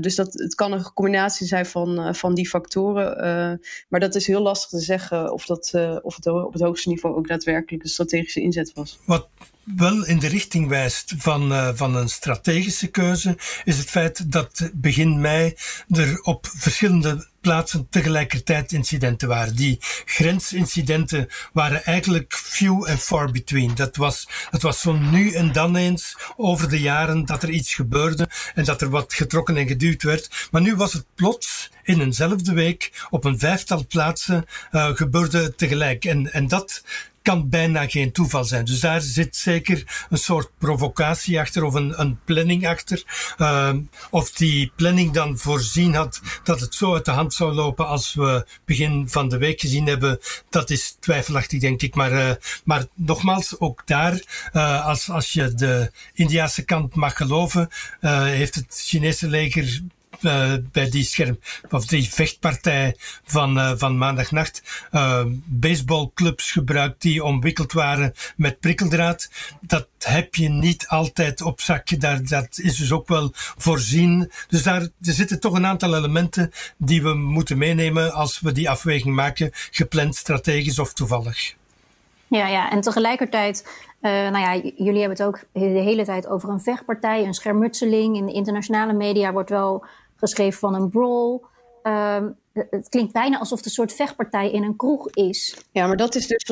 dus 0.01 0.15
dat, 0.15 0.33
het 0.33 0.55
kan 0.55 0.71
een 0.71 0.93
combinatie 0.93 1.47
zijn 1.47 1.65
van, 1.65 2.15
van 2.15 2.33
die 2.33 2.49
factoren. 2.49 3.59
maar 3.89 3.99
dat 3.99 4.15
is 4.15 4.27
heel 4.27 4.41
lastig 4.41 4.69
te 4.69 4.85
zeggen 4.85 5.33
of 5.33 5.45
dat 5.45 5.60
uh, 5.69 5.97
of 6.01 6.15
het 6.15 6.27
op 6.27 6.53
het 6.53 6.61
hoogste 6.61 6.89
niveau 6.89 7.15
ook 7.15 7.27
daadwerkelijk 7.27 7.83
een 7.83 7.89
strategische 7.89 8.41
inzet 8.41 8.73
was. 8.73 8.99
Wat 9.05 9.29
wel 9.63 10.05
in 10.05 10.19
de 10.19 10.27
richting 10.27 10.67
wijst 10.67 11.13
van, 11.17 11.51
uh, 11.51 11.69
van 11.73 11.95
een 11.95 12.09
strategische 12.09 12.87
keuze, 12.87 13.37
is 13.63 13.77
het 13.77 13.89
feit 13.89 14.31
dat 14.31 14.69
begin 14.73 15.21
mei 15.21 15.55
er 15.89 16.21
op 16.21 16.47
verschillende 16.57 17.29
plaatsen 17.41 17.87
tegelijkertijd 17.89 18.71
incidenten 18.71 19.27
waren. 19.27 19.55
Die 19.55 19.77
grensincidenten 20.05 21.27
waren 21.53 21.83
eigenlijk 21.83 22.33
few 22.33 22.85
and 22.85 22.99
far 22.99 23.31
between. 23.31 23.75
Dat 23.75 23.95
was, 23.95 24.27
dat 24.51 24.61
was 24.61 24.81
zo 24.81 24.93
nu 24.93 25.31
en 25.31 25.51
dan 25.51 25.75
eens 25.75 26.17
over 26.37 26.69
de 26.69 26.79
jaren 26.79 27.25
dat 27.25 27.43
er 27.43 27.49
iets 27.49 27.73
gebeurde 27.73 28.29
en 28.53 28.63
dat 28.63 28.81
er 28.81 28.89
wat 28.89 29.13
getrokken 29.13 29.57
en 29.57 29.67
geduwd 29.67 30.03
werd. 30.03 30.47
Maar 30.51 30.61
nu 30.61 30.75
was 30.75 30.93
het 30.93 31.05
plots 31.15 31.71
in 31.83 32.01
eenzelfde 32.01 32.53
week 32.53 33.05
op 33.09 33.23
een 33.23 33.39
vijftal 33.39 33.85
plaatsen 33.87 34.45
uh, 34.71 34.89
gebeurde 34.95 35.55
tegelijk. 35.55 36.05
En, 36.05 36.33
en 36.33 36.47
dat 36.47 36.83
kan 37.21 37.49
bijna 37.49 37.87
geen 37.87 38.11
toeval 38.11 38.43
zijn. 38.43 38.65
Dus 38.65 38.79
daar 38.79 39.01
zit 39.01 39.35
zeker 39.35 40.05
een 40.09 40.17
soort 40.17 40.49
provocatie 40.57 41.39
achter 41.39 41.63
of 41.63 41.73
een, 41.73 42.01
een 42.01 42.19
planning 42.25 42.67
achter. 42.67 43.03
Uh, 43.37 43.73
of 44.09 44.31
die 44.31 44.71
planning 44.75 45.11
dan 45.11 45.37
voorzien 45.37 45.93
had 45.93 46.21
dat 46.43 46.59
het 46.59 46.75
zo 46.75 46.93
uit 46.93 47.05
de 47.05 47.11
hand 47.11 47.33
zou 47.33 47.53
lopen 47.53 47.87
als 47.87 48.13
we 48.13 48.45
begin 48.65 49.09
van 49.09 49.29
de 49.29 49.37
week 49.37 49.59
gezien 49.59 49.87
hebben, 49.87 50.19
dat 50.49 50.69
is 50.69 50.97
twijfelachtig, 50.99 51.59
denk 51.59 51.81
ik. 51.81 51.95
Maar, 51.95 52.11
uh, 52.11 52.31
maar 52.63 52.85
nogmaals, 52.95 53.59
ook 53.59 53.81
daar, 53.85 54.21
uh, 54.53 54.85
als, 54.85 55.09
als 55.09 55.33
je 55.33 55.53
de 55.53 55.91
Indiase 56.13 56.63
kant 56.63 56.95
mag 56.95 57.17
geloven, 57.17 57.69
heeft 58.01 58.55
het 58.55 58.81
Chinese 58.85 59.27
leger 59.27 59.81
uh, 60.21 60.53
bij 60.71 60.89
die 60.89 61.03
scherm, 61.03 61.39
of 61.69 61.85
die 61.85 62.09
vechtpartij 62.09 62.95
van, 63.23 63.57
uh, 63.57 63.71
van 63.75 63.97
maandagnacht, 63.97 64.87
uh, 64.91 65.25
baseballclubs 65.45 66.51
gebruikt 66.51 67.01
die 67.01 67.23
omwikkeld 67.23 67.73
waren 67.73 68.13
met 68.35 68.59
prikkeldraad. 68.59 69.29
Dat 69.61 69.87
heb 69.99 70.35
je 70.35 70.49
niet 70.49 70.87
altijd 70.87 71.41
op 71.41 71.61
zak. 71.61 71.99
Daar, 71.99 72.25
dat 72.25 72.59
is 72.61 72.75
dus 72.77 72.91
ook 72.91 73.07
wel 73.07 73.29
voorzien. 73.33 74.31
Dus 74.47 74.63
daar 74.63 74.81
er 74.81 74.89
zitten 75.01 75.39
toch 75.39 75.53
een 75.53 75.65
aantal 75.65 75.95
elementen 75.95 76.51
die 76.77 77.03
we 77.03 77.13
moeten 77.13 77.57
meenemen 77.57 78.13
als 78.13 78.39
we 78.39 78.51
die 78.51 78.69
afweging 78.69 79.15
maken, 79.15 79.49
gepland, 79.53 80.15
strategisch 80.15 80.79
of 80.79 80.93
toevallig. 80.93 81.53
Ja, 82.27 82.47
ja, 82.47 82.71
en 82.71 82.81
tegelijkertijd 82.81 83.63
nou 84.01 84.39
ja, 84.39 84.55
jullie 84.75 84.99
hebben 84.99 85.17
het 85.17 85.23
ook 85.23 85.39
de 85.53 85.59
hele 85.59 86.05
tijd 86.05 86.27
over 86.27 86.49
een 86.49 86.59
vechtpartij, 86.59 87.25
een 87.25 87.33
schermutseling. 87.33 88.15
In 88.15 88.25
de 88.25 88.33
internationale 88.33 88.93
media 88.93 89.31
wordt 89.31 89.49
wel 89.49 89.85
geschreven 90.21 90.59
van 90.59 90.75
een 90.75 90.89
brawl. 90.89 91.39
Um, 91.83 92.37
het 92.53 92.89
klinkt 92.89 93.13
bijna 93.13 93.39
alsof 93.39 93.57
het 93.57 93.65
een 93.65 93.71
soort 93.71 93.93
vechtpartij 93.93 94.51
in 94.51 94.63
een 94.63 94.75
kroeg 94.75 95.09
is. 95.09 95.57
Ja, 95.71 95.87
maar 95.87 95.97
dat 95.97 96.15
is 96.15 96.27
dus, 96.27 96.51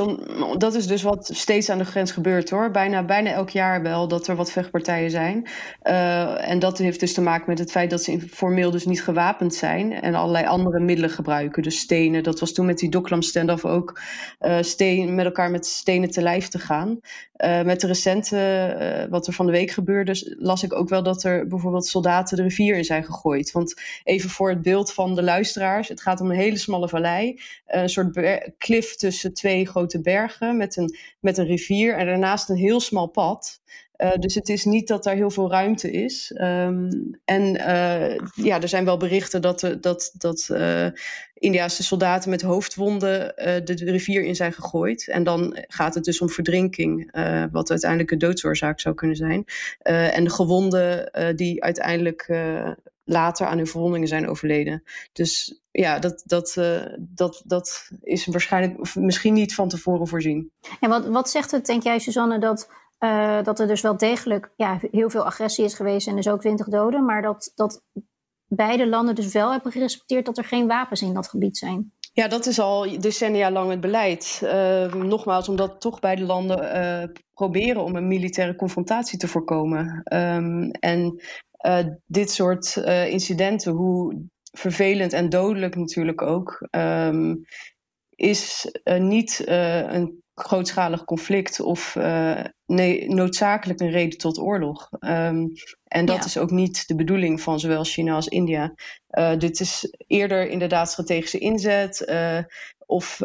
dat 0.58 0.76
is 0.76 0.88
dus 0.88 1.02
wat 1.02 1.30
steeds 1.34 1.70
aan 1.70 1.78
de 1.78 1.86
grens 1.86 2.12
gebeurt 2.12 2.50
hoor. 2.50 2.72
Bijna, 2.72 3.04
bijna 3.04 3.32
elk 3.32 3.50
jaar 3.50 3.82
wel 3.82 4.08
dat 4.08 4.28
er 4.28 4.36
wat 4.36 4.52
vechtpartijen 4.52 5.12
zijn. 5.12 5.48
Uh, 5.84 6.50
en 6.50 6.60
dat 6.60 6.78
heeft 6.78 7.00
dus 7.00 7.14
te 7.14 7.22
maken 7.22 7.50
met 7.50 7.60
het 7.60 7.72
feit 7.72 7.90
dat 7.90 8.04
ze 8.04 8.20
formeel 8.20 8.72
dus 8.72 8.86
niet 8.86 9.04
gewapend 9.04 9.54
zijn. 9.54 9.92
En 9.94 10.16
allerlei 10.16 10.46
andere 10.46 10.80
middelen 10.80 11.10
gebruiken. 11.10 11.64
Dus 11.64 11.80
stenen. 11.80 12.24
Dat 12.24 12.40
was 12.40 12.54
toen 12.54 12.66
met 12.66 12.78
die 12.78 12.90
Doklam 12.90 13.22
stand-off 13.22 13.66
ook. 13.66 14.00
Uh, 14.40 14.58
steen, 14.62 15.16
met 15.16 15.26
elkaar 15.26 15.52
met 15.52 15.66
stenen 15.66 16.12
te 16.12 16.22
lijf 16.22 16.48
te 16.48 16.60
gaan. 16.60 17.00
Met 17.64 17.82
de 17.82 17.88
recente, 17.88 19.08
wat 19.10 19.28
er 19.28 19.34
van 19.34 19.46
de 19.46 19.52
week 19.52 19.72
gebeurde, 19.72 20.36
las 20.40 20.64
ik 20.64 20.74
ook 20.74 20.90
wel 20.90 21.04
dat 21.04 21.24
er 21.24 21.48
bijvoorbeeld 21.48 21.86
soldaten 21.86 22.38
de 22.38 22.44
rivier 22.44 22.76
in 22.76 22.84
zijn 22.84 23.04
gegooid. 23.04 23.52
Want 23.52 23.82
even 24.04 24.30
voor 24.30 24.50
het 24.50 24.62
beeld 24.62 24.94
van 24.94 25.16
de 25.16 25.24
luisteraars. 25.24 25.89
Het 25.90 26.02
gaat 26.02 26.22
om 26.22 26.30
een 26.30 26.36
hele 26.36 26.58
smalle 26.58 26.90
vallei. 26.90 27.42
Een 27.66 27.90
soort 27.90 28.20
klif 28.58 28.96
tussen 28.96 29.34
twee 29.34 29.66
grote 29.66 30.02
bergen 30.02 30.58
met 30.58 30.78
een, 30.78 30.98
met 31.20 31.38
een 31.38 31.46
rivier. 31.46 31.98
En 31.98 32.06
daarnaast 32.06 32.50
een 32.50 32.56
heel 32.56 32.80
smal 32.80 33.08
pad. 33.08 33.60
Uh, 34.04 34.12
dus 34.20 34.36
het 34.36 34.50
is 34.50 34.66
niet 34.66 34.88
dat 34.88 35.04
daar 35.04 35.16
heel 35.16 35.30
veel 35.30 35.50
ruimte 35.50 35.92
is. 35.92 36.32
Um, 36.42 37.20
en 37.26 37.56
uh, 37.56 38.18
ja, 38.36 38.62
er 38.62 38.68
zijn 38.68 38.86
wel 38.86 38.98
berichten 38.98 39.42
dat, 39.42 39.78
dat, 39.82 40.12
dat 40.18 40.50
Indiaanse 41.34 41.84
soldaten 41.84 42.30
met 42.30 42.42
hoofdwonden 42.42 43.34
de, 43.36 43.74
de, 43.74 43.92
rivier 43.92 44.24
in 44.24 44.36
zijn 44.36 44.54
gegooid. 44.54 45.08
En 45.08 45.24
dan 45.24 45.58
gaat 45.68 45.96
het 45.96 46.04
dus 46.04 46.22
om 46.22 46.30
verdrinking, 46.30 47.12
wat 47.52 47.70
uiteindelijk 47.70 48.12
een 48.12 48.18
doodsoorzaak 48.18 48.80
zou 48.80 48.96
kunnen 48.96 49.16
zijn. 49.16 49.46
en 49.84 50.24
de 50.24 50.30
gewonden 50.30 51.12
die 51.36 51.64
uiteindelijk 51.64 52.28
later 53.10 53.48
aan 53.48 53.58
hun 53.58 53.68
verwondingen 53.68 54.08
zijn 54.08 54.30
overleden. 54.30 54.84
Dus 55.14 55.62
ja, 55.72 56.00
dat, 56.00 56.24
dat, 56.26 56.56
uh, 56.60 56.82
dat, 57.00 57.42
dat 57.46 57.90
is 58.02 58.26
waarschijnlijk 58.26 58.96
misschien 58.96 59.34
niet 59.34 59.56
van 59.56 59.70
tevoren 59.70 60.08
voorzien. 60.08 60.52
En 60.80 60.90
wat, 60.90 61.08
wat 61.08 61.30
zegt 61.30 61.52
het, 61.52 61.66
denk 61.66 61.84
jij, 61.84 62.00
Suzanne, 62.00 62.40
dat, 62.40 62.70
uh, 63.00 63.44
dat 63.44 63.60
er 63.60 63.68
dus 63.68 63.82
wel 63.82 63.98
degelijk 63.98 64.52
ja, 64.56 64.80
heel 64.92 65.10
veel 65.10 65.26
agressie 65.26 65.66
is 65.66 65.74
geweest 65.74 66.08
en 66.08 66.16
dus 66.16 66.30
ook 66.30 66.42
20 66.42 66.68
doden, 66.68 67.06
maar 67.06 67.22
dat, 67.22 67.52
dat 67.56 67.82
beide 68.48 68.88
landen 68.88 69.16
dus 69.16 69.34
wel 69.34 69.52
hebben 69.52 69.72
gerespecteerd 69.72 70.26
dat 70.26 70.38
er 70.38 70.46
geen 70.46 70.68
wapens 70.68 71.02
in 71.02 71.14
dat 71.14 71.30
gebied 71.30 71.58
zijn? 71.58 71.94
Ja, 72.14 72.28
dat 72.28 72.46
is 72.46 72.60
al 72.60 73.00
decennia 73.00 73.52
lang 73.52 73.70
het 73.70 73.80
beleid. 73.80 74.42
Uh, 74.44 74.94
nogmaals, 74.94 75.50
omdat 75.50 75.82
toch 75.82 76.00
beide 76.00 76.24
landen 76.24 76.76
uh, 76.76 77.14
proberen 77.34 77.84
om 77.84 77.96
een 77.96 78.08
militaire 78.08 78.56
confrontatie 78.56 79.20
te 79.20 79.28
voorkomen. 79.28 80.02
Um, 80.14 80.72
en 80.72 81.22
uh, 81.66 81.80
dit 82.06 82.32
soort 82.32 82.76
incidenten, 83.08 83.72
hoe 83.72 84.26
vervelend 84.52 85.14
en 85.14 85.30
dodelijk 85.30 85.76
natuurlijk 85.76 86.22
ook, 86.22 86.68
um, 86.72 87.42
is 88.16 88.76
uh, 88.84 89.00
niet 89.00 89.44
een 89.46 90.24
grootschalig 90.36 91.04
conflict 91.04 91.60
of 91.60 91.96
nee, 92.66 93.10
noodzakelijk 93.10 93.80
een 93.80 93.92
reden 93.92 94.18
tot 94.18 94.40
oorlog. 94.40 94.90
Um, 95.00 95.52
en 95.84 96.06
dat 96.06 96.18
ja. 96.18 96.26
is 96.26 96.38
ook 96.38 96.52
niet 96.52 96.88
de 96.88 96.96
bedoeling 96.96 97.42
van 97.42 97.60
zowel 97.60 97.84
China 97.84 98.14
als 98.14 98.28
India. 98.28 98.74
dit 99.38 99.60
is 99.60 99.94
eerder 100.08 100.50
inderdaad 100.50 100.90
strategische 100.90 101.38
inzet. 101.40 102.06
Of 102.90 103.22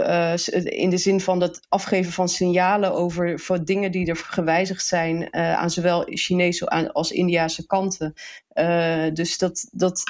in 0.64 0.90
de 0.90 0.96
zin 0.96 1.20
van 1.20 1.40
het 1.40 1.60
afgeven 1.68 2.12
van 2.12 2.28
signalen 2.28 2.92
over 2.92 3.40
voor 3.40 3.64
dingen 3.64 3.92
die 3.92 4.06
er 4.06 4.16
gewijzigd 4.16 4.86
zijn 4.86 5.34
aan 5.34 5.70
zowel 5.70 6.02
Chinese 6.06 6.68
als 6.92 7.12
Indiase 7.12 7.66
kanten. 7.66 8.14
dus 9.12 9.38
dat, 9.38 9.68
dat 9.72 10.02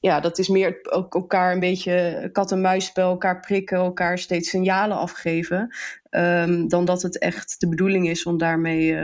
ja, 0.00 0.20
dat 0.20 0.38
is 0.38 0.48
meer 0.48 0.78
ook 0.90 1.14
elkaar 1.14 1.52
een 1.52 1.60
beetje 1.60 2.28
kat-en-muisspel, 2.32 3.10
elkaar 3.10 3.40
prikken, 3.40 3.78
elkaar 3.78 4.18
steeds 4.18 4.50
signalen 4.50 4.96
afgeven. 4.96 5.74
Um, 6.10 6.68
dan 6.68 6.84
dat 6.84 7.02
het 7.02 7.18
echt 7.18 7.60
de 7.60 7.68
bedoeling 7.68 8.08
is 8.08 8.24
om 8.24 8.38
daarmee 8.38 8.98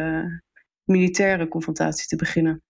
militaire 0.85 1.49
confrontatie 1.49 2.07
te 2.07 2.17
beginnen. 2.17 2.63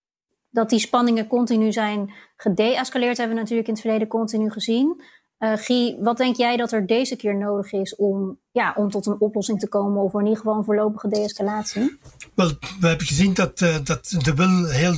Dat 0.51 0.71
die 0.71 0.79
spanningen 0.79 1.27
continu 1.27 1.73
zijn 1.73 2.13
gedeescaleerd, 2.37 3.17
hebben 3.17 3.37
we 3.37 3.43
natuurlijk 3.43 3.69
in 3.69 3.75
het 3.75 3.83
verleden 3.83 4.09
continu 4.09 4.51
gezien. 4.51 5.03
Uh, 5.39 5.57
Guy, 5.57 5.97
wat 6.01 6.17
denk 6.17 6.37
jij 6.37 6.57
dat 6.57 6.73
er 6.73 6.87
deze 6.87 7.17
keer 7.17 7.37
nodig 7.37 7.73
is 7.73 7.97
om, 7.97 8.39
ja, 8.51 8.73
om 8.77 8.91
tot 8.91 9.07
een 9.07 9.21
oplossing 9.21 9.61
te 9.61 9.69
komen 9.69 10.03
of 10.03 10.15
in 10.15 10.21
ieder 10.21 10.37
geval 10.37 10.57
een 10.57 10.65
voorlopige 10.65 11.09
de-escalatie? 11.09 11.99
Wel, 12.35 12.49
we 12.81 12.87
hebben 12.87 13.07
gezien 13.07 13.35
dat, 13.35 13.61
uh, 13.61 13.77
dat 13.85 14.15
de 14.25 14.35
wil 14.35 14.67
heel 14.67 14.95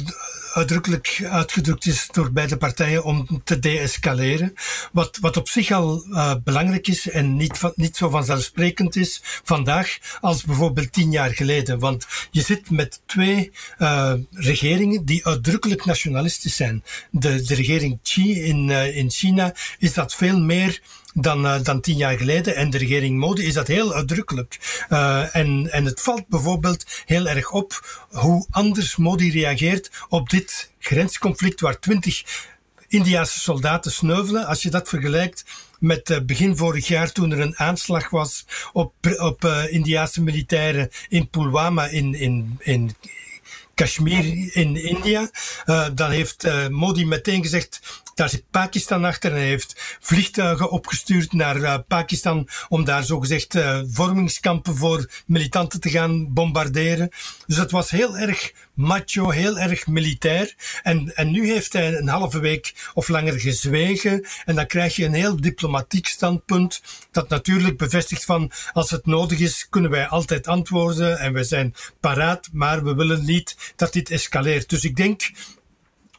uitdrukkelijk 0.53 1.27
uitgedrukt 1.31 1.87
is 1.87 2.09
door 2.13 2.33
beide 2.33 2.57
partijen 2.57 3.05
om 3.05 3.41
te 3.45 3.59
deescaleren. 3.59 4.55
Wat, 4.93 5.19
wat 5.21 5.37
op 5.37 5.49
zich 5.49 5.71
al 5.71 6.05
uh, 6.09 6.35
belangrijk 6.45 6.89
is 6.89 7.09
en 7.09 7.37
niet, 7.37 7.59
van, 7.59 7.73
niet 7.77 7.97
zo 7.97 8.09
vanzelfsprekend 8.09 8.97
is 8.97 9.21
vandaag 9.23 9.99
als 10.21 10.45
bijvoorbeeld 10.45 10.93
tien 10.93 11.11
jaar 11.11 11.31
geleden. 11.31 11.79
Want 11.79 12.07
je 12.31 12.43
zit 12.43 12.71
met 12.71 13.01
twee 13.07 13.53
uh, 13.79 14.13
regeringen 14.31 15.05
die 15.05 15.27
uitdrukkelijk 15.27 15.85
nationalistisch 15.85 16.57
zijn. 16.57 16.85
De, 17.11 17.43
de 17.43 17.55
regering 17.55 17.99
Xi 18.03 18.43
in, 18.43 18.69
uh, 18.69 18.97
in 18.97 19.11
China 19.11 19.55
is 19.79 19.93
dat 19.93 20.15
veel 20.15 20.41
meer 20.41 20.81
dan, 21.15 21.45
uh, 21.45 21.63
dan 21.63 21.81
tien 21.81 21.97
jaar 21.97 22.17
geleden. 22.17 22.57
En 22.57 22.71
de 22.71 22.79
regering 22.79 23.19
Modi 23.19 23.47
is 23.47 23.55
dat 23.55 23.67
heel 23.67 23.95
uitdrukkelijk. 23.95 24.85
Uh, 24.91 25.37
en, 25.37 25.73
en 25.73 25.85
het 25.85 26.01
valt 26.01 26.29
bijvoorbeeld 26.29 26.85
heel 27.05 27.29
erg 27.29 27.51
op 27.51 28.05
hoe 28.11 28.47
anders 28.51 28.97
Modi 28.97 29.31
reageert 29.31 29.91
op 30.09 30.29
dit 30.29 30.71
grensconflict 30.79 31.61
waar 31.61 31.79
twintig 31.79 32.49
Indiaanse 32.89 33.41
soldaten 33.41 33.93
sneuvelen. 33.93 34.47
Als 34.47 34.63
je 34.63 34.71
dat 34.71 34.89
vergelijkt 34.89 35.45
met 35.79 36.11
uh, 36.11 36.19
begin 36.21 36.57
vorig 36.57 36.89
jaar 36.89 37.13
toen 37.13 37.31
er 37.31 37.41
een 37.41 37.59
aanslag 37.59 38.11
was 38.11 38.47
op, 38.73 38.95
op 39.19 39.45
Indiaanse 39.69 40.23
militairen 40.23 40.91
in 41.09 41.29
Pulwama 41.29 41.87
in, 41.87 42.15
in, 42.15 42.59
in 42.59 42.97
Kashmir 43.75 44.57
in 44.57 44.77
India. 44.77 45.31
Dan 45.95 46.11
heeft 46.11 46.69
Modi 46.71 47.07
meteen 47.07 47.43
gezegd, 47.43 47.81
daar 48.21 48.29
zit 48.29 48.51
Pakistan 48.51 49.05
achter 49.05 49.31
en 49.31 49.37
hij 49.37 49.47
heeft 49.47 49.97
vliegtuigen 50.01 50.71
opgestuurd 50.71 51.33
naar 51.33 51.57
uh, 51.57 51.79
Pakistan 51.89 52.49
om 52.69 52.85
daar 52.85 53.05
zogezegd 53.05 53.55
uh, 53.55 53.81
vormingskampen 53.91 54.77
voor 54.77 55.11
militanten 55.27 55.81
te 55.81 55.91
gaan 55.91 56.33
bombarderen. 56.33 57.11
Dus 57.47 57.57
dat 57.57 57.71
was 57.71 57.91
heel 57.91 58.17
erg 58.17 58.53
macho, 58.75 59.31
heel 59.31 59.59
erg 59.59 59.87
militair. 59.87 60.55
En, 60.83 61.17
en 61.17 61.31
nu 61.31 61.53
heeft 61.53 61.73
hij 61.73 61.95
een 61.95 62.09
halve 62.09 62.41
week 62.41 62.91
of 62.95 63.09
langer 63.09 63.41
gezwegen. 63.41 64.27
En 64.45 64.55
dan 64.55 64.67
krijg 64.67 64.97
je 64.97 65.05
een 65.05 65.15
heel 65.15 65.41
diplomatiek 65.41 66.07
standpunt 66.07 66.83
dat 67.11 67.29
natuurlijk 67.29 67.79
bevestigt 67.79 68.25
van 68.25 68.51
als 68.73 68.91
het 68.91 69.07
nodig 69.07 69.39
is, 69.39 69.67
kunnen 69.71 69.91
wij 69.91 70.07
altijd 70.07 70.47
antwoorden 70.47 71.19
en 71.19 71.33
we 71.33 71.45
zijn 71.45 71.75
paraat, 72.01 72.49
maar 72.53 72.85
we 72.85 72.95
willen 72.95 73.25
niet 73.25 73.57
dat 73.77 73.93
dit 73.93 74.11
escaleert. 74.11 74.69
Dus 74.69 74.85
ik 74.85 74.97
denk 74.97 75.31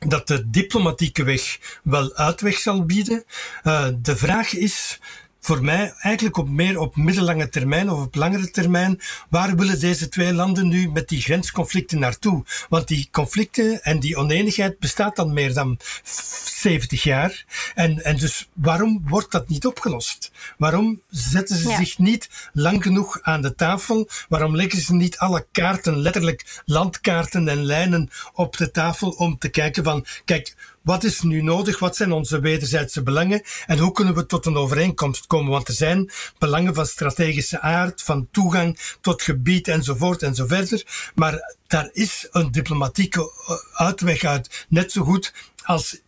dat 0.07 0.27
de 0.27 0.49
diplomatieke 0.49 1.23
weg 1.23 1.59
wel 1.83 2.15
uitweg 2.15 2.57
zal 2.57 2.85
bieden. 2.85 3.23
Uh, 3.63 3.87
de 4.01 4.15
vraag 4.15 4.53
is 4.53 4.99
voor 5.41 5.63
mij 5.63 5.93
eigenlijk 5.97 6.37
op 6.37 6.49
meer 6.49 6.79
op 6.79 6.95
middellange 6.95 7.49
termijn 7.49 7.89
of 7.89 8.01
op 8.01 8.15
langere 8.15 8.51
termijn. 8.51 9.01
Waar 9.29 9.55
willen 9.55 9.79
deze 9.79 10.09
twee 10.09 10.33
landen 10.33 10.67
nu 10.67 10.89
met 10.91 11.07
die 11.07 11.21
grensconflicten 11.21 11.99
naartoe? 11.99 12.43
Want 12.69 12.87
die 12.87 13.07
conflicten 13.11 13.83
en 13.83 13.99
die 13.99 14.17
oneenigheid 14.17 14.79
bestaat 14.79 15.19
al 15.19 15.27
meer 15.27 15.53
dan 15.53 15.79
70 16.03 17.03
jaar. 17.03 17.45
En, 17.75 18.03
en 18.03 18.17
dus 18.17 18.49
waarom 18.53 19.01
wordt 19.07 19.31
dat 19.31 19.49
niet 19.49 19.65
opgelost? 19.65 20.31
Waarom 20.57 21.01
zetten 21.09 21.57
ze 21.57 21.69
ja. 21.69 21.77
zich 21.77 21.97
niet 21.97 22.29
lang 22.53 22.83
genoeg 22.83 23.21
aan 23.21 23.41
de 23.41 23.55
tafel? 23.55 24.09
Waarom 24.29 24.55
leggen 24.55 24.81
ze 24.81 24.93
niet 24.93 25.17
alle 25.17 25.45
kaarten, 25.51 25.97
letterlijk 25.97 26.61
landkaarten 26.65 27.47
en 27.47 27.63
lijnen 27.63 28.09
op 28.33 28.57
de 28.57 28.71
tafel 28.71 29.09
om 29.09 29.37
te 29.37 29.49
kijken 29.49 29.83
van, 29.83 30.05
kijk, 30.25 30.55
wat 30.81 31.03
is 31.03 31.21
nu 31.21 31.41
nodig? 31.41 31.79
Wat 31.79 31.95
zijn 31.95 32.11
onze 32.11 32.39
wederzijdse 32.39 33.03
belangen? 33.03 33.41
En 33.65 33.77
hoe 33.77 33.91
kunnen 33.91 34.15
we 34.15 34.25
tot 34.25 34.45
een 34.45 34.55
overeenkomst 34.55 35.27
komen? 35.27 35.51
Want 35.51 35.67
er 35.67 35.73
zijn 35.73 36.11
belangen 36.37 36.73
van 36.73 36.85
strategische 36.85 37.59
aard, 37.61 38.01
van 38.01 38.27
toegang 38.31 38.79
tot 39.01 39.21
gebied 39.21 39.67
enzovoort 39.67 40.23
en 40.23 40.35
zo 40.35 40.45
verder. 40.47 41.11
Maar 41.15 41.55
daar 41.67 41.89
is 41.91 42.27
een 42.31 42.51
diplomatieke 42.51 43.31
uitweg 43.73 44.23
uit. 44.23 44.65
Net 44.69 44.91
zo 44.91 45.03
goed 45.03 45.33
als 45.63 45.99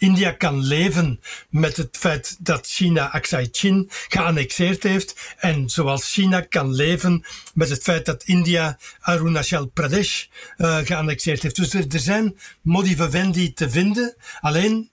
India 0.00 0.32
kan 0.32 0.62
leven 0.62 1.20
met 1.50 1.76
het 1.76 1.96
feit 1.96 2.36
dat 2.38 2.66
China 2.66 3.12
Aksai 3.12 3.48
Chin 3.52 3.90
geannexeerd 4.08 4.82
heeft. 4.82 5.34
En 5.36 5.68
zoals 5.68 6.12
China 6.12 6.40
kan 6.40 6.74
leven 6.74 7.24
met 7.54 7.68
het 7.68 7.82
feit 7.82 8.06
dat 8.06 8.24
India 8.24 8.78
Arunachal 9.00 9.66
Pradesh 9.66 10.24
uh, 10.58 10.78
geannexeerd 10.84 11.42
heeft. 11.42 11.56
Dus 11.56 11.74
er, 11.74 11.84
er 11.88 11.98
zijn 11.98 12.38
modi 12.62 12.96
vivendi 12.96 13.52
te 13.52 13.70
vinden. 13.70 14.16
Alleen 14.40 14.90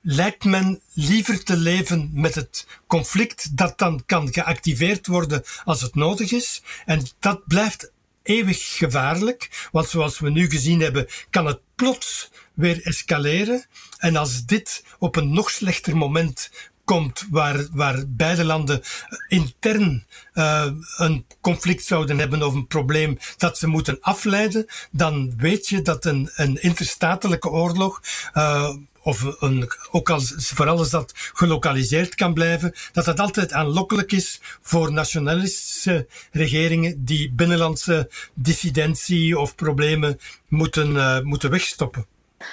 lijkt 0.00 0.44
men 0.44 0.80
liever 0.92 1.44
te 1.44 1.56
leven 1.56 2.10
met 2.12 2.34
het 2.34 2.66
conflict 2.86 3.56
dat 3.56 3.78
dan 3.78 4.02
kan 4.06 4.32
geactiveerd 4.32 5.06
worden 5.06 5.42
als 5.64 5.80
het 5.80 5.94
nodig 5.94 6.32
is. 6.32 6.62
En 6.84 7.06
dat 7.18 7.46
blijft 7.46 7.92
eeuwig 8.22 8.76
gevaarlijk, 8.76 9.68
want 9.72 9.88
zoals 9.88 10.18
we 10.18 10.30
nu 10.30 10.50
gezien 10.50 10.80
hebben, 10.80 11.06
kan 11.30 11.46
het 11.46 11.60
plots 11.74 12.30
weer 12.54 12.82
escaleren. 12.82 13.64
En 13.98 14.16
als 14.16 14.44
dit 14.44 14.84
op 14.98 15.16
een 15.16 15.32
nog 15.32 15.50
slechter 15.50 15.96
moment 15.96 16.50
komt 16.84 17.26
waar, 17.30 17.66
waar 17.72 18.04
beide 18.08 18.44
landen 18.44 18.82
intern 19.28 20.06
uh, 20.34 20.70
een 20.96 21.26
conflict 21.40 21.84
zouden 21.84 22.18
hebben 22.18 22.42
of 22.42 22.54
een 22.54 22.66
probleem 22.66 23.18
dat 23.36 23.58
ze 23.58 23.66
moeten 23.66 23.98
afleiden, 24.00 24.66
dan 24.90 25.34
weet 25.36 25.68
je 25.68 25.82
dat 25.82 26.04
een, 26.04 26.30
een 26.34 26.62
interstatelijke 26.62 27.48
oorlog 27.48 28.02
uh, 28.34 28.74
of 29.00 29.36
een, 29.38 29.70
ook 29.90 30.10
als, 30.10 30.34
vooral 30.36 30.78
als 30.78 30.90
dat 30.90 31.12
gelokaliseerd 31.14 32.14
kan 32.14 32.34
blijven, 32.34 32.74
dat 32.92 33.04
dat 33.04 33.20
altijd 33.20 33.52
aanlokkelijk 33.52 34.12
is 34.12 34.40
voor 34.62 34.92
nationalistische 34.92 36.06
regeringen 36.30 37.04
die 37.04 37.32
binnenlandse 37.32 38.10
dissidentie 38.34 39.38
of 39.38 39.54
problemen 39.54 40.20
moeten, 40.48 40.90
uh, 40.90 41.20
moeten 41.20 41.50
wegstoppen. 41.50 42.06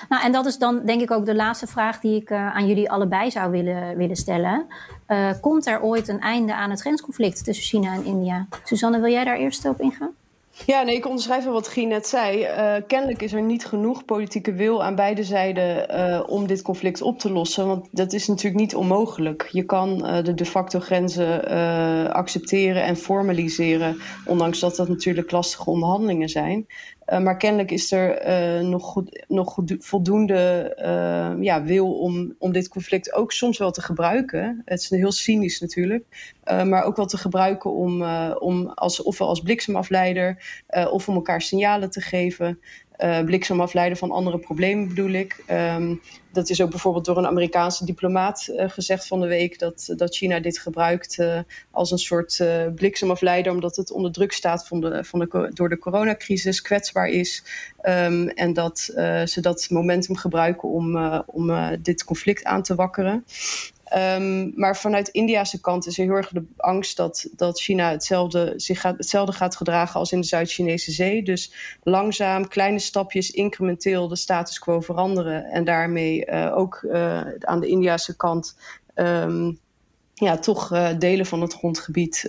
Nou, 0.09 0.23
en 0.23 0.31
dat 0.31 0.45
is 0.45 0.57
dan 0.57 0.85
denk 0.85 1.01
ik 1.01 1.11
ook 1.11 1.25
de 1.25 1.35
laatste 1.35 1.67
vraag 1.67 1.99
die 1.99 2.21
ik 2.21 2.29
uh, 2.29 2.55
aan 2.55 2.67
jullie 2.67 2.91
allebei 2.91 3.31
zou 3.31 3.51
willen, 3.51 3.97
willen 3.97 4.15
stellen. 4.15 4.65
Uh, 5.07 5.29
komt 5.41 5.67
er 5.67 5.81
ooit 5.81 6.07
een 6.07 6.19
einde 6.19 6.55
aan 6.55 6.69
het 6.69 6.81
grensconflict 6.81 7.43
tussen 7.43 7.65
China 7.65 7.93
en 7.93 8.05
India? 8.05 8.47
Suzanne, 8.63 8.99
wil 8.99 9.11
jij 9.11 9.23
daar 9.23 9.37
eerst 9.37 9.65
op 9.65 9.81
ingaan? 9.81 10.09
Ja, 10.65 10.81
nee, 10.81 10.95
ik 10.95 11.05
onderschrijf 11.05 11.45
wat 11.45 11.67
Guy 11.67 11.85
net 11.85 12.07
zei. 12.07 12.41
Uh, 12.41 12.73
kennelijk 12.87 13.21
is 13.21 13.33
er 13.33 13.41
niet 13.41 13.65
genoeg 13.65 14.05
politieke 14.05 14.53
wil 14.53 14.83
aan 14.83 14.95
beide 14.95 15.23
zijden 15.23 16.27
om 16.27 16.47
dit 16.47 16.61
conflict 16.61 17.01
op 17.01 17.19
te 17.19 17.31
lossen. 17.31 17.67
Want 17.67 17.87
dat 17.91 18.13
is 18.13 18.27
natuurlijk 18.27 18.61
niet 18.61 18.75
onmogelijk. 18.75 19.49
Je 19.51 19.63
kan 19.63 19.97
de 20.23 20.33
de 20.33 20.45
facto 20.45 20.79
grenzen 20.79 21.43
accepteren 22.13 22.83
en 22.83 22.95
formaliseren, 22.95 23.97
ondanks 24.25 24.59
dat 24.59 24.75
dat 24.75 24.87
natuurlijk 24.87 25.31
lastige 25.31 25.69
onderhandelingen 25.69 26.29
zijn. 26.29 26.67
Uh, 27.11 27.19
maar 27.19 27.37
kennelijk 27.37 27.71
is 27.71 27.91
er 27.91 28.27
uh, 28.61 28.67
nog, 28.67 28.83
goed, 28.83 29.25
nog 29.27 29.57
voldoende 29.79 30.73
uh, 30.79 31.43
ja, 31.43 31.63
wil 31.63 31.99
om, 31.99 32.35
om 32.39 32.51
dit 32.51 32.67
conflict 32.67 33.13
ook 33.13 33.31
soms 33.31 33.57
wel 33.57 33.71
te 33.71 33.81
gebruiken. 33.81 34.61
Het 34.65 34.79
is 34.79 34.89
heel 34.89 35.11
cynisch 35.11 35.59
natuurlijk. 35.59 36.33
maar 36.43 36.83
ook 36.83 36.95
wel 36.95 37.05
te 37.05 37.17
gebruiken 37.17 37.71
om, 37.71 38.03
om 38.39 38.67
als, 38.67 39.03
ofwel 39.03 39.27
als 39.27 39.41
bliksemafleider 39.41 40.63
of 40.91 41.09
om 41.09 41.15
elkaar 41.15 41.41
signalen 41.41 41.89
te 41.89 42.01
geven 42.01 42.59
uh, 43.03 43.23
bliksemafleider 43.23 43.97
van 43.97 44.11
andere 44.11 44.37
problemen 44.37 44.87
bedoel 44.87 45.11
ik. 45.11 45.43
Um, 45.51 46.01
dat 46.31 46.49
is 46.49 46.61
ook 46.61 46.69
bijvoorbeeld 46.69 47.05
door 47.05 47.17
een 47.17 47.27
Amerikaanse 47.27 47.85
diplomaat 47.85 48.47
uh, 48.49 48.69
gezegd 48.69 49.07
van 49.07 49.21
de 49.21 49.27
week 49.27 49.59
dat, 49.59 49.93
dat 49.95 50.15
China 50.15 50.39
dit 50.39 50.59
gebruikt 50.59 51.17
uh, 51.19 51.39
als 51.71 51.91
een 51.91 51.97
soort 51.97 52.43
bliksemafleider, 52.75 53.51
omdat 53.51 53.75
het 53.75 53.91
onder 53.91 54.11
druk 54.11 54.31
staat 54.31 54.67
van 54.67 54.81
de, 54.81 55.03
van 55.03 55.19
de, 55.19 55.51
door 55.53 55.69
de 55.69 55.77
coronacrisis, 55.77 56.61
kwetsbaar 56.61 57.07
is. 57.07 57.43
Um, 57.83 58.27
en 58.27 58.53
dat 58.53 58.79
ze 59.25 59.37
dat 59.41 59.67
momentum 59.69 60.15
gebruiken 60.15 60.69
om, 60.69 60.97
om 61.25 61.51
dit 61.81 62.03
conflict 62.03 62.43
aan 62.43 62.63
te 62.63 62.75
wakkeren. 62.75 63.25
Um, 63.95 64.51
maar 64.55 64.77
vanuit 64.77 65.07
Indiase 65.07 65.61
kant 65.61 65.87
is 65.87 65.97
er 65.97 66.03
heel 66.05 66.13
erg 66.13 66.29
de 66.29 66.45
angst 66.57 66.97
dat, 66.97 67.27
dat 67.35 67.59
China 67.59 67.91
hetzelfde, 67.91 68.53
zich 68.55 68.81
gaat, 68.81 68.97
hetzelfde 68.97 69.33
gaat 69.33 69.55
gedragen 69.55 69.99
als 69.99 70.11
in 70.11 70.21
de 70.21 70.27
Zuid-Chinese 70.27 70.91
zee. 70.91 71.23
Dus 71.23 71.53
langzaam, 71.83 72.47
kleine 72.47 72.79
stapjes, 72.79 73.31
incrementeel 73.31 74.07
de 74.07 74.15
status 74.15 74.59
quo 74.59 74.81
veranderen. 74.81 75.43
En 75.43 75.63
daarmee 75.63 76.25
uh, 76.25 76.57
ook 76.57 76.81
uh, 76.81 77.21
aan 77.39 77.59
de 77.59 77.67
Indiase 77.67 78.15
kant. 78.15 78.57
Um, 78.95 79.59
ja, 80.13 80.37
toch 80.37 80.73
uh, 80.73 80.89
delen 80.99 81.25
van 81.25 81.41
het 81.41 81.53
grondgebied 81.53 82.23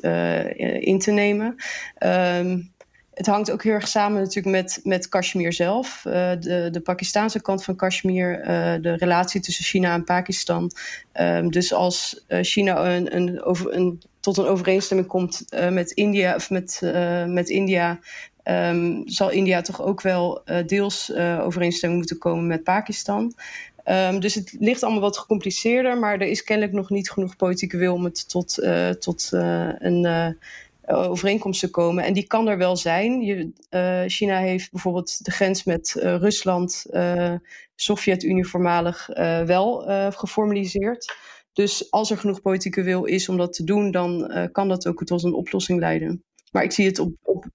in 0.81 0.98
te 0.98 1.11
nemen. 1.11 1.57
Um, 1.98 2.72
het 3.14 3.27
hangt 3.27 3.51
ook 3.51 3.62
heel 3.62 3.72
erg 3.72 3.88
samen 3.88 4.20
natuurlijk 4.20 4.57
met, 4.57 4.81
met 4.85 5.09
Kashmir 5.09 5.53
zelf. 5.53 6.05
Uh, 6.07 6.12
de, 6.40 6.68
de 6.70 6.81
Pakistaanse 6.81 7.40
kant 7.40 7.64
van 7.64 7.77
Kashmir, 7.77 8.40
uh, 8.40 8.46
de 8.83 8.94
relatie 8.94 9.40
tussen 9.40 9.64
China 9.64 9.92
en 9.94 10.05
Pakistan. 10.05 10.70
Um, 11.20 11.51
dus 11.51 11.72
als 11.72 12.25
uh, 12.29 12.38
China 12.42 12.94
een, 12.94 13.16
een, 13.16 13.42
over, 13.42 13.75
een, 13.75 14.03
tot 14.20 14.37
een 14.37 14.46
overeenstemming 14.46 15.09
komt 15.09 15.44
met 15.70 15.90
India, 15.90 16.35
of 16.35 16.51
met, 16.51 16.81
met 17.27 17.48
India, 17.48 17.98
Um, 18.44 19.03
zal 19.09 19.31
India 19.31 19.61
toch 19.61 19.83
ook 19.83 20.01
wel 20.01 20.42
deels 20.66 21.14
overeenstemming 21.16 22.01
moeten 22.01 22.18
komen 22.18 22.46
met 22.46 22.64
Pakistan. 22.64 23.35
Ehm, 23.85 24.18
dus 24.20 24.35
het 24.35 24.57
ligt 24.59 24.83
allemaal 24.83 25.01
wat 25.01 25.18
gecompliceerder, 25.18 25.98
maar 25.98 26.12
er 26.14 26.27
is 26.27 26.42
kennelijk 26.42 26.75
nog 26.75 26.90
niet 26.90 27.11
genoeg 27.11 27.37
politieke 27.37 27.77
wil 27.77 27.94
om 27.94 28.05
het 28.05 28.29
tot, 28.29 28.59
tot 29.01 29.29
een 29.79 30.37
uh, 30.87 31.11
overeenkomst 31.11 31.61
te 31.61 31.71
komen. 31.71 32.05
En 32.05 32.12
die 32.12 32.27
kan 32.27 32.49
er 32.49 32.59
wel 32.59 32.77
zijn. 32.77 33.21
Je, 33.21 33.53
China 34.09 34.38
heeft 34.38 34.71
bijvoorbeeld 34.71 35.25
de 35.25 35.31
grens 35.31 35.64
met 35.64 35.92
Rusland, 35.99 36.85
Sovjet-Unie 37.74 38.47
voormalig, 38.47 39.07
wel 39.47 39.85
geformaliseerd. 40.11 41.14
Dus 41.53 41.91
als 41.91 42.11
er 42.11 42.18
genoeg 42.18 42.41
politieke 42.41 42.83
wil 42.83 43.05
is 43.05 43.28
om 43.28 43.37
dat 43.37 43.53
te 43.53 43.64
doen, 43.64 43.91
dan 43.91 44.33
kan 44.53 44.68
dat 44.68 44.87
ook 44.87 45.05
tot 45.05 45.22
een 45.22 45.35
oplossing 45.35 45.80
leiden. 45.80 46.24
Maar 46.51 46.62
ik 46.62 46.72
zie 46.72 46.87
het 46.87 46.99
op, 46.99 47.12
op 47.22 47.47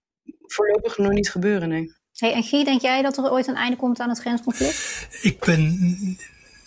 voorlopig 0.46 0.98
nog 0.98 1.12
niet 1.12 1.32
gebeuren, 1.32 1.70
nee. 1.70 1.96
Hey, 2.14 2.34
en 2.34 2.44
Guy, 2.44 2.64
denk 2.64 2.82
jij 2.82 3.02
dat 3.02 3.18
er 3.18 3.32
ooit 3.32 3.48
een 3.48 3.56
einde 3.56 3.78
komt 3.78 4.00
aan 4.00 4.10
het 4.10 4.20
grensconflict? 4.20 5.08
Ik 5.22 5.40
ben 5.40 5.78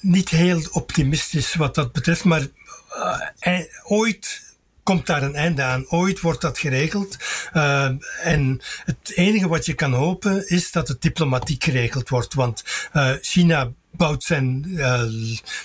niet 0.00 0.28
heel 0.28 0.60
optimistisch 0.72 1.54
wat 1.54 1.74
dat 1.74 1.92
betreft, 1.92 2.24
maar 2.24 2.46
uh, 3.46 3.60
ooit 3.84 4.49
komt 4.82 5.06
daar 5.06 5.22
een 5.22 5.34
einde 5.34 5.62
aan. 5.62 5.90
Ooit 5.90 6.20
wordt 6.20 6.40
dat 6.40 6.58
geregeld. 6.58 7.16
Uh, 7.52 7.90
en 8.22 8.60
het 8.84 9.12
enige 9.14 9.48
wat 9.48 9.66
je 9.66 9.74
kan 9.74 9.92
hopen 9.92 10.48
is 10.48 10.72
dat 10.72 10.88
het 10.88 11.02
diplomatiek 11.02 11.64
geregeld 11.64 12.08
wordt. 12.08 12.34
Want 12.34 12.64
uh, 12.92 13.12
China 13.20 13.72
bouwt 13.90 14.22
zijn 14.22 14.64
uh, 14.66 15.02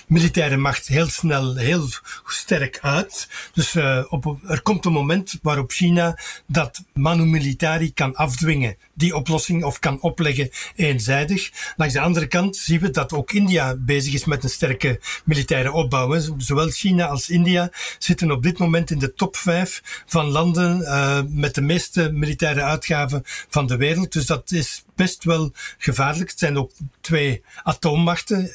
militaire 0.06 0.56
macht 0.56 0.86
heel 0.86 1.08
snel, 1.08 1.56
heel 1.56 1.88
sterk 2.26 2.78
uit. 2.82 3.28
Dus 3.52 3.74
uh, 3.74 4.04
op, 4.08 4.38
er 4.46 4.62
komt 4.62 4.84
een 4.84 4.92
moment 4.92 5.38
waarop 5.42 5.70
China 5.70 6.18
dat 6.46 6.82
manu 6.92 7.24
militari 7.24 7.92
kan 7.92 8.14
afdwingen. 8.14 8.76
Die 8.94 9.16
oplossing 9.16 9.64
of 9.64 9.78
kan 9.78 10.00
opleggen 10.00 10.50
eenzijdig. 10.74 11.50
Langs 11.76 11.94
de 11.94 12.00
andere 12.00 12.26
kant 12.26 12.56
zien 12.56 12.80
we 12.80 12.90
dat 12.90 13.12
ook 13.12 13.32
India 13.32 13.76
bezig 13.76 14.14
is 14.14 14.24
met 14.24 14.44
een 14.44 14.50
sterke 14.50 15.00
militaire 15.24 15.72
opbouw. 15.72 16.20
Zowel 16.38 16.68
China 16.68 17.06
als 17.06 17.28
India 17.28 17.70
zitten 17.98 18.30
op 18.30 18.42
dit 18.42 18.58
moment 18.58 18.90
in 18.90 18.98
de 18.98 19.14
top 19.14 19.36
5 19.36 20.02
van 20.06 20.26
landen 20.26 20.80
uh, 20.80 21.20
met 21.28 21.54
de 21.54 21.60
meeste 21.60 22.10
militaire 22.12 22.62
uitgaven 22.62 23.22
van 23.48 23.66
de 23.66 23.76
wereld. 23.76 24.12
Dus 24.12 24.26
dat 24.26 24.50
is 24.50 24.84
best 24.96 25.24
wel 25.24 25.52
gevaarlijk. 25.78 26.30
Het 26.30 26.38
zijn 26.38 26.58
ook 26.58 26.72
twee 27.00 27.42
atoommachten. 27.62 28.50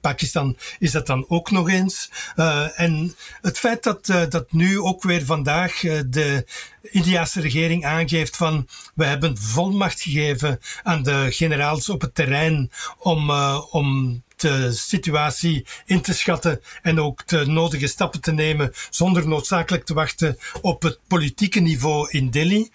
Pakistan 0.00 0.56
is 0.78 0.90
dat 0.90 1.06
dan 1.06 1.24
ook 1.28 1.50
nog 1.50 1.68
eens. 1.68 2.10
Uh, 2.36 2.80
en 2.80 3.16
het 3.40 3.58
feit 3.58 3.82
dat, 3.82 4.08
uh, 4.08 4.22
dat 4.28 4.52
nu 4.52 4.80
ook 4.80 5.02
weer 5.02 5.24
vandaag 5.24 5.80
de 6.06 6.46
Indiaanse 6.82 7.40
regering 7.40 7.84
aangeeft 7.84 8.36
van 8.36 8.68
we 8.94 9.04
hebben 9.04 9.38
volmacht 9.38 10.00
gegeven 10.00 10.60
aan 10.82 11.02
de 11.02 11.26
generaals 11.30 11.88
op 11.88 12.00
het 12.00 12.14
terrein 12.14 12.70
om, 12.98 13.30
om 13.70 14.22
de 14.36 14.72
situatie 14.72 15.66
in 15.84 16.00
te 16.00 16.14
schatten 16.14 16.60
en 16.82 17.00
ook 17.00 17.26
de 17.26 17.46
nodige 17.46 17.86
stappen 17.86 18.20
te 18.20 18.32
nemen 18.32 18.72
zonder 18.90 19.28
noodzakelijk 19.28 19.84
te 19.84 19.94
wachten 19.94 20.38
op 20.60 20.82
het 20.82 20.98
politieke 21.06 21.60
niveau 21.60 22.10
in 22.10 22.30
Delhi. 22.30 22.70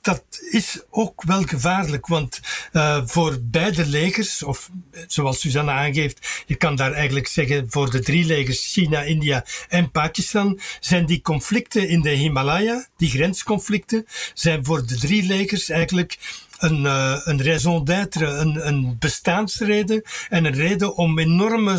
Dat 0.00 0.24
is 0.50 0.82
ook 0.90 1.22
wel 1.22 1.42
gevaarlijk, 1.42 2.06
want 2.06 2.40
uh, 2.72 3.02
voor 3.04 3.38
beide 3.42 3.86
legers, 3.86 4.42
of 4.42 4.70
zoals 5.06 5.40
Susanne 5.40 5.70
aangeeft, 5.70 6.44
je 6.46 6.54
kan 6.54 6.76
daar 6.76 6.92
eigenlijk 6.92 7.26
zeggen 7.26 7.66
voor 7.70 7.90
de 7.90 8.00
drie 8.00 8.24
legers, 8.24 8.72
China, 8.72 9.02
India 9.02 9.44
en 9.68 9.90
Pakistan, 9.90 10.60
zijn 10.80 11.06
die 11.06 11.22
conflicten 11.22 11.88
in 11.88 12.00
de 12.00 12.10
Himalaya, 12.10 12.86
die 12.96 13.10
grensconflicten, 13.10 14.06
zijn 14.34 14.64
voor 14.64 14.86
de 14.86 14.98
drie 14.98 15.22
legers 15.22 15.68
eigenlijk 15.68 16.18
een, 16.58 16.82
uh, 16.82 17.20
een 17.24 17.42
raison 17.44 17.84
d'être, 17.84 18.26
een, 18.26 18.66
een 18.66 18.96
bestaansreden 18.98 20.02
en 20.28 20.44
een 20.44 20.54
reden 20.54 20.96
om 20.96 21.18
enorme 21.18 21.78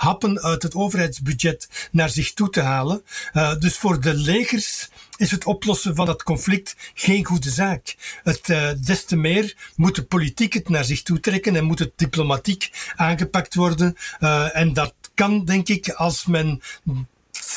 happen 0.00 0.42
uit 0.42 0.62
het 0.62 0.74
overheidsbudget 0.74 1.88
naar 1.90 2.10
zich 2.10 2.32
toe 2.32 2.50
te 2.50 2.60
halen. 2.60 3.02
Uh, 3.32 3.54
dus 3.58 3.76
voor 3.78 4.00
de 4.00 4.14
legers 4.14 4.88
is 5.16 5.30
het 5.30 5.44
oplossen 5.44 5.94
van 5.94 6.06
dat 6.06 6.22
conflict 6.22 6.76
geen 6.94 7.24
goede 7.24 7.50
zaak. 7.50 7.96
Het, 8.22 8.48
uh, 8.48 8.70
des 8.86 9.04
te 9.04 9.16
meer 9.16 9.72
moet 9.76 9.94
de 9.94 10.04
politiek 10.04 10.52
het 10.52 10.68
naar 10.68 10.84
zich 10.84 11.02
toe 11.02 11.20
trekken 11.20 11.56
en 11.56 11.64
moet 11.64 11.78
het 11.78 11.92
diplomatiek 11.96 12.70
aangepakt 12.96 13.54
worden. 13.54 13.96
Uh, 14.20 14.56
en 14.56 14.72
dat 14.72 14.94
kan, 15.14 15.44
denk 15.44 15.68
ik, 15.68 15.88
als 15.88 16.26
men 16.26 16.62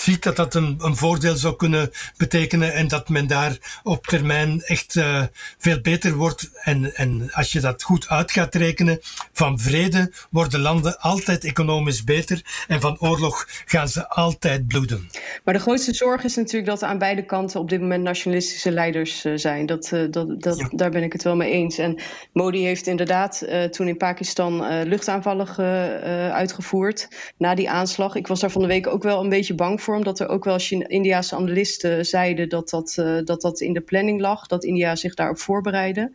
ziet 0.01 0.23
dat 0.23 0.35
dat 0.35 0.55
een, 0.55 0.75
een 0.79 0.95
voordeel 0.95 1.35
zou 1.35 1.55
kunnen 1.55 1.91
betekenen 2.17 2.73
en 2.73 2.87
dat 2.87 3.09
men 3.09 3.27
daar 3.27 3.57
op 3.83 4.07
termijn 4.07 4.61
echt 4.61 4.95
uh, 4.95 5.23
veel 5.57 5.81
beter 5.81 6.15
wordt. 6.15 6.49
En, 6.61 6.95
en 6.95 7.29
als 7.31 7.51
je 7.51 7.59
dat 7.59 7.83
goed 7.83 8.09
uit 8.09 8.31
gaat 8.31 8.55
rekenen, 8.55 8.99
van 9.33 9.59
vrede 9.59 10.11
worden 10.29 10.59
landen 10.59 10.99
altijd 10.99 11.43
economisch 11.43 12.03
beter 12.03 12.41
en 12.67 12.81
van 12.81 12.99
oorlog 12.99 13.47
gaan 13.65 13.87
ze 13.87 14.09
altijd 14.09 14.67
bloeden. 14.67 15.09
Maar 15.43 15.53
de 15.53 15.59
grootste 15.59 15.93
zorg 15.93 16.23
is 16.23 16.35
natuurlijk 16.35 16.65
dat 16.65 16.81
er 16.81 16.87
aan 16.87 16.97
beide 16.97 17.25
kanten 17.25 17.59
op 17.59 17.69
dit 17.69 17.81
moment 17.81 18.03
nationalistische 18.03 18.71
leiders 18.71 19.25
uh, 19.25 19.33
zijn. 19.35 19.65
Dat, 19.65 19.91
uh, 19.93 20.11
dat, 20.11 20.41
dat, 20.41 20.57
ja. 20.57 20.67
Daar 20.71 20.91
ben 20.91 21.03
ik 21.03 21.13
het 21.13 21.23
wel 21.23 21.35
mee 21.35 21.51
eens. 21.51 21.77
En 21.77 22.01
Modi 22.33 22.63
heeft 22.63 22.87
inderdaad 22.87 23.45
toen 23.69 23.87
in 23.87 23.97
Pakistan 23.97 24.83
luchtaanvallen 24.83 25.47
uitgevoerd 26.33 27.07
na 27.37 27.55
die 27.55 27.69
aanslag. 27.69 28.15
Ik 28.15 28.27
was 28.27 28.39
daar 28.39 28.51
van 28.51 28.61
de 28.61 28.67
week 28.67 28.87
ook 28.87 29.03
wel 29.03 29.23
een 29.23 29.29
beetje 29.29 29.55
bang 29.55 29.81
voor 29.83 29.95
omdat 29.95 30.19
er 30.19 30.27
ook 30.27 30.43
wel 30.43 30.59
Indiaanse 30.87 31.35
analisten 31.35 32.05
zeiden 32.05 32.49
dat 32.49 32.69
dat, 32.69 32.95
uh, 32.99 33.19
dat 33.23 33.41
dat 33.41 33.61
in 33.61 33.73
de 33.73 33.81
planning 33.81 34.21
lag, 34.21 34.47
dat 34.47 34.63
India 34.63 34.95
zich 34.95 35.13
daarop 35.13 35.37
voorbereidde. 35.37 36.11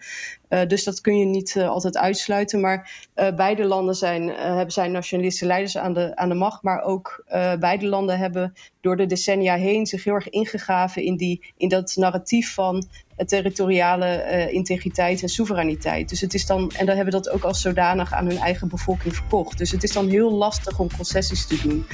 Uh, 0.48 0.66
dus 0.66 0.84
dat 0.84 1.00
kun 1.00 1.18
je 1.18 1.24
niet 1.24 1.54
uh, 1.54 1.68
altijd 1.68 1.96
uitsluiten. 1.96 2.60
Maar 2.60 3.06
beide 3.36 3.64
landen 3.64 3.94
zijn, 3.94 4.28
hebben 4.28 4.72
zijn 4.72 4.92
nationalistische 4.92 5.46
leiders 5.46 5.78
aan 5.78 5.92
de, 5.92 6.16
aan 6.16 6.28
de 6.28 6.34
macht. 6.34 6.62
Maar 6.62 6.82
ook 6.82 7.24
beide 7.58 7.86
landen 7.86 8.18
hebben 8.18 8.54
door 8.80 8.96
de 8.96 9.06
decennia 9.06 9.56
heen 9.56 9.86
zich 9.86 10.04
heel 10.04 10.14
erg 10.14 10.28
ingegraven 10.28 11.02
in, 11.02 11.16
die, 11.16 11.52
in 11.56 11.68
dat 11.68 11.96
narratief 11.96 12.54
van 12.54 12.86
territoriale 13.26 14.48
integriteit 14.50 15.22
en 15.22 15.28
soevereiniteit. 15.28 16.08
Dus 16.08 16.20
het 16.20 16.34
is 16.34 16.46
dan, 16.46 16.70
en 16.76 16.86
dan 16.86 16.96
hebben 16.96 17.14
dat 17.14 17.30
ook 17.30 17.42
als 17.42 17.60
zodanig 17.60 18.12
aan 18.12 18.26
hun 18.26 18.38
eigen 18.38 18.68
bevolking 18.68 19.14
verkocht. 19.14 19.58
Dus 19.58 19.70
het 19.70 19.82
is 19.82 19.92
dan 19.92 20.08
heel 20.08 20.32
lastig 20.32 20.78
om 20.78 20.88
concessies 20.96 21.46
te 21.46 21.60
doen. 21.62 21.86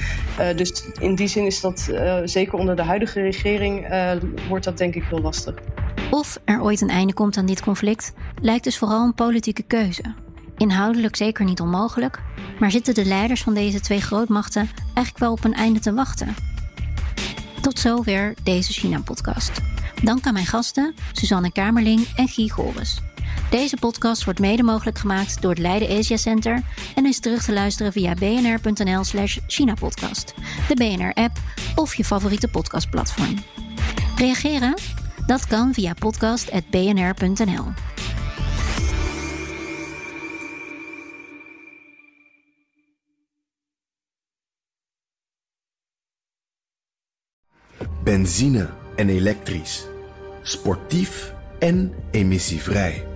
Dus 0.55 0.83
in 0.99 1.15
die 1.15 1.27
zin 1.27 1.45
is 1.45 1.61
dat, 1.61 1.91
zeker 2.23 2.57
onder 2.59 2.75
de 2.75 2.83
huidige 2.83 3.21
regering, 3.21 3.87
wordt 4.49 4.65
dat 4.65 4.77
denk 4.77 4.95
ik 4.95 5.03
heel 5.03 5.21
lastig. 5.21 5.55
Of 6.09 6.39
er 6.45 6.61
ooit 6.61 6.81
een 6.81 6.89
einde 6.89 7.13
komt 7.13 7.37
aan 7.37 7.45
dit 7.45 7.61
conflict, 7.61 8.13
lijkt 8.41 8.63
dus 8.63 8.77
vooral 8.77 9.03
een 9.03 9.13
politieke 9.13 9.63
keuze. 9.63 10.03
Inhoudelijk 10.57 11.15
zeker 11.15 11.45
niet 11.45 11.61
onmogelijk, 11.61 12.21
maar 12.59 12.71
zitten 12.71 12.93
de 12.93 13.05
leiders 13.05 13.43
van 13.43 13.53
deze 13.53 13.79
twee 13.79 14.01
grootmachten 14.01 14.69
eigenlijk 14.85 15.17
wel 15.17 15.31
op 15.31 15.43
een 15.43 15.53
einde 15.53 15.79
te 15.79 15.93
wachten? 15.93 16.35
Tot 17.61 17.79
zover 17.79 18.33
deze 18.43 18.73
China-podcast. 18.73 19.51
Dank 20.03 20.25
aan 20.25 20.33
mijn 20.33 20.45
gasten, 20.45 20.93
Suzanne 21.11 21.51
Kamerling 21.51 22.07
en 22.15 22.27
Guy 22.27 22.49
Goris. 22.49 23.01
Deze 23.49 23.77
podcast 23.77 24.23
wordt 24.23 24.39
mede 24.39 24.63
mogelijk 24.63 24.97
gemaakt 24.97 25.41
door 25.41 25.51
het 25.51 25.59
Leiden 25.59 25.97
Asia 25.97 26.17
Center 26.17 26.61
en 26.95 27.05
is 27.05 27.19
terug 27.19 27.43
te 27.43 27.53
luisteren 27.53 27.91
via 27.91 28.13
bnr.nl 28.13 29.03
slash 29.03 29.37
China-podcast, 29.47 30.33
de 30.67 30.75
BNR-app 30.75 31.37
of 31.75 31.95
je 31.95 32.05
favoriete 32.05 32.47
podcastplatform. 32.47 33.43
Reageren? 34.17 34.73
Dat 35.25 35.47
kan 35.47 35.73
via 35.73 35.93
podcast.bnr.nl. 35.99 37.65
Benzine 48.03 48.69
en 48.95 49.09
elektrisch. 49.09 49.87
Sportief 50.41 51.33
en 51.59 51.93
emissievrij. 52.11 53.07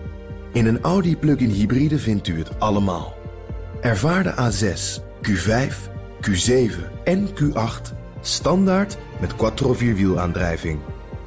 In 0.54 0.66
een 0.66 0.82
Audi 0.82 1.18
plug-in 1.18 1.50
hybride 1.50 2.00
vindt 2.00 2.28
u 2.28 2.38
het 2.38 2.60
allemaal. 2.60 3.14
Ervaar 3.82 4.24
de 4.24 4.34
A6, 4.34 5.02
Q5, 5.28 5.74
Q7 6.30 7.04
en 7.04 7.28
Q8 7.28 7.98
standaard 8.22 8.98
met 9.20 9.36
quattro 9.36 9.74
vierwielaandrijving. 9.74 10.80